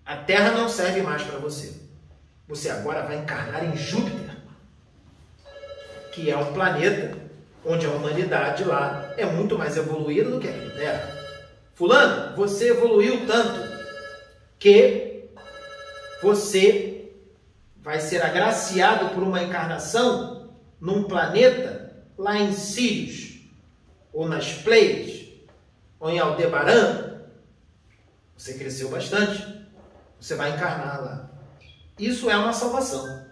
A 0.04 0.16
Terra 0.16 0.52
não 0.52 0.68
serve 0.68 1.02
mais 1.02 1.22
para 1.22 1.38
você. 1.38 1.74
Você 2.48 2.68
agora 2.68 3.02
vai 3.02 3.16
encarnar 3.16 3.64
em 3.64 3.76
Júpiter, 3.76 4.36
que 6.12 6.30
é 6.30 6.36
um 6.36 6.52
planeta 6.52 7.16
onde 7.64 7.86
a 7.86 7.90
humanidade 7.90 8.64
lá 8.64 9.14
é 9.16 9.24
muito 9.24 9.56
mais 9.56 9.76
evoluída 9.76 10.30
do 10.30 10.40
que 10.40 10.48
aqui 10.48 10.64
na 10.66 10.74
Terra. 10.74 11.14
Fulano, 11.74 12.36
você 12.36 12.70
evoluiu 12.70 13.26
tanto 13.26 13.60
que 14.58 15.24
você 16.22 17.10
vai 17.76 18.00
ser 18.00 18.22
agraciado 18.22 19.14
por 19.14 19.22
uma 19.22 19.42
encarnação 19.42 20.50
num 20.80 21.04
planeta 21.04 21.94
lá 22.16 22.38
em 22.38 22.52
Sirius, 22.52 23.40
ou 24.12 24.28
nas 24.28 24.52
Pleiades, 24.52 25.28
ou 25.98 26.10
em 26.10 26.18
Aldebaran. 26.18 27.13
Você 28.36 28.54
cresceu 28.54 28.90
bastante, 28.90 29.66
você 30.20 30.34
vai 30.34 30.52
encarnar 30.54 31.02
lá. 31.02 31.30
Isso 31.98 32.28
é 32.28 32.36
uma 32.36 32.52
salvação. 32.52 33.24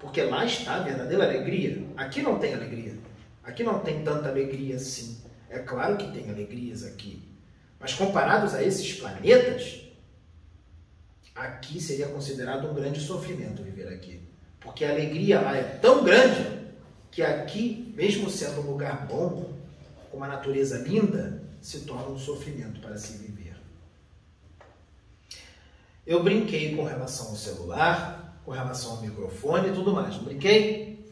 Porque 0.00 0.22
lá 0.22 0.44
está 0.44 0.76
a 0.76 0.82
verdadeira 0.82 1.24
alegria. 1.24 1.86
Aqui 1.96 2.22
não 2.22 2.38
tem 2.38 2.54
alegria. 2.54 2.98
Aqui 3.44 3.62
não 3.62 3.78
tem 3.80 4.02
tanta 4.02 4.28
alegria 4.28 4.76
assim. 4.76 5.20
É 5.48 5.58
claro 5.58 5.96
que 5.96 6.10
tem 6.10 6.30
alegrias 6.30 6.84
aqui. 6.84 7.22
Mas 7.78 7.94
comparados 7.94 8.54
a 8.54 8.62
esses 8.62 8.94
planetas, 8.94 9.82
aqui 11.34 11.80
seria 11.80 12.08
considerado 12.08 12.70
um 12.70 12.74
grande 12.74 13.00
sofrimento 13.00 13.62
viver 13.62 13.88
aqui. 13.88 14.20
Porque 14.60 14.84
a 14.84 14.90
alegria 14.90 15.40
lá 15.40 15.56
é 15.56 15.62
tão 15.62 16.04
grande 16.04 16.62
que 17.10 17.22
aqui, 17.22 17.92
mesmo 17.96 18.30
sendo 18.30 18.60
um 18.60 18.70
lugar 18.70 19.06
bom, 19.06 19.52
com 20.10 20.16
uma 20.16 20.28
natureza 20.28 20.78
linda, 20.78 21.42
se 21.60 21.80
torna 21.80 22.08
um 22.08 22.18
sofrimento 22.18 22.80
para 22.80 22.96
se 22.96 23.18
viver. 23.18 23.31
Eu 26.06 26.22
brinquei 26.22 26.74
com 26.74 26.84
relação 26.84 27.28
ao 27.28 27.36
celular, 27.36 28.40
com 28.44 28.50
relação 28.50 28.92
ao 28.92 29.00
microfone 29.02 29.68
e 29.68 29.72
tudo 29.72 29.92
mais. 29.92 30.16
Brinquei? 30.16 31.06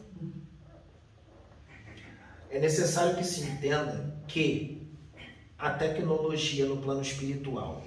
É 2.49 2.59
necessário 2.59 3.15
que 3.15 3.23
se 3.23 3.41
entenda 3.41 4.13
que 4.27 4.85
a 5.57 5.69
tecnologia 5.69 6.65
no 6.65 6.77
plano 6.77 7.01
espiritual 7.01 7.81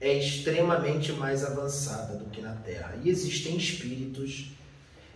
é 0.00 0.14
extremamente 0.14 1.12
mais 1.12 1.44
avançada 1.44 2.16
do 2.16 2.30
que 2.30 2.40
na 2.40 2.54
Terra. 2.54 2.98
E 3.04 3.08
existem 3.08 3.56
espíritos 3.56 4.50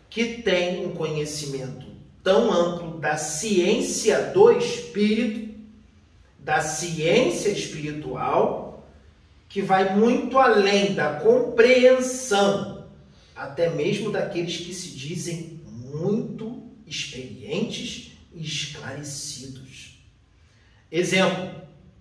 que 0.09 0.43
têm 0.43 0.87
um 0.87 0.95
conhecimento 0.95 1.87
tão 2.23 2.53
amplo 2.53 2.99
da 2.99 3.17
ciência 3.17 4.31
do 4.31 4.53
espírito, 4.53 5.55
da 6.39 6.61
ciência 6.61 7.49
espiritual, 7.49 8.64
que 9.55 9.63
vai 9.63 9.97
muito 9.97 10.37
além 10.37 10.95
da 10.95 11.21
compreensão, 11.21 12.89
até 13.37 13.71
mesmo 13.71 14.11
daqueles 14.11 14.57
que 14.57 14.75
se 14.75 14.89
dizem 14.89 15.61
muito 15.65 16.61
experientes 16.85 18.19
e 18.33 18.43
esclarecidos. 18.45 20.05
Exemplo: 20.91 21.55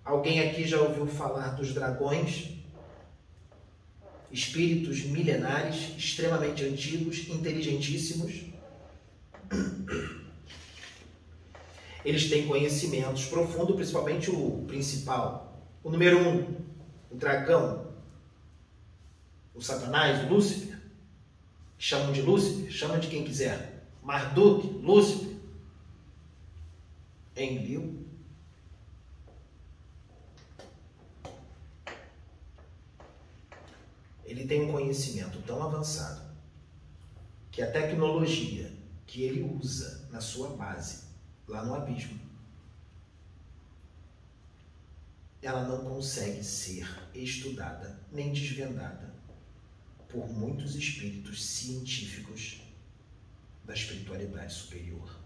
alguém 0.04 0.40
aqui 0.40 0.66
já 0.66 0.80
ouviu 0.80 1.06
falar 1.06 1.50
dos 1.50 1.72
dragões? 1.72 2.48
Espíritos 4.32 5.04
milenares, 5.04 5.96
extremamente 5.96 6.64
antigos, 6.64 7.28
inteligentíssimos. 7.28 8.46
Eles 12.04 12.28
têm 12.28 12.48
conhecimentos 12.48 13.26
profundos, 13.26 13.76
principalmente 13.76 14.28
o 14.28 14.64
principal, 14.66 15.56
o 15.84 15.90
número 15.90 16.18
um, 16.18 16.63
o 17.14 17.16
dragão, 17.16 17.94
o 19.54 19.62
Satanás, 19.62 20.24
o 20.24 20.34
Lúcifer. 20.34 20.74
Chamam 21.78 22.12
de 22.12 22.22
Lúcifer, 22.22 22.70
chamam 22.70 22.98
de 22.98 23.08
quem 23.08 23.24
quiser. 23.24 23.86
Marduk, 24.02 24.66
Lúcifer. 24.82 25.36
Enlil. 27.36 28.04
Ele 34.24 34.46
tem 34.46 34.62
um 34.62 34.72
conhecimento 34.72 35.40
tão 35.42 35.62
avançado 35.62 36.22
que 37.52 37.62
a 37.62 37.70
tecnologia 37.70 38.72
que 39.06 39.22
ele 39.22 39.42
usa 39.42 40.08
na 40.10 40.20
sua 40.20 40.48
base, 40.56 41.04
lá 41.46 41.64
no 41.64 41.74
abismo, 41.74 42.18
ela 45.44 45.68
não 45.68 45.84
consegue 45.84 46.42
ser 46.42 46.88
estudada 47.14 48.00
nem 48.10 48.32
desvendada 48.32 49.14
por 50.08 50.26
muitos 50.32 50.74
espíritos 50.74 51.44
científicos 51.44 52.62
da 53.62 53.74
espiritualidade 53.74 54.54
superior. 54.54 55.20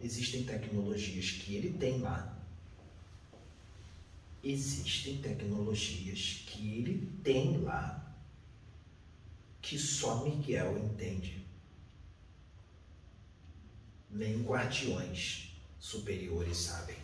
Existem 0.00 0.42
tecnologias 0.44 1.30
que 1.30 1.54
ele 1.54 1.78
tem 1.78 2.00
lá. 2.00 2.36
Existem 4.42 5.18
tecnologias 5.18 6.42
que 6.46 6.78
ele 6.78 7.08
tem 7.22 7.58
lá 7.58 8.12
que 9.62 9.78
só 9.78 10.24
Miguel 10.24 10.76
entende. 10.78 11.46
Nem 14.10 14.42
guardiões 14.42 15.56
superiores 15.78 16.56
sabem. 16.56 17.03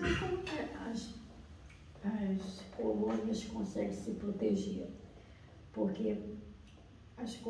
Mas 0.00 0.18
como 0.18 0.38
que 0.42 0.58
as, 0.88 1.14
as 2.04 2.60
colônias 2.76 3.44
conseguem 3.44 3.92
se 3.92 4.10
proteger? 4.12 4.88
Porque 5.72 6.18
as, 7.16 7.30
as- 7.30 7.40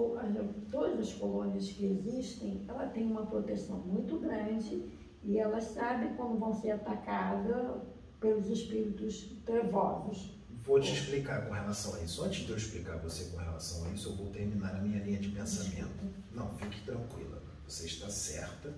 todas 0.70 1.00
as 1.00 1.12
colônias 1.14 1.68
que 1.70 1.84
existem, 1.86 2.64
ela 2.68 2.86
tem 2.86 3.06
uma 3.06 3.26
proteção 3.26 3.78
muito 3.78 4.18
grande 4.18 4.90
e 5.24 5.38
elas 5.38 5.64
sabem 5.64 6.14
quando 6.14 6.38
vão 6.38 6.52
ser 6.54 6.72
atacadas 6.72 7.82
pelos 8.20 8.48
espíritos 8.48 9.32
trevosos. 9.44 10.30
Vou 10.64 10.78
te 10.78 10.92
explicar 10.92 11.46
com 11.48 11.52
relação 11.54 11.96
a 11.96 12.02
isso. 12.04 12.22
Antes 12.22 12.44
de 12.46 12.50
eu 12.52 12.56
explicar 12.56 12.96
você 12.98 13.24
com 13.30 13.36
relação 13.38 13.84
a 13.84 13.88
isso, 13.90 14.10
eu 14.10 14.14
vou 14.16 14.28
terminar 14.30 14.76
a 14.76 14.80
minha 14.80 15.02
linha 15.02 15.18
de 15.18 15.28
pensamento. 15.30 15.90
Não, 16.32 16.54
fique 16.54 16.80
tranquila. 16.82 17.42
Você 17.66 17.86
está 17.86 18.08
certa. 18.08 18.72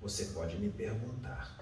Você 0.00 0.26
pode 0.26 0.56
me 0.58 0.70
perguntar. 0.70 1.57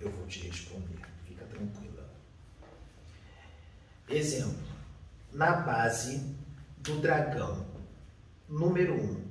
Eu 0.00 0.10
vou 0.10 0.26
te 0.26 0.40
responder. 0.46 1.00
Fica 1.26 1.44
tranquila. 1.46 2.08
Exemplo. 4.08 4.66
Na 5.32 5.56
base 5.56 6.34
do 6.78 7.00
dragão 7.00 7.66
número 8.48 8.94
1, 8.94 9.04
um, 9.04 9.26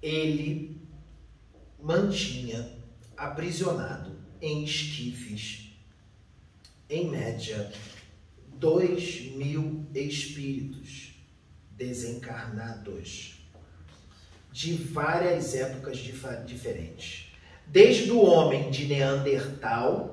ele 0.00 0.80
mantinha 1.80 2.78
aprisionado 3.16 4.16
em 4.40 4.64
esquifes, 4.64 5.76
em 6.88 7.10
média, 7.10 7.72
dois 8.54 9.22
mil 9.32 9.84
espíritos 9.94 11.14
desencarnados 11.72 13.40
de 14.52 14.74
várias 14.74 15.54
épocas 15.54 15.98
diferentes. 16.46 17.31
Desde 17.66 18.10
o 18.10 18.22
homem 18.22 18.70
de 18.70 18.86
Neandertal 18.86 20.12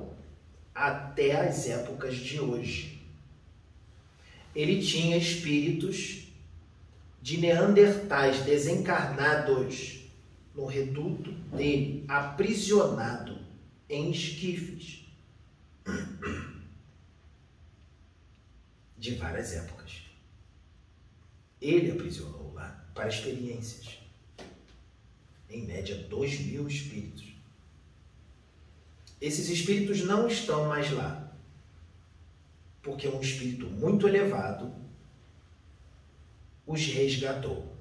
até 0.74 1.48
as 1.48 1.68
épocas 1.68 2.16
de 2.16 2.40
hoje. 2.40 3.02
Ele 4.56 4.82
tinha 4.82 5.18
espíritos 5.18 6.28
de 7.22 7.38
Neandertais 7.38 8.40
desencarnados 8.42 10.00
no 10.56 10.66
reduto 10.66 11.32
dele, 11.32 12.06
aprisionado 12.08 13.38
em 13.90 14.12
esquifes 14.12 15.06
de 18.98 19.16
várias 19.16 19.54
épocas. 19.54 20.04
Ele 21.62 21.92
aprisionou 21.92 22.54
lá 22.54 22.86
para 22.94 23.10
experiências. 23.10 24.00
Em 25.50 25.66
média, 25.66 25.96
dois 26.10 26.40
mil 26.40 26.68
espíritos. 26.68 27.29
Esses 29.22 29.50
espíritos 29.50 30.04
não 30.04 30.28
estão 30.28 30.68
mais 30.68 30.92
lá, 30.92 31.34
porque 32.82 33.08
um 33.08 33.20
espírito 33.20 33.68
muito 33.68 34.08
elevado 34.08 34.74
os 36.66 36.86
resgatou. 36.86 37.76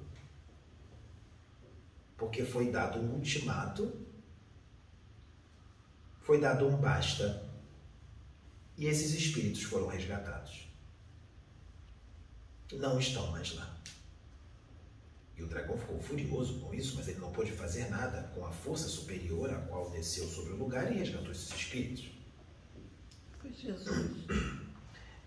Porque 2.17 2.43
foi 2.43 2.69
dado 2.69 2.99
um 2.99 3.13
ultimato 3.15 3.91
foi 6.29 6.39
dado 6.39 6.67
um 6.67 6.77
basta 6.77 7.43
e 8.77 8.85
esses 8.85 9.15
espíritos 9.15 9.63
foram 9.63 9.87
resgatados. 9.87 10.67
Não 12.73 12.99
estão 12.99 13.31
mais 13.31 13.55
lá. 13.55 13.75
E 15.39 15.43
o 15.43 15.47
dragão 15.47 15.77
ficou 15.77 15.99
furioso 16.01 16.59
com 16.59 16.73
isso, 16.73 16.97
mas 16.97 17.07
ele 17.07 17.19
não 17.19 17.31
pôde 17.31 17.51
fazer 17.53 17.89
nada 17.89 18.29
com 18.35 18.45
a 18.45 18.51
força 18.51 18.89
superior 18.89 19.49
a 19.49 19.55
qual 19.55 19.89
desceu 19.89 20.27
sobre 20.27 20.51
o 20.51 20.57
lugar 20.57 20.91
e 20.91 20.97
resgatou 20.97 21.31
esses 21.31 21.49
espíritos. 21.49 22.09
Foi 23.39 23.53
Jesus. 23.53 24.11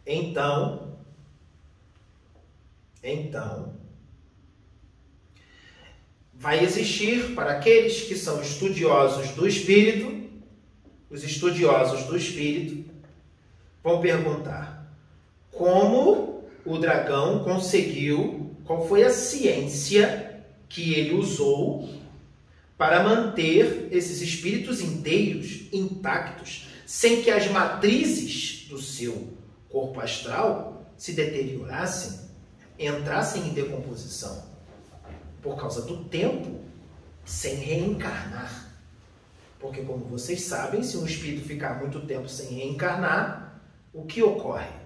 Então, 0.07 0.99
então, 3.03 3.75
vai 6.35 6.63
existir 6.65 7.35
para 7.35 7.53
aqueles 7.53 8.03
que 8.03 8.17
são 8.17 8.43
estudiosos 8.43 9.31
do 9.31 9.47
espírito, 9.47 10.31
os 11.09 11.25
estudiosos 11.25 12.05
do 12.05 12.17
espírito 12.17 12.91
vão 13.83 14.01
perguntar 14.01 14.93
como 15.51 16.49
o 16.65 16.79
dragão 16.79 17.45
conseguiu, 17.45 18.42
qual 18.65 18.87
foi 18.87 19.05
a 19.05 19.11
ciência 19.11 20.45
que 20.69 20.95
ele 20.95 21.15
usou 21.15 21.89
para 22.79 23.03
manter 23.03 23.89
esses 23.91 24.21
espíritos 24.21 24.81
inteiros, 24.81 25.69
intactos, 25.73 26.69
sem 26.87 27.23
que 27.23 27.31
as 27.31 27.49
matrizes 27.49 28.67
do 28.69 28.79
seu 28.79 29.29
corpo 29.69 30.01
astral 30.01 30.93
se 30.97 31.13
deteriorassem, 31.13 32.29
entrassem 32.79 33.49
em 33.49 33.55
decomposição 33.55 34.51
por 35.41 35.57
causa 35.57 35.83
do 35.83 36.05
tempo, 36.05 36.61
sem 37.25 37.57
reencarnar. 37.57 38.73
Porque, 39.59 39.83
como 39.83 40.05
vocês 40.07 40.43
sabem, 40.43 40.83
se 40.83 40.97
um 40.97 41.07
espírito 41.07 41.47
ficar 41.47 41.79
muito 41.79 42.01
tempo 42.01 42.29
sem 42.29 42.49
reencarnar, 42.49 43.61
o 43.93 44.05
que 44.05 44.23
ocorre? 44.23 44.82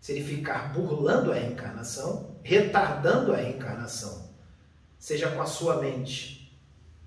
Se 0.00 0.12
ele 0.12 0.24
ficar 0.24 0.72
burlando 0.72 1.32
a 1.32 1.34
reencarnação, 1.34 2.36
retardando 2.42 3.32
a 3.32 3.36
reencarnação, 3.36 4.28
seja 4.98 5.30
com 5.30 5.42
a 5.42 5.46
sua 5.46 5.80
mente 5.80 6.56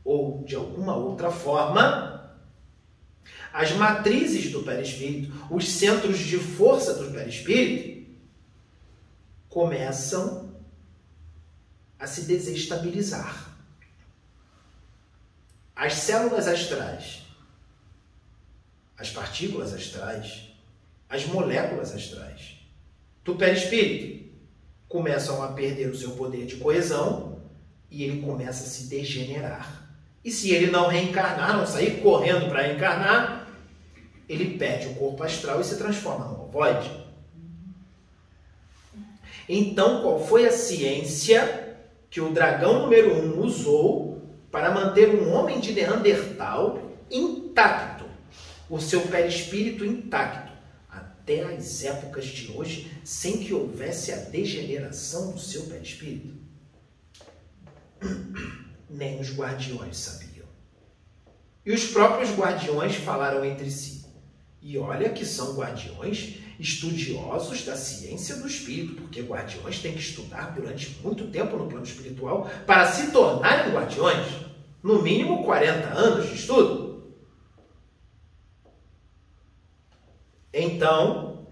ou 0.03 0.43
de 0.43 0.55
alguma 0.55 0.95
outra 0.95 1.31
forma, 1.31 2.37
as 3.53 3.71
matrizes 3.73 4.51
do 4.51 4.63
perispírito, 4.63 5.31
os 5.49 5.67
centros 5.67 6.19
de 6.19 6.37
força 6.37 6.93
do 6.93 7.11
perispírito, 7.11 8.09
começam 9.49 10.55
a 11.99 12.07
se 12.07 12.23
desestabilizar. 12.23 13.49
As 15.75 15.93
células 15.93 16.47
astrais, 16.47 17.23
as 18.97 19.09
partículas 19.09 19.73
astrais, 19.73 20.49
as 21.09 21.25
moléculas 21.25 21.93
astrais 21.93 22.60
do 23.23 23.35
perispírito 23.35 24.31
começam 24.87 25.41
a 25.41 25.49
perder 25.49 25.89
o 25.89 25.95
seu 25.95 26.11
poder 26.11 26.45
de 26.45 26.57
coesão 26.57 27.39
e 27.89 28.03
ele 28.03 28.21
começa 28.21 28.63
a 28.63 28.67
se 28.67 28.87
degenerar. 28.87 29.89
E 30.23 30.31
se 30.31 30.51
ele 30.51 30.69
não 30.69 30.87
reencarnar, 30.87 31.57
não 31.57 31.65
sair 31.65 32.01
correndo 32.01 32.49
para 32.49 32.63
reencarnar, 32.63 33.47
ele 34.29 34.57
perde 34.57 34.87
o 34.87 34.95
corpo 34.95 35.23
astral 35.23 35.59
e 35.59 35.63
se 35.63 35.77
transforma 35.77 36.25
num 36.25 36.43
ovoide. 36.43 36.89
Então, 39.49 40.01
qual 40.01 40.25
foi 40.25 40.45
a 40.45 40.51
ciência 40.51 41.75
que 42.09 42.21
o 42.21 42.31
dragão 42.31 42.83
número 42.83 43.13
um 43.13 43.39
usou 43.41 44.21
para 44.51 44.71
manter 44.71 45.09
um 45.09 45.33
homem 45.33 45.59
de 45.59 45.73
Neandertal 45.73 46.79
intacto, 47.09 48.05
o 48.69 48.79
seu 48.79 49.01
perispírito 49.01 49.83
intacto, 49.83 50.40
até 51.21 51.43
as 51.43 51.83
épocas 51.83 52.25
de 52.25 52.51
hoje, 52.51 52.91
sem 53.03 53.37
que 53.37 53.53
houvesse 53.53 54.11
a 54.11 54.17
degeneração 54.17 55.31
do 55.31 55.39
seu 55.39 55.63
perispírito? 55.65 56.33
Nem 58.89 59.19
os 59.19 59.33
guardiões 59.35 59.97
sabiam. 59.97 60.47
E 61.63 61.71
os 61.71 61.85
próprios 61.85 62.31
guardiões 62.31 62.95
falaram 62.95 63.45
entre 63.45 63.69
si. 63.69 64.03
E 64.61 64.77
olha 64.77 65.09
que 65.09 65.25
são 65.25 65.55
guardiões 65.55 66.39
estudiosos 66.59 67.63
da 67.65 67.75
ciência 67.75 68.35
do 68.35 68.47
espírito, 68.47 68.95
porque 68.95 69.21
guardiões 69.21 69.79
têm 69.79 69.93
que 69.93 69.99
estudar 69.99 70.53
durante 70.53 70.97
muito 71.03 71.27
tempo 71.27 71.57
no 71.57 71.67
plano 71.67 71.85
espiritual 71.85 72.49
para 72.65 72.91
se 72.91 73.11
tornarem 73.11 73.73
guardiões. 73.73 74.27
No 74.83 75.01
mínimo 75.01 75.43
40 75.43 75.87
anos 75.87 76.29
de 76.29 76.35
estudo. 76.35 76.90
Então, 80.53 81.47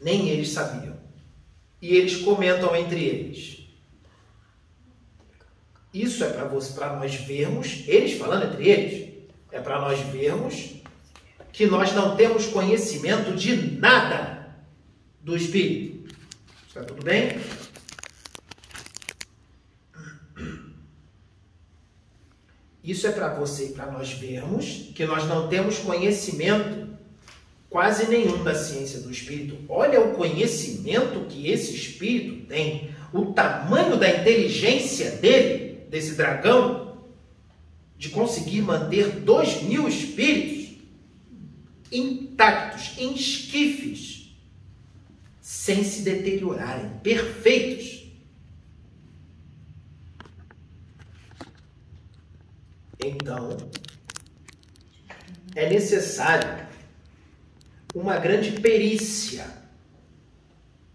nem 0.00 0.28
eles 0.28 0.50
sabiam. 0.50 0.96
E 1.80 1.94
eles 1.94 2.16
comentam 2.22 2.74
entre 2.74 3.02
eles. 3.02 3.58
Isso 5.92 6.22
é 6.22 6.30
para 6.30 6.96
nós 6.96 7.14
vermos, 7.14 7.84
eles 7.86 8.18
falando 8.18 8.52
entre 8.52 8.68
eles, 8.68 9.14
é 9.50 9.60
para 9.60 9.80
nós 9.80 9.98
vermos 10.00 10.74
que 11.52 11.66
nós 11.66 11.92
não 11.92 12.14
temos 12.14 12.46
conhecimento 12.46 13.34
de 13.34 13.78
nada 13.78 14.54
do 15.20 15.36
Espírito. 15.36 16.14
Está 16.68 16.84
tudo 16.84 17.02
bem? 17.02 17.40
Isso 22.84 23.06
é 23.06 23.12
para 23.12 23.34
você 23.34 23.66
e 23.66 23.72
para 23.72 23.90
nós 23.90 24.12
vermos 24.12 24.90
que 24.94 25.04
nós 25.04 25.24
não 25.24 25.48
temos 25.48 25.78
conhecimento 25.78 26.87
quase 27.70 28.08
nenhum 28.08 28.42
da 28.42 28.54
ciência 28.54 29.00
do 29.00 29.10
espírito. 29.10 29.58
Olha 29.68 30.00
o 30.00 30.14
conhecimento 30.14 31.26
que 31.28 31.48
esse 31.48 31.74
espírito 31.74 32.46
tem, 32.46 32.90
o 33.12 33.26
tamanho 33.32 33.96
da 33.96 34.08
inteligência 34.08 35.12
dele, 35.12 35.80
desse 35.88 36.14
dragão, 36.14 36.98
de 37.96 38.10
conseguir 38.10 38.62
manter 38.62 39.20
dois 39.20 39.62
mil 39.62 39.88
espíritos 39.88 40.76
intactos, 41.90 42.96
em 42.98 43.14
esquifes, 43.14 44.36
sem 45.40 45.82
se 45.82 46.02
deteriorarem, 46.02 46.90
perfeitos. 47.02 48.06
Então, 53.00 53.56
é 55.54 55.68
necessário 55.70 56.67
uma 57.98 58.16
grande 58.16 58.52
perícia, 58.52 59.44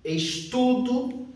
estudo, 0.05 1.27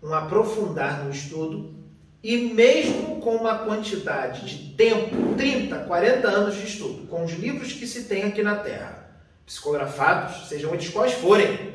um 0.00 0.14
aprofundar 0.14 1.04
no 1.04 1.10
estudo, 1.10 1.74
e 2.22 2.36
mesmo 2.36 3.20
com 3.20 3.34
uma 3.34 3.58
quantidade 3.58 4.46
de 4.46 4.74
tempo, 4.74 5.34
30, 5.36 5.76
40 5.76 6.28
anos 6.28 6.54
de 6.54 6.66
estudo, 6.66 7.08
com 7.08 7.24
os 7.24 7.32
livros 7.32 7.72
que 7.72 7.84
se 7.84 8.04
tem 8.04 8.22
aqui 8.22 8.44
na 8.44 8.54
Terra, 8.54 9.10
psicografados, 9.44 10.48
sejam 10.48 10.72
eles 10.72 10.88
quais 10.88 11.14
forem, 11.14 11.74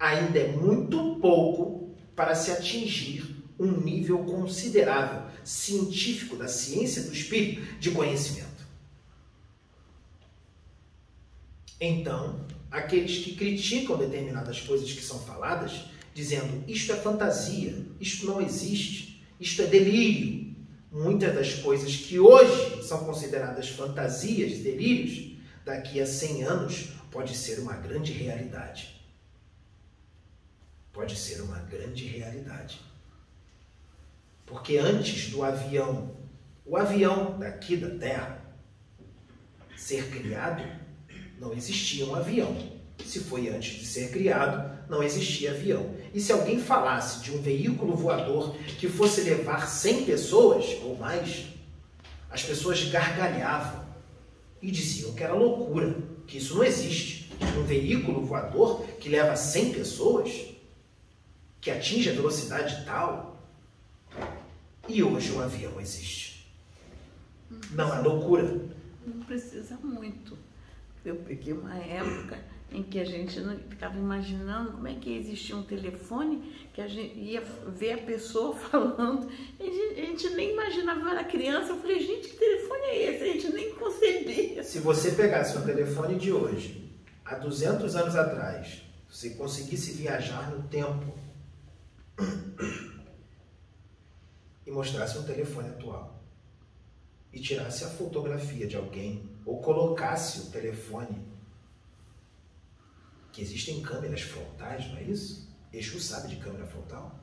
ainda 0.00 0.40
é 0.40 0.48
muito 0.48 1.16
pouco 1.20 1.94
para 2.16 2.34
se 2.34 2.50
atingir 2.50 3.36
um 3.56 3.70
nível 3.70 4.18
considerável 4.24 5.30
científico 5.44 6.34
da 6.34 6.48
ciência 6.48 7.02
do 7.02 7.12
espírito 7.12 7.78
de 7.78 7.92
conhecimento. 7.92 8.51
Então, 11.84 12.46
aqueles 12.70 13.24
que 13.24 13.34
criticam 13.34 13.98
determinadas 13.98 14.60
coisas 14.60 14.92
que 14.92 15.02
são 15.02 15.18
faladas, 15.18 15.86
dizendo 16.14 16.62
isto 16.68 16.92
é 16.92 16.96
fantasia, 16.96 17.74
isto 17.98 18.24
não 18.24 18.40
existe, 18.40 19.20
isto 19.40 19.62
é 19.62 19.66
delírio, 19.66 20.54
muitas 20.92 21.34
das 21.34 21.54
coisas 21.54 21.96
que 21.96 22.20
hoje 22.20 22.84
são 22.84 23.04
consideradas 23.04 23.68
fantasias, 23.68 24.60
delírios, 24.60 25.36
daqui 25.64 26.00
a 26.00 26.06
100 26.06 26.44
anos 26.44 26.88
pode 27.10 27.34
ser 27.34 27.58
uma 27.58 27.74
grande 27.74 28.12
realidade. 28.12 29.02
Pode 30.92 31.16
ser 31.16 31.40
uma 31.40 31.58
grande 31.62 32.04
realidade. 32.04 32.80
Porque 34.46 34.76
antes 34.76 35.30
do 35.30 35.42
avião, 35.42 36.14
o 36.64 36.76
avião 36.76 37.40
daqui 37.40 37.76
da 37.76 37.90
Terra 37.98 38.40
ser 39.76 40.08
criado, 40.10 40.62
não 41.42 41.52
existia 41.52 42.06
um 42.06 42.14
avião. 42.14 42.56
Se 43.04 43.18
foi 43.18 43.48
antes 43.48 43.80
de 43.80 43.84
ser 43.84 44.12
criado, 44.12 44.88
não 44.88 45.02
existia 45.02 45.50
avião. 45.50 45.92
E 46.14 46.20
se 46.20 46.30
alguém 46.30 46.60
falasse 46.60 47.20
de 47.20 47.32
um 47.32 47.42
veículo 47.42 47.96
voador 47.96 48.54
que 48.78 48.88
fosse 48.88 49.22
levar 49.22 49.66
100 49.66 50.04
pessoas 50.04 50.64
ou 50.84 50.96
mais, 50.96 51.46
as 52.30 52.44
pessoas 52.44 52.84
gargalhavam 52.84 53.84
e 54.62 54.70
diziam 54.70 55.12
que 55.14 55.24
era 55.24 55.34
loucura, 55.34 55.96
que 56.28 56.38
isso 56.38 56.54
não 56.54 56.62
existe. 56.62 57.32
Um 57.58 57.64
veículo 57.64 58.24
voador 58.24 58.84
que 59.00 59.08
leva 59.08 59.34
100 59.34 59.72
pessoas, 59.72 60.30
que 61.60 61.72
atinge 61.72 62.08
a 62.08 62.14
velocidade 62.14 62.84
tal. 62.84 63.42
E 64.88 65.02
hoje 65.02 65.32
o 65.32 65.42
avião 65.42 65.80
existe. 65.80 66.46
Não 67.72 67.92
é 67.92 67.98
loucura. 67.98 68.60
Não 69.04 69.24
precisa 69.24 69.76
muito. 69.82 70.38
Eu 71.04 71.16
peguei 71.16 71.52
uma 71.52 71.76
época 71.76 72.38
em 72.70 72.82
que 72.82 72.98
a 72.98 73.04
gente 73.04 73.38
não 73.40 73.56
ficava 73.58 73.98
imaginando 73.98 74.72
como 74.72 74.88
é 74.88 74.94
que 74.94 75.14
existia 75.16 75.56
um 75.56 75.62
telefone 75.62 76.68
que 76.72 76.80
a 76.80 76.88
gente 76.88 77.18
ia 77.18 77.42
ver 77.68 77.92
a 77.92 77.98
pessoa 77.98 78.54
falando. 78.56 79.28
A 79.60 79.62
gente, 79.62 80.00
a 80.00 80.04
gente 80.06 80.30
nem 80.30 80.52
imaginava, 80.52 81.00
eu 81.00 81.08
era 81.08 81.24
criança, 81.24 81.72
eu 81.72 81.80
falei, 81.80 82.00
gente, 82.00 82.28
que 82.28 82.36
telefone 82.36 82.82
é 82.82 83.10
esse? 83.10 83.24
A 83.24 83.32
gente 83.32 83.52
nem 83.52 83.74
concebia. 83.74 84.62
Se 84.62 84.78
você 84.78 85.10
pegasse 85.10 85.58
um 85.58 85.62
telefone 85.62 86.18
de 86.18 86.32
hoje, 86.32 86.96
há 87.24 87.34
200 87.34 87.94
anos 87.96 88.16
atrás, 88.16 88.82
se 89.10 89.30
conseguisse 89.34 89.92
viajar 89.92 90.50
no 90.50 90.62
tempo 90.68 91.12
e 94.66 94.70
mostrasse 94.70 95.18
um 95.18 95.24
telefone 95.24 95.68
atual 95.68 96.22
e 97.32 97.40
tirasse 97.40 97.84
a 97.84 97.88
fotografia 97.88 98.66
de 98.66 98.76
alguém 98.76 99.31
ou 99.44 99.60
colocasse 99.60 100.40
o 100.40 100.50
telefone, 100.50 101.26
que 103.32 103.40
existem 103.40 103.80
câmeras 103.82 104.20
frontais, 104.20 104.88
não 104.88 104.98
é 104.98 105.02
isso? 105.04 105.48
Exu 105.72 105.98
sabe 105.98 106.28
de 106.28 106.36
câmera 106.36 106.66
frontal. 106.66 107.18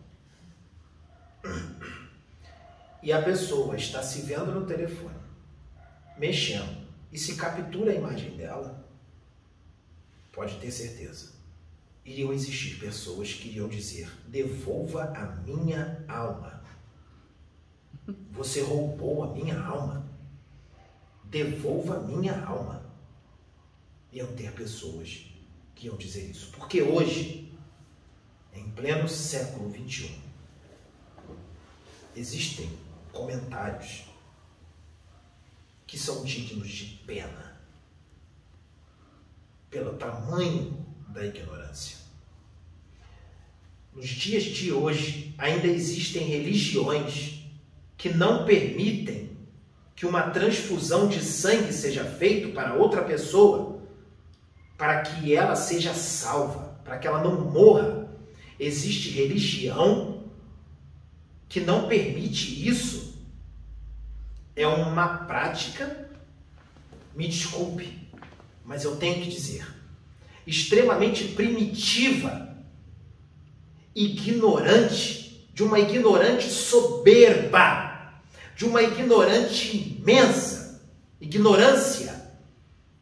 E 3.02 3.14
a 3.14 3.22
pessoa 3.22 3.76
está 3.78 4.02
se 4.04 4.22
vendo 4.22 4.52
no 4.52 4.66
telefone, 4.66 5.20
mexendo, 6.18 6.86
e 7.12 7.18
se 7.18 7.36
captura 7.36 7.92
a 7.92 7.96
imagem 7.96 8.36
dela, 8.36 8.86
pode 10.34 10.60
ter 10.60 10.72
certeza. 10.72 11.32
Iriam 12.04 12.34
existir 12.34 12.80
pessoas 12.80 13.34
que 13.34 13.50
iriam 13.50 13.70
dizer: 13.70 14.12
devolva 14.28 15.04
a 15.16 15.26
minha 15.44 16.04
alma. 16.08 16.64
Você 18.32 18.62
roubou 18.62 19.24
a 19.24 19.34
minha 19.34 19.60
alma 19.60 20.09
devolva 21.30 22.00
minha 22.00 22.44
alma. 22.44 22.84
Iam 24.12 24.28
ter 24.36 24.52
pessoas 24.54 25.26
que 25.76 25.88
iam 25.88 25.96
dizer 25.96 26.30
isso. 26.30 26.52
Porque 26.52 26.82
hoje, 26.82 27.54
em 28.54 28.70
pleno 28.72 29.08
século 29.08 29.72
XXI, 29.72 30.20
existem 32.16 32.70
comentários 33.14 34.06
que 35.86 35.98
são 35.98 36.24
dignos 36.24 36.70
de 36.70 36.86
pena 37.06 37.60
pelo 39.70 39.94
tamanho 39.94 40.86
da 41.10 41.26
ignorância. 41.26 41.98
Nos 43.94 44.08
dias 44.08 44.44
de 44.44 44.72
hoje, 44.72 45.34
ainda 45.38 45.68
existem 45.68 46.28
religiões 46.28 47.44
que 47.98 48.10
não 48.10 48.46
permitem 48.46 49.29
que 50.00 50.06
uma 50.06 50.30
transfusão 50.30 51.10
de 51.10 51.22
sangue 51.22 51.74
seja 51.74 52.06
feita 52.06 52.48
para 52.54 52.74
outra 52.74 53.02
pessoa, 53.02 53.82
para 54.78 55.02
que 55.02 55.36
ela 55.36 55.58
seja 55.58 55.94
salva, 55.94 56.80
para 56.86 56.98
que 56.98 57.06
ela 57.06 57.22
não 57.22 57.42
morra. 57.42 58.08
Existe 58.58 59.10
religião 59.10 60.24
que 61.50 61.60
não 61.60 61.90
permite 61.90 62.66
isso. 62.66 63.14
É 64.56 64.66
uma 64.66 65.26
prática, 65.26 66.10
me 67.14 67.28
desculpe, 67.28 68.10
mas 68.64 68.86
eu 68.86 68.96
tenho 68.96 69.22
que 69.22 69.30
dizer, 69.30 69.68
extremamente 70.48 71.26
primitiva, 71.26 72.56
ignorante, 73.94 75.46
de 75.54 75.62
uma 75.62 75.78
ignorante 75.78 76.50
soberba 76.50 77.79
de 78.60 78.66
uma 78.66 78.84
ignorante 78.84 79.98
imensa, 80.02 80.82
ignorância, 81.22 82.14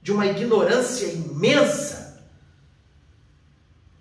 de 0.03 0.11
uma 0.11 0.27
ignorância 0.27 1.07
imensa. 1.07 2.23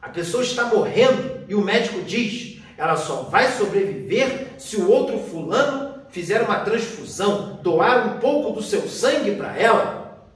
A 0.03 0.11
pessoa 0.11 0.43
está 0.43 0.67
morrendo 0.67 1.47
e 1.49 1.55
o 1.55 1.63
médico 1.63 2.03
diz: 2.03 2.61
ela 2.77 2.95
só 2.95 3.23
vai 3.23 3.51
sobreviver 3.53 4.53
se 4.59 4.77
o 4.77 4.91
outro 4.91 5.19
fulano 5.19 6.03
fizer 6.11 6.43
uma 6.43 6.61
transfusão, 6.61 7.59
doar 7.63 8.07
um 8.07 8.21
pouco 8.21 8.53
do 8.53 8.63
seu 8.63 8.87
sangue 8.87 9.35
para 9.35 9.57
ela. 9.59 10.29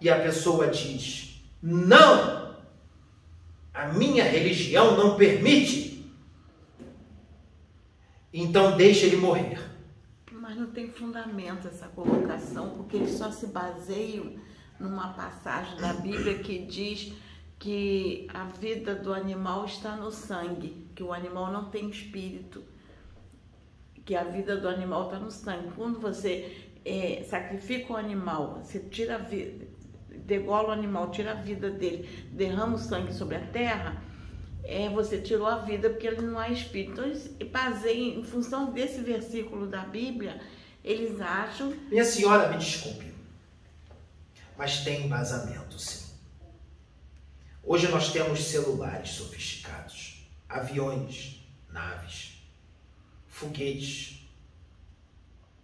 E 0.00 0.10
a 0.10 0.18
pessoa 0.18 0.66
diz: 0.66 1.40
não, 1.62 2.52
a 3.72 3.86
minha 3.92 4.24
religião 4.24 4.96
não 4.96 5.14
permite. 5.14 6.04
Então 8.32 8.76
deixe 8.76 9.06
ele 9.06 9.18
morrer 9.18 9.75
não 10.54 10.70
tem 10.70 10.90
fundamento 10.92 11.66
essa 11.66 11.88
colocação, 11.88 12.76
porque 12.76 12.96
eles 12.98 13.12
só 13.12 13.30
se 13.30 13.46
baseiam 13.48 14.34
numa 14.78 15.14
passagem 15.14 15.76
da 15.80 15.94
Bíblia 15.94 16.38
que 16.38 16.58
diz 16.66 17.12
que 17.58 18.28
a 18.32 18.44
vida 18.44 18.94
do 18.94 19.12
animal 19.14 19.64
está 19.64 19.96
no 19.96 20.10
sangue, 20.10 20.86
que 20.94 21.02
o 21.02 21.12
animal 21.12 21.50
não 21.50 21.70
tem 21.70 21.88
espírito. 21.90 22.62
que 24.04 24.14
a 24.14 24.22
vida 24.22 24.56
do 24.56 24.68
animal 24.68 25.06
está 25.06 25.18
no 25.18 25.32
sangue. 25.32 25.72
Quando 25.74 25.98
você 25.98 26.68
é, 26.84 27.24
sacrifica 27.24 27.94
o 27.94 27.96
animal, 27.96 28.60
você 28.62 28.78
tira 28.78 29.16
a 29.16 29.18
vida, 29.18 29.66
degola 30.24 30.68
o 30.68 30.70
animal, 30.70 31.10
tira 31.10 31.32
a 31.32 31.34
vida 31.34 31.68
dele, 31.70 32.08
derrama 32.30 32.76
o 32.76 32.78
sangue 32.78 33.12
sobre 33.12 33.34
a 33.34 33.40
terra, 33.40 34.00
é, 34.66 34.88
você 34.88 35.20
tirou 35.20 35.46
a 35.46 35.58
vida 35.58 35.90
porque 35.90 36.06
ele 36.06 36.22
não 36.22 36.40
é 36.40 36.52
espírito. 36.52 36.92
Então, 36.92 37.04
eles 37.04 37.28
baseiam, 37.50 38.20
em 38.20 38.24
função 38.24 38.72
desse 38.72 39.00
versículo 39.00 39.66
da 39.66 39.84
Bíblia, 39.84 40.40
eles 40.84 41.20
acham. 41.20 41.70
Minha 41.88 42.04
senhora, 42.04 42.48
me 42.48 42.58
desculpe, 42.58 43.12
mas 44.56 44.80
tem 44.80 45.06
embasamento, 45.06 45.78
sim. 45.78 46.06
Hoje 47.62 47.88
nós 47.88 48.12
temos 48.12 48.44
celulares 48.44 49.10
sofisticados, 49.10 50.28
aviões, 50.48 51.44
naves, 51.68 52.42
foguetes. 53.28 54.25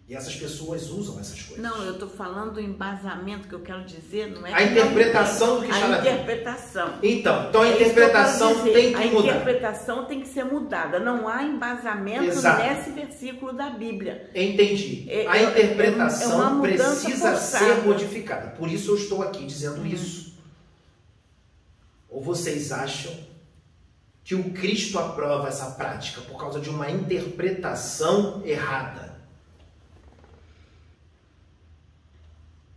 E 0.09 0.15
essas 0.15 0.35
pessoas 0.35 0.91
usam 0.91 1.19
essas 1.21 1.41
coisas. 1.43 1.65
Não, 1.65 1.85
eu 1.85 1.93
estou 1.93 2.09
falando 2.09 2.55
do 2.55 2.61
embasamento 2.61 3.47
que 3.47 3.55
eu 3.55 3.61
quero 3.61 3.85
dizer, 3.85 4.31
não 4.33 4.45
é 4.45 4.53
a 4.53 4.63
interpretação 4.65 5.61
do 5.61 5.67
que 5.67 5.71
está 5.71 5.87
A 5.87 5.99
interpretação. 6.01 6.99
Então, 7.03 7.49
então 7.49 7.63
a 7.63 7.69
é 7.69 7.75
interpretação 7.75 8.65
tem 8.65 8.93
que 8.93 9.03
a 9.03 9.07
mudar. 9.07 9.33
A 9.33 9.37
interpretação 9.37 10.05
tem 10.05 10.21
que 10.21 10.29
ser 10.29 10.45
mudada. 10.45 10.99
Não 10.99 11.29
há 11.29 11.45
embasamento 11.45 12.25
Exato. 12.25 12.63
nesse 12.63 12.91
versículo 12.91 13.53
da 13.53 13.71
Bíblia. 13.71 14.29
Entendi. 14.35 15.07
É, 15.09 15.27
a 15.27 15.39
é, 15.39 15.45
interpretação 15.45 16.59
é 16.59 16.61
precisa 16.61 17.31
forçada. 17.31 17.65
ser 17.65 17.83
modificada. 17.83 18.51
Por 18.51 18.69
isso 18.69 18.91
eu 18.91 18.97
estou 18.97 19.23
aqui 19.23 19.47
dizendo 19.47 19.83
hum. 19.83 19.87
isso. 19.87 20.35
Ou 22.11 22.21
vocês 22.21 22.73
acham 22.73 23.13
que 24.25 24.35
o 24.35 24.51
Cristo 24.51 24.99
aprova 24.99 25.49
essa 25.49 25.71
prática 25.71 26.21
por 26.23 26.39
causa 26.39 26.61
de 26.61 26.69
uma 26.69 26.91
interpretação 26.91 28.43
errada? 28.45 29.12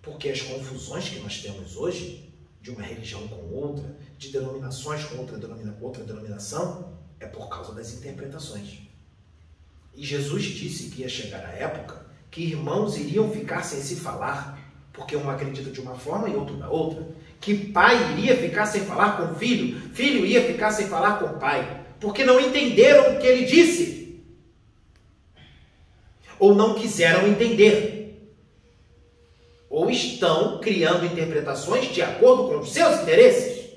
Porque 0.06 0.30
as 0.30 0.40
confusões 0.40 1.10
que 1.10 1.20
nós 1.20 1.42
temos 1.42 1.76
hoje, 1.76 2.32
de 2.62 2.70
uma 2.70 2.84
religião 2.84 3.28
com 3.28 3.52
outra, 3.52 3.98
de 4.20 4.30
denominações 4.32 5.04
com 5.04 5.18
outra, 5.18 5.36
denomina, 5.36 5.76
outra 5.82 6.04
denominação, 6.04 6.94
é 7.20 7.26
por 7.26 7.50
causa 7.50 7.74
das 7.74 7.92
interpretações. 7.92 8.82
E 9.96 10.06
Jesus 10.06 10.44
disse 10.44 10.92
que 10.92 11.02
ia 11.02 11.10
chegar 11.10 11.44
a 11.44 11.54
época 11.54 12.06
que 12.30 12.44
irmãos 12.44 12.98
iriam 12.98 13.32
ficar 13.32 13.64
sem 13.64 13.82
se 13.82 13.96
falar, 13.96 14.60
porque 14.94 15.16
um 15.16 15.28
acredita 15.28 15.72
de 15.72 15.82
uma 15.82 15.96
forma 15.96 16.30
e 16.30 16.36
outro 16.36 16.56
da 16.58 16.70
outra. 16.70 17.08
Que 17.42 17.72
pai 17.72 18.14
iria 18.14 18.38
ficar 18.38 18.68
sem 18.68 18.82
falar 18.86 19.18
com 19.18 19.34
filho, 19.36 19.80
filho 19.92 20.24
ia 20.24 20.46
ficar 20.46 20.72
sem 20.72 20.88
falar 20.88 21.18
com 21.18 21.40
pai, 21.40 21.86
porque 22.00 22.24
não 22.24 22.40
entenderam 22.40 23.16
o 23.16 23.20
que 23.20 23.26
ele 23.26 23.46
disse. 23.46 24.24
Ou 26.38 26.54
não 26.54 26.76
quiseram 26.76 27.28
entender 27.28 27.95
ou 29.76 29.92
estão 29.92 30.58
criando 30.60 31.06
interpretações 31.06 31.94
de 31.94 32.02
acordo 32.02 32.48
com 32.48 32.60
os 32.60 32.72
seus 32.72 33.02
interesses. 33.02 33.72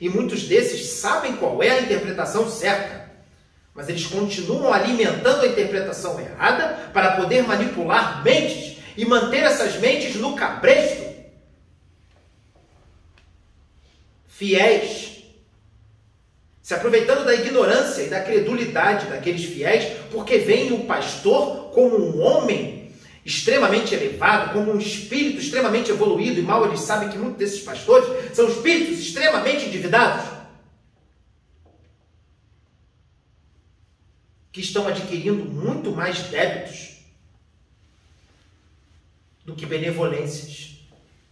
E 0.00 0.08
muitos 0.08 0.48
desses 0.48 0.94
sabem 0.94 1.36
qual 1.36 1.62
é 1.62 1.70
a 1.70 1.82
interpretação 1.82 2.50
certa, 2.50 3.08
mas 3.72 3.88
eles 3.88 4.08
continuam 4.08 4.72
alimentando 4.72 5.42
a 5.42 5.46
interpretação 5.46 6.18
errada 6.18 6.90
para 6.92 7.12
poder 7.12 7.46
manipular 7.46 8.24
mentes 8.24 8.78
e 8.96 9.04
manter 9.04 9.44
essas 9.44 9.76
mentes 9.76 10.16
no 10.16 10.34
cabresto. 10.34 11.14
Fiéis, 14.26 15.22
se 16.60 16.74
aproveitando 16.74 17.24
da 17.24 17.36
ignorância 17.36 18.02
e 18.02 18.08
da 18.08 18.20
credulidade 18.20 19.06
daqueles 19.06 19.44
fiéis, 19.44 19.96
porque 20.10 20.38
veem 20.38 20.72
o 20.72 20.86
pastor 20.86 21.70
como 21.70 21.96
um 21.96 22.20
homem 22.20 22.79
extremamente 23.24 23.94
elevado, 23.94 24.52
como 24.52 24.72
um 24.72 24.78
espírito 24.78 25.40
extremamente 25.40 25.90
evoluído, 25.90 26.40
e 26.40 26.42
mal 26.42 26.64
eles 26.66 26.80
sabem 26.80 27.10
que 27.10 27.18
muitos 27.18 27.38
desses 27.38 27.62
pastores 27.62 28.34
são 28.34 28.48
espíritos 28.48 28.98
extremamente 28.98 29.66
endividados, 29.66 30.38
que 34.50 34.60
estão 34.60 34.88
adquirindo 34.88 35.44
muito 35.44 35.92
mais 35.92 36.18
débitos 36.24 36.98
do 39.44 39.54
que 39.54 39.66
benevolências, 39.66 40.78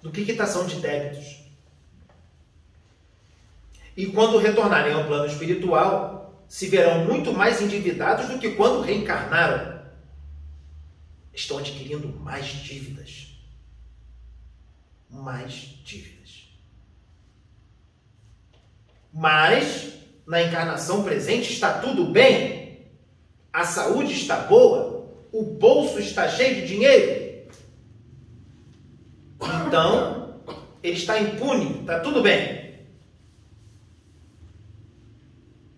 do 0.02 0.10
que 0.10 0.24
quitação 0.24 0.66
de 0.66 0.76
débitos. 0.76 1.38
E 3.96 4.06
quando 4.06 4.38
retornarem 4.38 4.92
ao 4.92 5.06
plano 5.06 5.26
espiritual, 5.26 6.44
se 6.48 6.68
verão 6.68 7.04
muito 7.04 7.32
mais 7.32 7.60
endividados 7.60 8.28
do 8.28 8.38
que 8.38 8.52
quando 8.52 8.82
reencarnaram 8.82 9.77
estão 11.38 11.58
adquirindo 11.58 12.08
mais 12.08 12.46
dívidas. 12.46 13.38
Mais 15.08 15.52
dívidas. 15.84 16.48
Mas, 19.12 19.94
na 20.26 20.42
encarnação 20.42 21.04
presente, 21.04 21.52
está 21.52 21.80
tudo 21.80 22.06
bem. 22.06 22.86
A 23.52 23.64
saúde 23.64 24.12
está 24.12 24.40
boa. 24.40 25.08
O 25.32 25.42
bolso 25.42 25.98
está 25.98 26.28
cheio 26.28 26.56
de 26.56 26.66
dinheiro. 26.66 27.48
Então, 29.66 30.42
ele 30.82 30.96
está 30.96 31.20
impune. 31.20 31.80
Está 31.80 32.00
tudo 32.00 32.20
bem. 32.20 32.86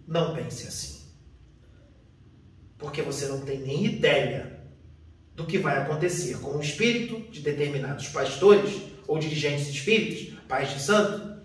Não 0.06 0.34
pense 0.34 0.66
assim. 0.66 1.00
Porque 2.78 3.02
você 3.02 3.26
não 3.26 3.42
tem 3.42 3.58
nem 3.58 3.84
ideia 3.84 4.49
do 5.41 5.47
que 5.47 5.59
vai 5.59 5.78
acontecer 5.78 6.38
com 6.38 6.57
o 6.57 6.61
espírito 6.61 7.18
de 7.30 7.41
determinados 7.41 8.09
pastores 8.09 8.82
ou 9.09 9.18
dirigentes 9.18 9.68
espíritos, 9.68 10.34
pais 10.47 10.70
de 10.70 10.80
santo, 10.80 11.41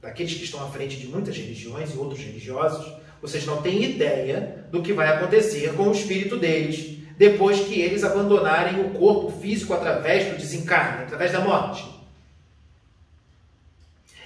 daqueles 0.00 0.34
que 0.34 0.44
estão 0.44 0.64
à 0.64 0.70
frente 0.70 0.96
de 0.96 1.08
muitas 1.08 1.36
religiões 1.36 1.92
e 1.92 1.98
outros 1.98 2.20
religiosos, 2.20 2.92
vocês 3.20 3.44
não 3.44 3.60
têm 3.60 3.82
ideia 3.82 4.66
do 4.70 4.80
que 4.80 4.92
vai 4.92 5.08
acontecer 5.08 5.74
com 5.74 5.88
o 5.88 5.92
espírito 5.92 6.36
deles 6.36 6.96
depois 7.18 7.58
que 7.58 7.80
eles 7.80 8.04
abandonarem 8.04 8.80
o 8.80 8.90
corpo 8.90 9.32
físico 9.40 9.74
através 9.74 10.26
do 10.26 10.38
desencarne, 10.38 11.02
através 11.02 11.32
da 11.32 11.40
morte. 11.40 11.84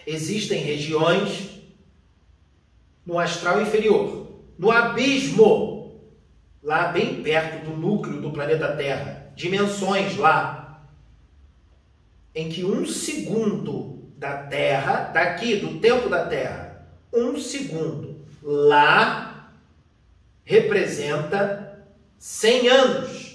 Existem 0.06 0.60
regiões 0.60 1.48
no 3.06 3.18
astral 3.18 3.62
inferior, 3.62 4.28
no 4.58 4.70
abismo 4.70 5.81
lá 6.62 6.88
bem 6.88 7.22
perto 7.22 7.64
do 7.64 7.76
núcleo 7.76 8.20
do 8.20 8.30
planeta 8.30 8.76
Terra, 8.76 9.32
dimensões 9.34 10.16
lá, 10.16 10.82
em 12.34 12.48
que 12.48 12.64
um 12.64 12.86
segundo 12.86 14.12
da 14.16 14.44
Terra, 14.44 15.10
daqui, 15.12 15.56
do 15.56 15.80
tempo 15.80 16.08
da 16.08 16.24
Terra, 16.26 16.86
um 17.12 17.36
segundo 17.38 18.24
lá 18.42 19.50
representa 20.44 21.84
100 22.18 22.68
anos. 22.68 23.32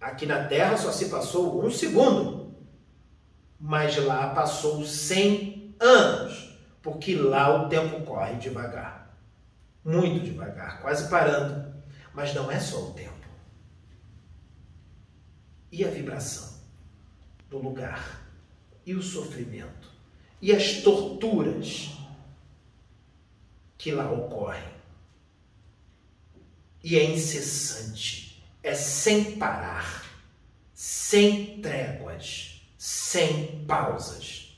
Aqui 0.00 0.24
na 0.26 0.44
Terra 0.44 0.76
só 0.76 0.92
se 0.92 1.06
passou 1.06 1.64
um 1.64 1.70
segundo, 1.70 2.54
mas 3.58 3.96
lá 3.96 4.28
passou 4.28 4.84
100 4.84 5.74
anos, 5.80 6.56
porque 6.80 7.16
lá 7.16 7.64
o 7.64 7.68
tempo 7.68 8.00
corre 8.02 8.34
devagar 8.34 8.97
muito 9.84 10.24
devagar, 10.24 10.80
quase 10.80 11.08
parando. 11.08 11.74
Mas 12.12 12.34
não 12.34 12.50
é 12.50 12.58
só 12.58 12.90
o 12.90 12.94
tempo. 12.94 13.28
E 15.70 15.84
a 15.84 15.88
vibração 15.88 16.58
do 17.48 17.58
lugar, 17.58 18.22
e 18.84 18.94
o 18.94 19.02
sofrimento, 19.02 19.88
e 20.40 20.52
as 20.52 20.82
torturas 20.82 21.90
que 23.76 23.92
lá 23.92 24.10
ocorrem. 24.10 24.68
E 26.82 26.96
é 26.96 27.04
incessante, 27.04 28.42
é 28.62 28.74
sem 28.74 29.38
parar, 29.38 30.04
sem 30.74 31.60
tréguas, 31.60 32.62
sem 32.76 33.64
pausas. 33.64 34.56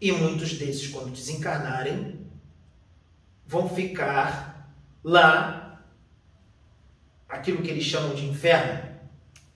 E 0.00 0.12
muitos 0.12 0.54
desses, 0.54 0.88
quando 0.88 1.12
desencarnarem, 1.12 2.19
vão 3.50 3.68
ficar 3.68 4.72
lá, 5.02 5.82
aquilo 7.28 7.60
que 7.60 7.68
eles 7.68 7.82
chamam 7.82 8.14
de 8.14 8.24
inferno. 8.26 8.88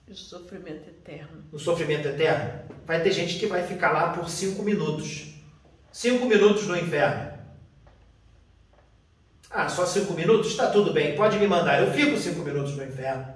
O 0.05 0.13
sofrimento 0.13 0.89
eterno. 0.89 1.43
O 1.49 1.57
sofrimento 1.57 2.09
eterno. 2.09 2.75
Vai 2.85 3.01
ter 3.01 3.13
gente 3.13 3.39
que 3.39 3.47
vai 3.47 3.65
ficar 3.65 3.91
lá 3.91 4.09
por 4.09 4.29
cinco 4.29 4.63
minutos. 4.63 5.33
Cinco 5.93 6.25
minutos 6.25 6.67
no 6.67 6.77
inferno. 6.77 7.39
Ah, 9.49 9.69
só 9.69 9.85
cinco 9.85 10.13
minutos? 10.13 10.51
Está 10.51 10.69
tudo 10.69 10.91
bem, 10.91 11.15
pode 11.15 11.39
me 11.39 11.47
mandar. 11.47 11.81
Eu 11.81 11.93
fico 11.93 12.17
cinco 12.17 12.41
minutos 12.41 12.75
no 12.75 12.83
inferno. 12.83 13.33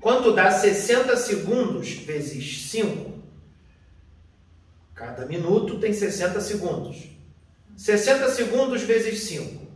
Quanto 0.00 0.32
dá 0.32 0.50
60 0.50 1.14
segundos 1.18 1.90
vezes 1.90 2.62
5? 2.70 3.20
Cada 4.94 5.26
minuto 5.26 5.78
tem 5.78 5.92
60 5.92 6.40
segundos. 6.40 7.19
60 7.80 8.28
segundos 8.32 8.82
vezes 8.82 9.24
5. 9.24 9.66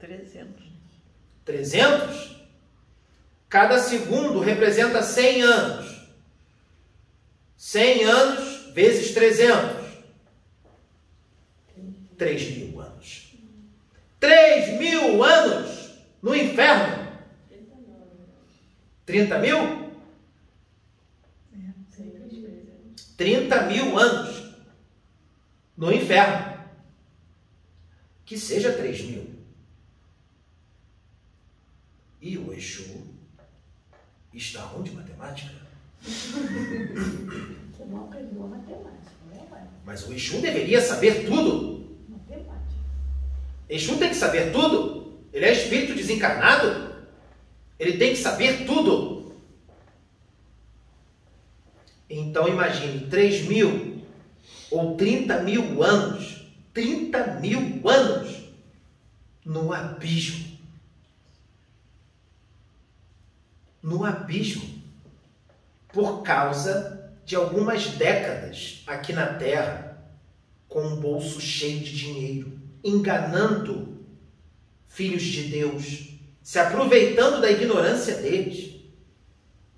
300. 0.00 0.64
300? 1.44 2.36
Cada 3.48 3.78
segundo 3.78 4.42
representa 4.42 5.04
100 5.04 5.42
anos. 5.44 6.08
100 7.56 8.04
anos 8.06 8.74
vezes 8.74 9.14
300. 9.14 9.82
3 12.18 12.56
mil 12.56 12.80
anos. 12.80 13.34
3 14.18 14.80
mil 14.80 15.22
anos 15.22 15.92
no 16.20 16.34
inferno. 16.34 17.12
30 19.06 19.38
mil? 19.38 19.92
30 23.16 23.62
mil 23.66 23.96
anos 23.96 24.54
no 25.76 25.92
inferno. 25.92 26.51
Que 28.32 28.38
seja 28.38 28.72
3 28.72 29.02
mil. 29.10 29.26
E 32.18 32.38
o 32.38 32.50
Exu 32.54 33.04
está 34.32 34.72
onde 34.74 34.90
matemática? 34.92 35.52
Você 36.00 37.84
não 37.90 38.04
aprendeu 38.04 38.48
matemática, 38.48 39.12
né, 39.30 39.46
pai? 39.50 39.68
Mas 39.84 40.08
o 40.08 40.14
Exu 40.14 40.40
deveria 40.40 40.80
saber 40.80 41.26
tudo. 41.26 41.94
Matemática. 42.08 42.80
Exu 43.68 43.98
tem 43.98 44.08
que 44.08 44.14
saber 44.14 44.50
tudo. 44.50 45.20
Ele 45.30 45.44
é 45.44 45.52
espírito 45.52 45.94
desencarnado. 45.94 47.04
Ele 47.78 47.98
tem 47.98 48.14
que 48.14 48.18
saber 48.18 48.64
tudo. 48.64 49.36
Então 52.08 52.48
imagine 52.48 53.10
3 53.10 53.46
mil 53.46 54.06
ou 54.70 54.96
30 54.96 55.42
mil 55.42 55.82
anos. 55.82 56.41
30 56.72 57.40
mil 57.40 57.88
anos 57.88 58.42
no 59.44 59.72
abismo. 59.72 60.58
No 63.82 64.04
abismo. 64.04 64.82
Por 65.88 66.22
causa 66.22 67.12
de 67.24 67.36
algumas 67.36 67.88
décadas 67.88 68.82
aqui 68.86 69.12
na 69.12 69.34
Terra 69.34 69.92
com 70.68 70.82
um 70.86 70.96
bolso 70.96 71.40
cheio 71.40 71.80
de 71.80 71.94
dinheiro, 71.94 72.58
enganando 72.82 73.98
filhos 74.88 75.22
de 75.22 75.44
Deus, 75.44 76.08
se 76.42 76.58
aproveitando 76.58 77.40
da 77.40 77.50
ignorância 77.50 78.16
deles, 78.16 78.80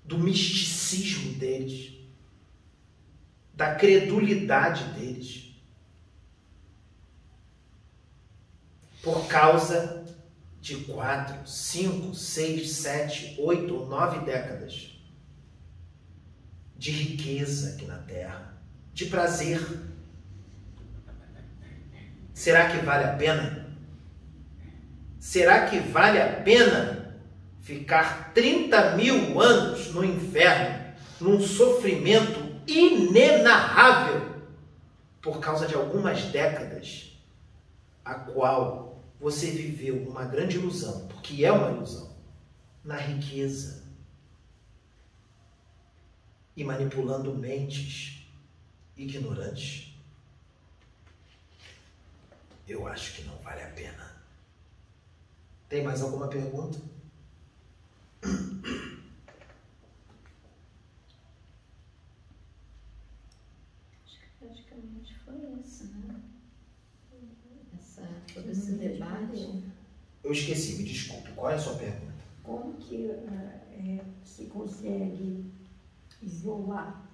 do 0.03 0.17
misticismo 0.17 1.33
deles, 1.33 1.93
da 3.53 3.75
credulidade 3.75 4.85
deles. 4.93 5.44
Por 9.05 9.27
causa 9.27 10.03
de 10.59 10.77
quatro, 10.77 11.47
cinco, 11.47 12.15
seis, 12.15 12.71
sete, 12.71 13.39
oito 13.39 13.75
ou 13.75 13.85
nove 13.85 14.25
décadas 14.25 14.99
de 16.75 16.89
riqueza 16.89 17.75
aqui 17.75 17.85
na 17.85 17.99
Terra, 17.99 18.57
de 18.91 19.05
prazer. 19.05 19.61
Será 22.33 22.67
que 22.71 22.83
vale 22.83 23.03
a 23.03 23.13
pena? 23.13 23.77
Será 25.19 25.67
que 25.67 25.79
vale 25.81 26.19
a 26.19 26.41
pena 26.41 27.15
ficar 27.61 28.33
30 28.33 28.95
mil 28.95 29.39
anos 29.39 29.93
no 29.93 30.03
inferno, 30.03 30.83
num 31.21 31.39
sofrimento 31.39 32.43
inenarrável, 32.65 34.33
por 35.21 35.39
causa 35.39 35.67
de 35.67 35.75
algumas 35.75 36.23
décadas, 36.23 37.15
a 38.03 38.15
qual 38.15 38.94
você 39.19 39.51
viveu 39.51 40.07
uma 40.07 40.25
grande 40.25 40.57
ilusão, 40.57 41.07
porque 41.07 41.45
é 41.45 41.51
uma 41.51 41.71
ilusão, 41.71 42.15
na 42.83 42.97
riqueza 42.97 43.83
e 46.55 46.63
manipulando 46.63 47.33
mentes 47.35 48.27
ignorantes? 48.95 49.93
Eu 52.67 52.87
acho 52.87 53.15
que 53.15 53.23
não 53.23 53.37
vale 53.37 53.61
a 53.61 53.69
pena. 53.69 54.15
Tem 55.69 55.83
mais 55.83 56.01
alguma 56.01 56.27
pergunta? 56.27 56.79
Acho 64.05 64.19
que 64.19 64.27
praticamente 64.39 65.15
foi 65.25 65.35
isso, 65.59 65.85
né? 65.93 66.21
Essa, 67.77 68.07
todo 68.33 68.49
esse 68.49 68.73
debate. 68.73 69.63
Eu 70.25 70.31
esqueci, 70.31 70.77
me 70.77 70.83
desculpe. 70.83 71.29
Qual 71.35 71.51
é 71.51 71.53
a 71.53 71.59
sua 71.59 71.75
pergunta? 71.75 72.15
Como 72.41 72.73
que 72.77 73.11
eh, 73.11 73.59
eh, 73.77 73.99
se 74.23 74.45
consegue 74.45 75.45
isolar 76.19 77.07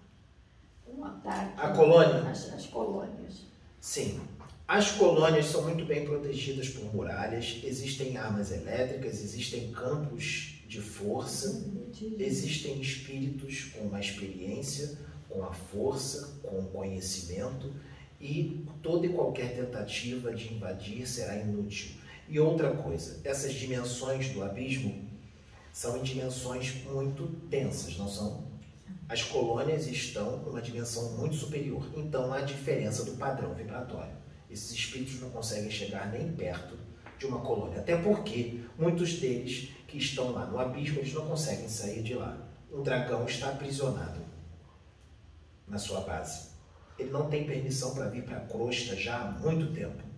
um 0.87 1.03
ataque 1.03 1.53
A 1.57 1.69
colônia? 1.71 2.21
às, 2.29 2.53
às 2.53 2.65
colônias? 2.67 3.41
Sim. 3.81 4.21
As 4.65 4.91
colônias 4.91 5.47
são 5.47 5.63
muito 5.63 5.83
bem 5.83 6.05
protegidas 6.05 6.69
por 6.69 6.85
muralhas, 6.95 7.59
existem 7.65 8.15
armas 8.15 8.49
elétricas, 8.49 9.21
existem 9.21 9.71
campos 9.73 10.61
de 10.69 10.79
força, 10.79 11.69
existem 12.17 12.79
espíritos 12.79 13.65
com 13.73 13.87
uma 13.87 13.99
experiência, 13.99 14.97
com 15.27 15.43
a 15.43 15.51
força, 15.51 16.39
com 16.41 16.59
o 16.59 16.67
conhecimento 16.67 17.73
e 18.21 18.65
toda 18.81 19.05
e 19.05 19.09
qualquer 19.09 19.53
tentativa 19.53 20.33
de 20.33 20.53
invadir 20.53 21.05
será 21.05 21.35
inútil. 21.35 21.91
E 22.31 22.39
outra 22.39 22.71
coisa, 22.71 23.19
essas 23.25 23.53
dimensões 23.53 24.29
do 24.29 24.41
abismo 24.41 25.05
são 25.73 25.97
em 25.97 26.01
dimensões 26.01 26.81
muito 26.85 27.27
densas, 27.49 27.97
não 27.97 28.07
são? 28.07 28.49
As 29.09 29.21
colônias 29.21 29.85
estão 29.85 30.37
numa 30.37 30.61
dimensão 30.61 31.11
muito 31.17 31.35
superior, 31.35 31.85
então 31.93 32.31
há 32.31 32.39
diferença 32.39 33.03
do 33.03 33.17
padrão 33.17 33.53
vibratório. 33.53 34.15
Esses 34.49 34.71
espíritos 34.71 35.19
não 35.19 35.29
conseguem 35.29 35.69
chegar 35.69 36.09
nem 36.09 36.31
perto 36.31 36.77
de 37.19 37.25
uma 37.25 37.41
colônia, 37.41 37.79
até 37.79 37.97
porque 37.97 38.61
muitos 38.79 39.15
deles 39.19 39.73
que 39.85 39.97
estão 39.97 40.31
lá 40.31 40.45
no 40.45 40.57
abismo, 40.57 40.99
eles 40.99 41.13
não 41.13 41.27
conseguem 41.27 41.67
sair 41.67 42.01
de 42.01 42.13
lá. 42.13 42.37
Um 42.71 42.81
dragão 42.81 43.25
está 43.25 43.49
aprisionado 43.49 44.21
na 45.67 45.77
sua 45.77 45.99
base. 45.99 46.51
Ele 46.97 47.09
não 47.09 47.29
tem 47.29 47.45
permissão 47.45 47.93
para 47.93 48.07
vir 48.07 48.23
para 48.23 48.37
a 48.37 48.45
crosta 48.47 48.95
já 48.95 49.19
há 49.19 49.31
muito 49.31 49.73
tempo. 49.73 50.10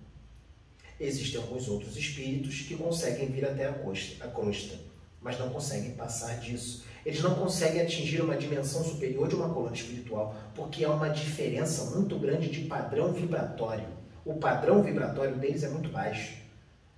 Existem 1.04 1.42
alguns 1.42 1.68
outros 1.68 1.98
espíritos 1.98 2.62
que 2.62 2.78
conseguem 2.78 3.28
vir 3.28 3.44
até 3.44 3.68
a 3.68 3.74
crosta, 3.74 4.24
a 4.24 4.28
crosta, 4.30 4.80
mas 5.22 5.38
não 5.38 5.50
conseguem 5.50 5.92
passar 5.92 6.40
disso. 6.40 6.86
Eles 7.06 7.22
não 7.22 7.36
conseguem 7.36 7.82
atingir 7.82 8.22
uma 8.22 8.38
dimensão 8.38 8.82
superior 8.86 9.28
de 9.28 9.36
uma 9.36 9.54
colônia 9.54 9.76
espiritual, 9.76 10.34
porque 10.56 10.86
há 10.86 10.90
uma 10.90 11.10
diferença 11.10 11.94
muito 11.94 12.18
grande 12.18 12.50
de 12.50 12.62
padrão 12.62 13.12
vibratório. 13.12 13.86
O 14.24 14.36
padrão 14.36 14.82
vibratório 14.82 15.36
deles 15.36 15.64
é 15.64 15.68
muito 15.68 15.90
baixo. 15.90 16.38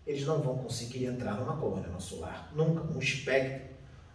Eles 0.05 0.23
não 0.23 0.39
vão 0.39 0.59
conseguir 0.59 1.05
entrar 1.05 1.39
numa 1.39 1.57
colônia 1.57 1.89
nosso 1.89 2.19
lar. 2.19 2.53
Nunca. 2.55 2.83
Um 2.83 2.99
espectro, 2.99 3.69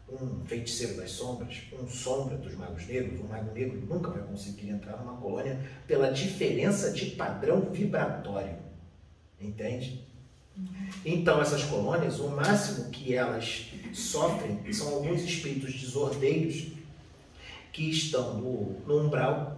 um 0.09 0.45
feiticeiro 0.45 0.99
das 0.99 1.11
sombras, 1.11 1.63
um 1.73 1.89
sombra 1.89 2.37
dos 2.37 2.55
magos 2.55 2.87
negros, 2.87 3.19
um 3.19 3.27
mago 3.27 3.53
negro 3.53 3.85
nunca 3.89 4.09
vai 4.13 4.23
conseguir 4.23 4.69
entrar 4.69 4.99
numa 4.99 5.17
colônia 5.17 5.59
pela 5.89 6.13
diferença 6.13 6.93
de 6.93 7.07
padrão 7.07 7.73
vibratório. 7.73 8.70
Entende? 9.41 10.05
Então, 11.05 11.41
essas 11.41 11.65
colônias, 11.65 12.21
o 12.21 12.29
máximo 12.29 12.91
que 12.91 13.15
elas 13.15 13.71
sofrem 13.95 14.71
são 14.73 14.95
alguns 14.95 15.23
espíritos 15.23 15.73
desordeiros 15.75 16.73
que 17.73 17.89
estão 17.89 18.35
no, 18.39 18.81
no 18.87 19.07
umbral, 19.07 19.57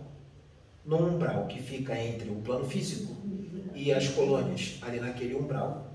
no 0.85 1.15
umbral 1.15 1.47
que 1.47 1.61
fica 1.61 1.99
entre 1.99 2.31
o 2.31 2.37
plano 2.37 2.65
físico 2.69 3.17
e 3.75 3.93
as 3.93 4.09
colônias, 4.09 4.79
ali 4.83 5.01
naquele 5.01 5.35
umbral, 5.35 5.93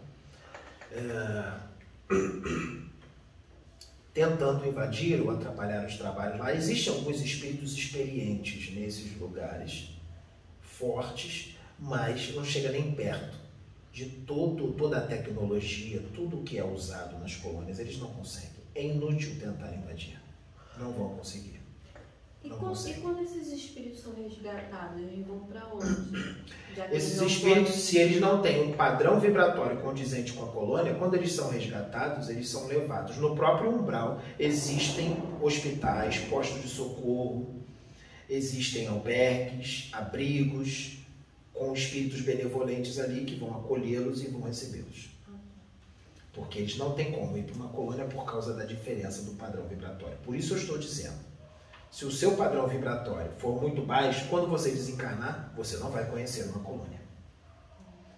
é, 0.92 1.54
tentando 4.14 4.68
invadir 4.68 5.22
ou 5.22 5.32
atrapalhar 5.32 5.86
os 5.86 5.96
trabalhos 5.96 6.40
lá. 6.40 6.54
Existem 6.54 6.94
alguns 6.94 7.22
espíritos 7.22 7.74
experientes 7.74 8.74
nesses 8.76 9.18
lugares, 9.18 9.92
fortes, 10.62 11.56
mas 11.80 12.34
não 12.34 12.44
chega 12.44 12.72
nem 12.72 12.92
perto 12.92 13.47
de 13.92 14.06
todo, 14.06 14.74
toda 14.74 14.98
a 15.00 15.02
tecnologia, 15.02 16.04
tudo 16.14 16.44
que 16.44 16.58
é 16.58 16.64
usado 16.64 17.18
nas 17.20 17.36
colônias, 17.36 17.80
eles 17.80 17.98
não 18.00 18.10
conseguem. 18.10 18.52
É 18.76 18.86
inútil 18.86 19.36
tentar 19.40 19.74
invadir. 19.74 20.20
Não 20.78 20.92
vão 20.92 21.10
conseguir. 21.16 21.58
E, 22.44 22.50
Não 22.50 22.58
quando, 22.60 22.72
e 22.72 22.76
consegue. 22.76 23.02
quando 23.02 23.24
esses 23.24 23.52
espíritos 23.52 24.00
são 24.02 24.14
resgatados, 24.14 25.02
eles 25.02 25.26
vão 25.26 25.40
para 25.40 25.68
onde? 25.74 26.36
Esses 26.92 27.20
espíritos, 27.20 27.42
podem- 27.42 27.66
se 27.82 27.98
eles 27.98 28.22
não 28.22 28.40
têm 28.44 28.62
um 28.62 28.74
padrão 28.74 29.20
vibratório 29.20 29.82
condizente 29.82 30.34
com 30.34 30.44
a 30.46 30.48
colônia, 30.50 30.94
quando 30.94 31.16
eles 31.16 31.34
são 31.34 31.50
resgatados, 31.50 32.30
eles 32.30 32.48
são 32.48 32.68
levados. 32.68 33.18
No 33.18 33.36
próprio 33.36 33.72
umbral 33.76 34.22
existem 34.38 35.18
hospitais, 35.42 36.20
postos 36.30 36.62
de 36.62 36.68
socorro, 36.70 37.56
existem 38.30 38.86
albergues, 38.88 39.90
abrigos, 39.92 40.97
com 41.58 41.74
espíritos 41.74 42.22
benevolentes 42.22 43.00
ali 43.00 43.26
que 43.26 43.36
vão 43.36 43.56
acolhê-los 43.58 44.24
e 44.24 44.28
vão 44.28 44.42
recebê-los. 44.42 45.10
Porque 46.32 46.60
eles 46.60 46.78
não 46.78 46.94
têm 46.94 47.12
como 47.12 47.36
ir 47.36 47.44
para 47.44 47.56
uma 47.56 47.70
colônia 47.70 48.06
por 48.06 48.24
causa 48.26 48.54
da 48.54 48.64
diferença 48.64 49.24
do 49.24 49.32
padrão 49.32 49.68
vibratório. 49.68 50.18
Por 50.24 50.36
isso 50.36 50.54
eu 50.54 50.58
estou 50.58 50.78
dizendo, 50.78 51.18
se 51.90 52.06
o 52.06 52.12
seu 52.12 52.36
padrão 52.36 52.68
vibratório 52.68 53.32
for 53.40 53.60
muito 53.60 53.82
baixo, 53.82 54.28
quando 54.30 54.48
você 54.48 54.70
desencarnar, 54.70 55.52
você 55.56 55.78
não 55.78 55.90
vai 55.90 56.06
conhecer 56.10 56.44
uma 56.44 56.60
colônia. 56.60 57.00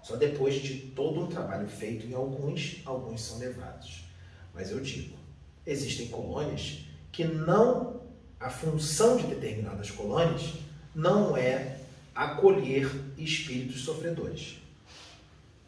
Só 0.03 0.17
depois 0.17 0.55
de 0.55 0.75
todo 0.91 1.21
um 1.21 1.27
trabalho 1.27 1.67
feito 1.67 2.05
em 2.05 2.13
alguns, 2.13 2.81
alguns 2.85 3.21
são 3.21 3.37
levados. 3.37 4.05
Mas 4.53 4.71
eu 4.71 4.81
digo, 4.81 5.15
existem 5.65 6.07
colônias 6.09 6.85
que 7.11 7.23
não, 7.23 8.01
a 8.39 8.49
função 8.49 9.15
de 9.15 9.27
determinadas 9.27 9.91
colônias 9.91 10.55
não 10.93 11.37
é 11.37 11.78
acolher 12.19 12.91
espíritos 13.17 13.85
sofredores. 13.85 14.57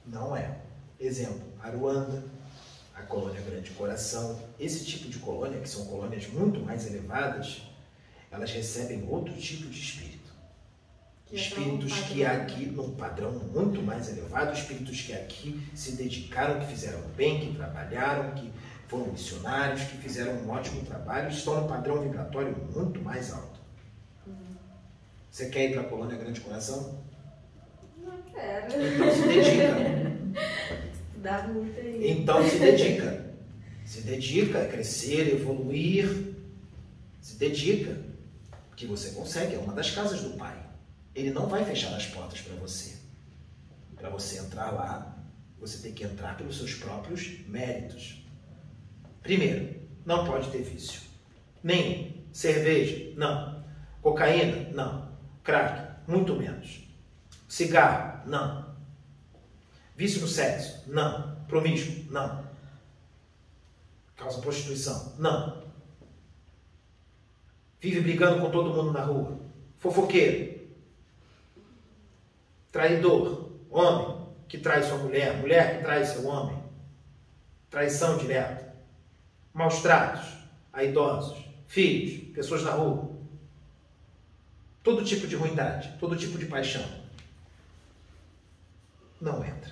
Não 0.05 0.35
é. 0.35 0.57
Exemplo, 0.99 1.41
Aruanda, 1.61 2.25
a 2.93 3.01
colônia 3.03 3.39
Grande 3.39 3.71
Coração, 3.71 4.37
esse 4.59 4.83
tipo 4.83 5.07
de 5.07 5.17
colônia, 5.19 5.61
que 5.61 5.69
são 5.69 5.85
colônias 5.85 6.27
muito 6.27 6.59
mais 6.59 6.85
elevadas, 6.85 7.61
elas 8.29 8.51
recebem 8.51 9.07
outro 9.07 9.33
tipo 9.33 9.69
de 9.69 9.79
espírito. 9.79 10.29
Que 11.25 11.37
espíritos 11.37 11.93
é 11.93 12.01
que 12.07 12.25
aqui, 12.25 12.65
num 12.65 12.95
padrão 12.95 13.31
muito 13.31 13.81
mais 13.81 14.09
elevado, 14.09 14.51
espíritos 14.51 14.99
que 15.03 15.13
aqui 15.13 15.65
se 15.73 15.93
dedicaram, 15.93 16.59
que 16.59 16.65
fizeram 16.65 16.99
bem, 17.15 17.39
que 17.39 17.55
trabalharam, 17.55 18.35
que 18.35 18.51
foram 18.89 19.07
missionários, 19.07 19.83
que 19.83 19.97
fizeram 19.99 20.33
um 20.33 20.49
ótimo 20.49 20.83
trabalho, 20.83 21.29
estão 21.29 21.61
num 21.61 21.67
padrão 21.69 22.01
vibratório 22.01 22.53
muito 22.75 23.01
mais 23.01 23.31
alto. 23.31 23.50
Você 25.31 25.49
quer 25.49 25.69
ir 25.69 25.73
para 25.73 25.83
a 25.83 25.85
colônia 25.85 26.17
Grande 26.17 26.41
Coração? 26.41 27.01
Não 27.97 28.21
quero. 28.23 28.65
Então 28.65 29.15
se 29.15 29.27
dedica. 29.27 29.75
Dá 31.15 31.47
muito 31.47 31.79
aí. 31.79 32.11
Então 32.11 32.49
se 32.49 32.59
dedica. 32.59 33.33
Se 33.85 34.01
dedica 34.01 34.61
a 34.61 34.67
crescer, 34.67 35.33
evoluir. 35.33 36.35
Se 37.21 37.37
dedica. 37.37 37.97
Que 38.75 38.85
você 38.85 39.11
consegue. 39.11 39.55
É 39.55 39.59
uma 39.59 39.73
das 39.73 39.91
casas 39.91 40.21
do 40.21 40.31
Pai. 40.31 40.57
Ele 41.15 41.31
não 41.31 41.47
vai 41.47 41.63
fechar 41.63 41.95
as 41.95 42.07
portas 42.07 42.41
para 42.41 42.55
você. 42.55 42.97
Para 43.95 44.09
você 44.09 44.37
entrar 44.37 44.71
lá, 44.71 45.17
você 45.57 45.77
tem 45.77 45.93
que 45.93 46.03
entrar 46.03 46.35
pelos 46.35 46.57
seus 46.57 46.73
próprios 46.73 47.39
méritos. 47.47 48.27
Primeiro, 49.23 49.79
não 50.05 50.25
pode 50.25 50.51
ter 50.51 50.61
vício. 50.61 51.01
Nenhum. 51.63 52.11
Cerveja? 52.33 53.13
Não. 53.15 53.63
Cocaína? 54.01 54.69
Não. 54.73 55.10
Crack? 55.43 56.09
Muito 56.09 56.35
menos. 56.35 56.87
Cigarro? 57.47 58.27
Não. 58.27 58.65
Vício 59.95 60.21
no 60.21 60.27
sexo? 60.27 60.83
Não. 60.87 61.35
Promíscuo? 61.47 62.11
Não. 62.11 62.45
Causa 64.15 64.41
prostituição? 64.41 65.13
Não. 65.17 65.63
Vive 67.79 68.01
brigando 68.01 68.39
com 68.41 68.51
todo 68.51 68.73
mundo 68.73 68.91
na 68.93 69.03
rua? 69.03 69.39
Fofoqueiro? 69.79 70.61
Traidor? 72.71 73.51
Homem 73.69 74.27
que 74.47 74.57
trai 74.57 74.83
sua 74.83 74.97
mulher? 74.97 75.37
Mulher 75.37 75.77
que 75.77 75.83
trai 75.83 76.05
seu 76.05 76.25
homem? 76.27 76.61
Traição 77.69 78.17
direta? 78.17 78.75
Maus 79.53 79.81
tratos 79.81 80.27
a 80.71 80.83
idosos? 80.83 81.43
Filhos? 81.67 82.33
Pessoas 82.33 82.63
na 82.63 82.71
rua? 82.71 83.10
Todo 84.83 85.03
tipo 85.03 85.27
de 85.27 85.35
ruindade? 85.35 85.93
Todo 85.99 86.15
tipo 86.15 86.37
de 86.37 86.45
paixão? 86.45 86.83
Não 89.19 89.43
entra. 89.45 89.71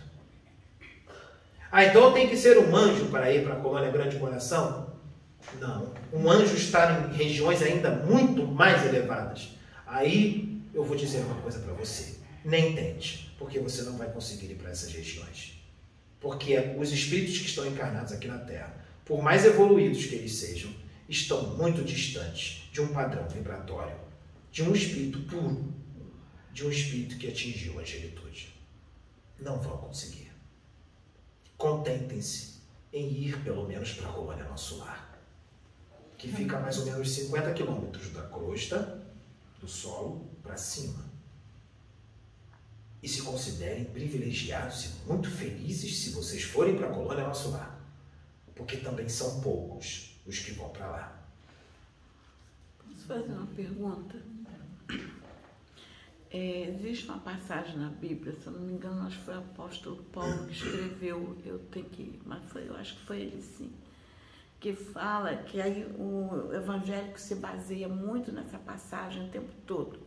Ah, 1.72 1.86
então 1.86 2.14
tem 2.14 2.28
que 2.28 2.38
ser 2.38 2.58
um 2.58 2.76
anjo 2.76 3.06
para 3.08 3.32
ir 3.32 3.44
para 3.44 3.56
a 3.56 3.60
colônia 3.60 3.92
Grande 3.92 4.18
Coração? 4.18 4.94
Não. 5.60 5.94
Um 6.12 6.30
anjo 6.30 6.56
está 6.56 7.08
em 7.08 7.16
regiões 7.16 7.62
ainda 7.62 7.92
muito 7.92 8.46
mais 8.46 8.86
elevadas. 8.86 9.50
Aí 9.86 10.62
eu 10.74 10.84
vou 10.84 10.96
dizer 10.96 11.20
uma 11.20 11.42
coisa 11.42 11.60
para 11.60 11.74
você. 11.74 12.18
Nem 12.46 12.76
tente, 12.76 13.36
porque 13.38 13.60
você 13.60 13.84
não 13.84 13.98
vai 13.98 14.10
conseguir 14.12 14.52
ir 14.52 14.56
para 14.56 14.70
essas 14.72 14.92
regiões. 14.92 15.60
Porque 16.20 16.76
os 16.78 16.92
espíritos 16.92 17.38
que 17.38 17.46
estão 17.46 17.66
encarnados 17.66 18.12
aqui 18.12 18.28
na 18.28 18.38
Terra, 18.38 18.76
por 19.06 19.22
mais 19.22 19.46
evoluídos 19.46 20.06
que 20.06 20.16
eles 20.16 20.36
sejam, 20.36 20.72
estão 21.08 21.56
muito 21.56 21.84
distantes 21.84 22.70
de 22.72 22.82
um 22.82 22.88
padrão 22.90 23.28
vibratório, 23.28 23.96
de 24.52 24.64
um 24.64 24.74
espírito 24.74 25.20
puro, 25.24 25.74
de 26.52 26.66
um 26.66 26.70
espírito 26.70 27.18
que 27.18 27.28
atingiu 27.28 27.78
a 27.78 27.82
angelitude. 27.82 28.54
Não 29.40 29.60
vão 29.60 29.78
conseguir 29.78 30.30
contentem-se 31.60 32.62
em 32.92 33.12
ir 33.12 33.44
pelo 33.44 33.68
menos 33.68 33.92
para 33.94 34.10
a 34.10 34.14
colônia 34.14 34.46
Nosso 34.46 34.78
Lar, 34.78 35.20
que 36.18 36.30
fica 36.32 36.58
a 36.58 36.62
mais 36.62 36.80
ou 36.80 36.86
menos 36.86 37.12
50 37.12 37.54
quilômetros 37.54 38.12
da 38.12 38.24
crosta 38.24 39.06
do 39.60 39.68
solo 39.68 40.26
para 40.42 40.56
cima. 40.56 41.06
E 43.04 43.10
se 43.10 43.22
considerem 43.22 43.86
privilegiados 43.86 44.86
e 44.86 44.90
muito 45.06 45.30
felizes 45.30 45.98
se 46.00 46.12
vocês 46.12 46.44
forem 46.44 46.78
para 46.78 46.88
a 46.88 46.94
colônia 46.94 47.28
Nosso 47.28 47.52
Lar, 47.52 47.78
porque 48.56 48.78
também 48.78 49.10
são 49.10 49.42
poucos 49.42 50.18
os 50.26 50.40
que 50.40 50.54
vão 50.54 50.70
para 50.70 50.90
lá. 50.90 51.30
Posso 52.78 53.06
fazer 53.06 53.34
uma 53.34 53.48
pergunta? 53.48 54.29
É, 56.32 56.70
existe 56.70 57.06
uma 57.06 57.18
passagem 57.18 57.76
na 57.78 57.90
Bíblia, 57.90 58.36
se 58.36 58.46
eu 58.46 58.54
não 58.54 58.62
me 58.62 58.74
engano, 58.74 59.02
acho 59.08 59.18
que 59.18 59.26
foi 59.26 59.34
o 59.34 59.40
apóstolo 59.40 60.04
Paulo 60.12 60.46
que 60.46 60.52
escreveu, 60.54 61.36
eu 61.44 61.58
tenho 61.72 61.86
que, 61.88 62.20
mas 62.24 62.44
foi, 62.52 62.68
eu 62.68 62.76
acho 62.76 62.96
que 62.98 63.06
foi 63.06 63.22
ele 63.22 63.42
sim, 63.42 63.74
que 64.60 64.74
fala 64.74 65.36
que 65.38 65.60
aí 65.60 65.86
o 65.98 66.54
evangélico 66.54 67.20
se 67.20 67.34
baseia 67.34 67.90
muito 67.90 68.32
nessa 68.32 68.60
passagem 68.60 69.26
o 69.26 69.32
tempo 69.32 69.52
todo, 69.66 70.00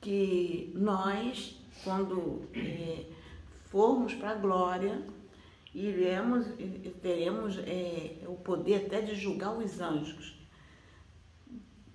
que 0.00 0.72
nós, 0.74 1.60
quando 1.84 2.48
é, 2.54 3.04
formos 3.66 4.14
para 4.14 4.30
a 4.30 4.34
glória, 4.34 5.04
iremos, 5.74 6.46
teremos 7.02 7.58
é, 7.58 8.24
o 8.26 8.34
poder 8.34 8.86
até 8.86 9.02
de 9.02 9.14
julgar 9.14 9.58
os 9.58 9.78
anjos. 9.78 10.38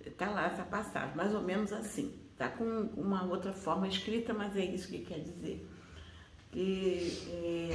Está 0.06 0.30
lá 0.30 0.46
essa 0.46 0.64
passagem, 0.64 1.16
mais 1.16 1.34
ou 1.34 1.42
menos 1.42 1.74
assim. 1.74 2.23
Está 2.44 2.58
com 2.58 2.90
uma 2.98 3.24
outra 3.24 3.54
forma 3.54 3.88
escrita, 3.88 4.34
mas 4.34 4.54
é 4.58 4.66
isso 4.66 4.90
que 4.90 5.00
quer 5.00 5.20
dizer. 5.20 5.66
Que 6.52 7.24
é, 7.32 7.70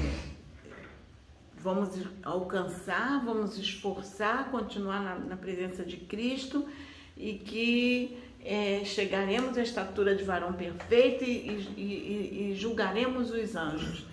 vamos 1.57 1.89
alcançar, 2.23 3.25
vamos 3.25 3.57
esforçar, 3.57 4.51
continuar 4.51 5.03
na, 5.03 5.19
na 5.21 5.37
presença 5.39 5.83
de 5.87 5.97
Cristo 5.97 6.69
e 7.17 7.39
que 7.39 8.19
é, 8.45 8.85
chegaremos 8.85 9.57
à 9.57 9.63
estatura 9.63 10.15
de 10.15 10.23
varão 10.23 10.53
perfeito 10.53 11.25
e, 11.25 11.49
e, 11.75 12.51
e, 12.51 12.55
julgaremos 12.55 13.31
os 13.31 13.57
anjos. 13.57 14.05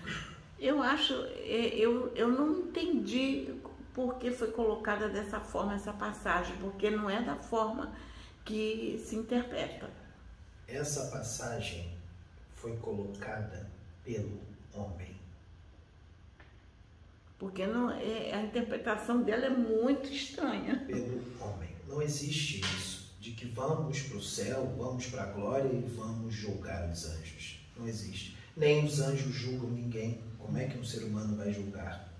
Eu 0.58 0.82
acho, 0.82 1.12
é, 1.44 1.74
eu, 1.74 2.10
eu 2.16 2.28
não 2.28 2.60
entendi 2.60 3.52
por 3.92 4.14
que 4.14 4.30
foi 4.30 4.50
colocada 4.52 5.06
dessa 5.06 5.38
forma 5.38 5.74
essa 5.74 5.92
passagem, 5.92 6.56
porque 6.62 6.88
não 6.88 7.10
é 7.10 7.20
da 7.20 7.36
forma 7.36 7.92
que 8.42 8.98
se 9.04 9.16
interpreta. 9.16 10.05
Essa 10.68 11.06
passagem 11.06 11.96
foi 12.56 12.76
colocada 12.78 13.70
pelo 14.04 14.40
homem. 14.74 15.14
Porque 17.38 17.66
não, 17.66 17.90
é, 17.90 18.32
a 18.34 18.42
interpretação 18.42 19.22
dela 19.22 19.46
é 19.46 19.50
muito 19.50 20.10
estranha. 20.12 20.84
Pelo 20.86 21.22
homem. 21.40 21.68
Não 21.86 22.02
existe 22.02 22.60
isso 22.60 23.14
de 23.20 23.32
que 23.32 23.46
vamos 23.46 24.00
para 24.02 24.16
o 24.16 24.22
céu, 24.22 24.74
vamos 24.76 25.06
para 25.06 25.24
a 25.24 25.32
glória 25.32 25.68
e 25.68 25.80
vamos 25.94 26.34
julgar 26.34 26.90
os 26.90 27.04
anjos. 27.04 27.60
Não 27.76 27.86
existe. 27.86 28.36
Nem 28.56 28.84
os 28.84 29.00
anjos 29.00 29.34
julgam 29.34 29.70
ninguém. 29.70 30.20
Como 30.38 30.56
é 30.58 30.66
que 30.66 30.78
um 30.78 30.84
ser 30.84 31.04
humano 31.04 31.36
vai 31.36 31.52
julgar? 31.52 32.12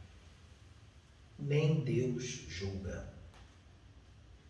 Nem 1.39 1.81
Deus 1.81 2.23
julga. 2.25 3.09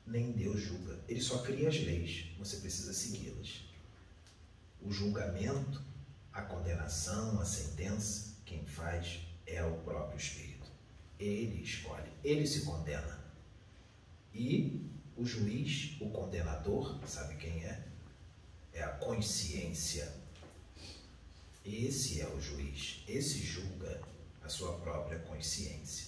Nem 0.07 0.33
Deus 0.33 0.61
julga. 0.61 0.99
Ele 1.09 1.21
só 1.21 1.39
cria 1.39 1.69
as 1.69 1.77
leis. 1.77 2.27
Você 2.39 2.59
precisa 2.59 2.93
segui-las 2.93 3.66
o 4.87 4.93
julgamento, 4.93 5.83
a 6.33 6.43
condenação, 6.43 7.41
a 7.41 7.45
sentença, 7.45 8.37
quem 8.45 8.65
faz 8.65 9.21
é 9.45 9.63
o 9.65 9.79
próprio 9.79 10.17
Espírito. 10.17 10.71
Ele 11.19 11.61
escolhe, 11.63 12.09
ele 12.23 12.47
se 12.47 12.61
condena. 12.61 13.25
E 14.33 14.89
o 15.17 15.25
juiz, 15.25 15.97
o 16.01 16.09
condenador, 16.11 17.01
sabe 17.05 17.35
quem 17.37 17.65
é? 17.65 17.85
É 18.73 18.83
a 18.85 18.89
consciência. 18.91 20.13
Esse 21.65 22.21
é 22.21 22.29
o 22.29 22.41
juiz, 22.41 23.03
esse 23.09 23.41
julga 23.41 24.01
a 24.45 24.49
sua 24.49 24.79
própria 24.79 25.19
consciência. 25.21 26.07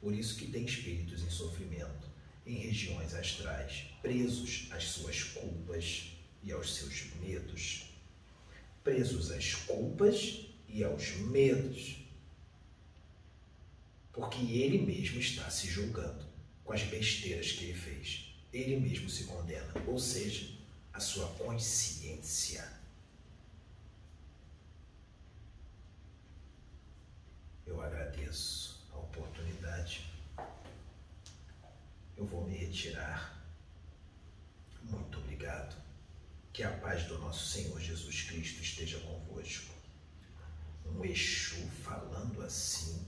Por 0.00 0.14
isso 0.14 0.36
que 0.38 0.46
tem 0.46 0.64
espíritos 0.64 1.22
em 1.22 1.30
sofrimento, 1.30 2.08
em 2.46 2.54
regiões 2.54 3.12
astrais, 3.14 3.86
presos 4.00 4.68
às 4.70 4.84
suas 4.84 5.22
culpas 5.24 6.16
e 6.42 6.52
aos 6.52 6.74
seus 6.74 7.04
medos 7.20 7.93
presos 8.84 9.32
às 9.32 9.54
culpas 9.54 10.46
e 10.68 10.84
aos 10.84 11.16
medos. 11.16 11.96
Porque 14.12 14.38
ele 14.38 14.78
mesmo 14.78 15.18
está 15.18 15.50
se 15.50 15.66
julgando 15.66 16.24
com 16.62 16.72
as 16.72 16.82
besteiras 16.84 17.50
que 17.52 17.64
ele 17.64 17.74
fez. 17.74 18.34
Ele 18.52 18.78
mesmo 18.78 19.08
se 19.08 19.24
condena, 19.24 19.72
ou 19.88 19.98
seja, 19.98 20.54
a 20.92 21.00
sua 21.00 21.26
consciência. 21.30 22.72
Eu 27.66 27.80
agradeço 27.80 28.86
a 28.92 28.98
oportunidade. 28.98 30.08
Eu 32.16 32.26
vou 32.26 32.46
me 32.46 32.56
retirar. 32.56 33.42
Muito 34.84 35.18
obrigado. 35.18 35.83
Que 36.54 36.62
a 36.62 36.70
paz 36.70 37.02
do 37.02 37.18
nosso 37.18 37.48
Senhor 37.48 37.80
Jesus 37.80 38.22
Cristo 38.22 38.62
esteja 38.62 38.96
convosco. 39.00 39.74
Um 40.86 41.04
Exu 41.04 41.56
falando 41.82 42.40
assim, 42.42 43.04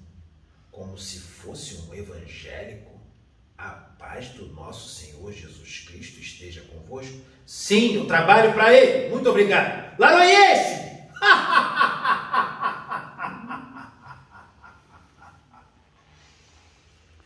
como 0.72 0.98
se 0.98 1.20
fosse 1.20 1.76
um 1.76 1.94
evangélico. 1.94 3.00
A 3.56 3.68
paz 3.70 4.30
do 4.30 4.48
nosso 4.48 4.88
Senhor 4.88 5.32
Jesus 5.32 5.84
Cristo 5.86 6.18
esteja 6.18 6.60
convosco. 6.62 7.20
Sim, 7.46 7.94
eu 7.94 8.06
trabalho 8.08 8.52
para 8.52 8.74
Ele. 8.74 9.10
Muito 9.10 9.30
obrigado. 9.30 9.96
Laranhês! 9.96 11.06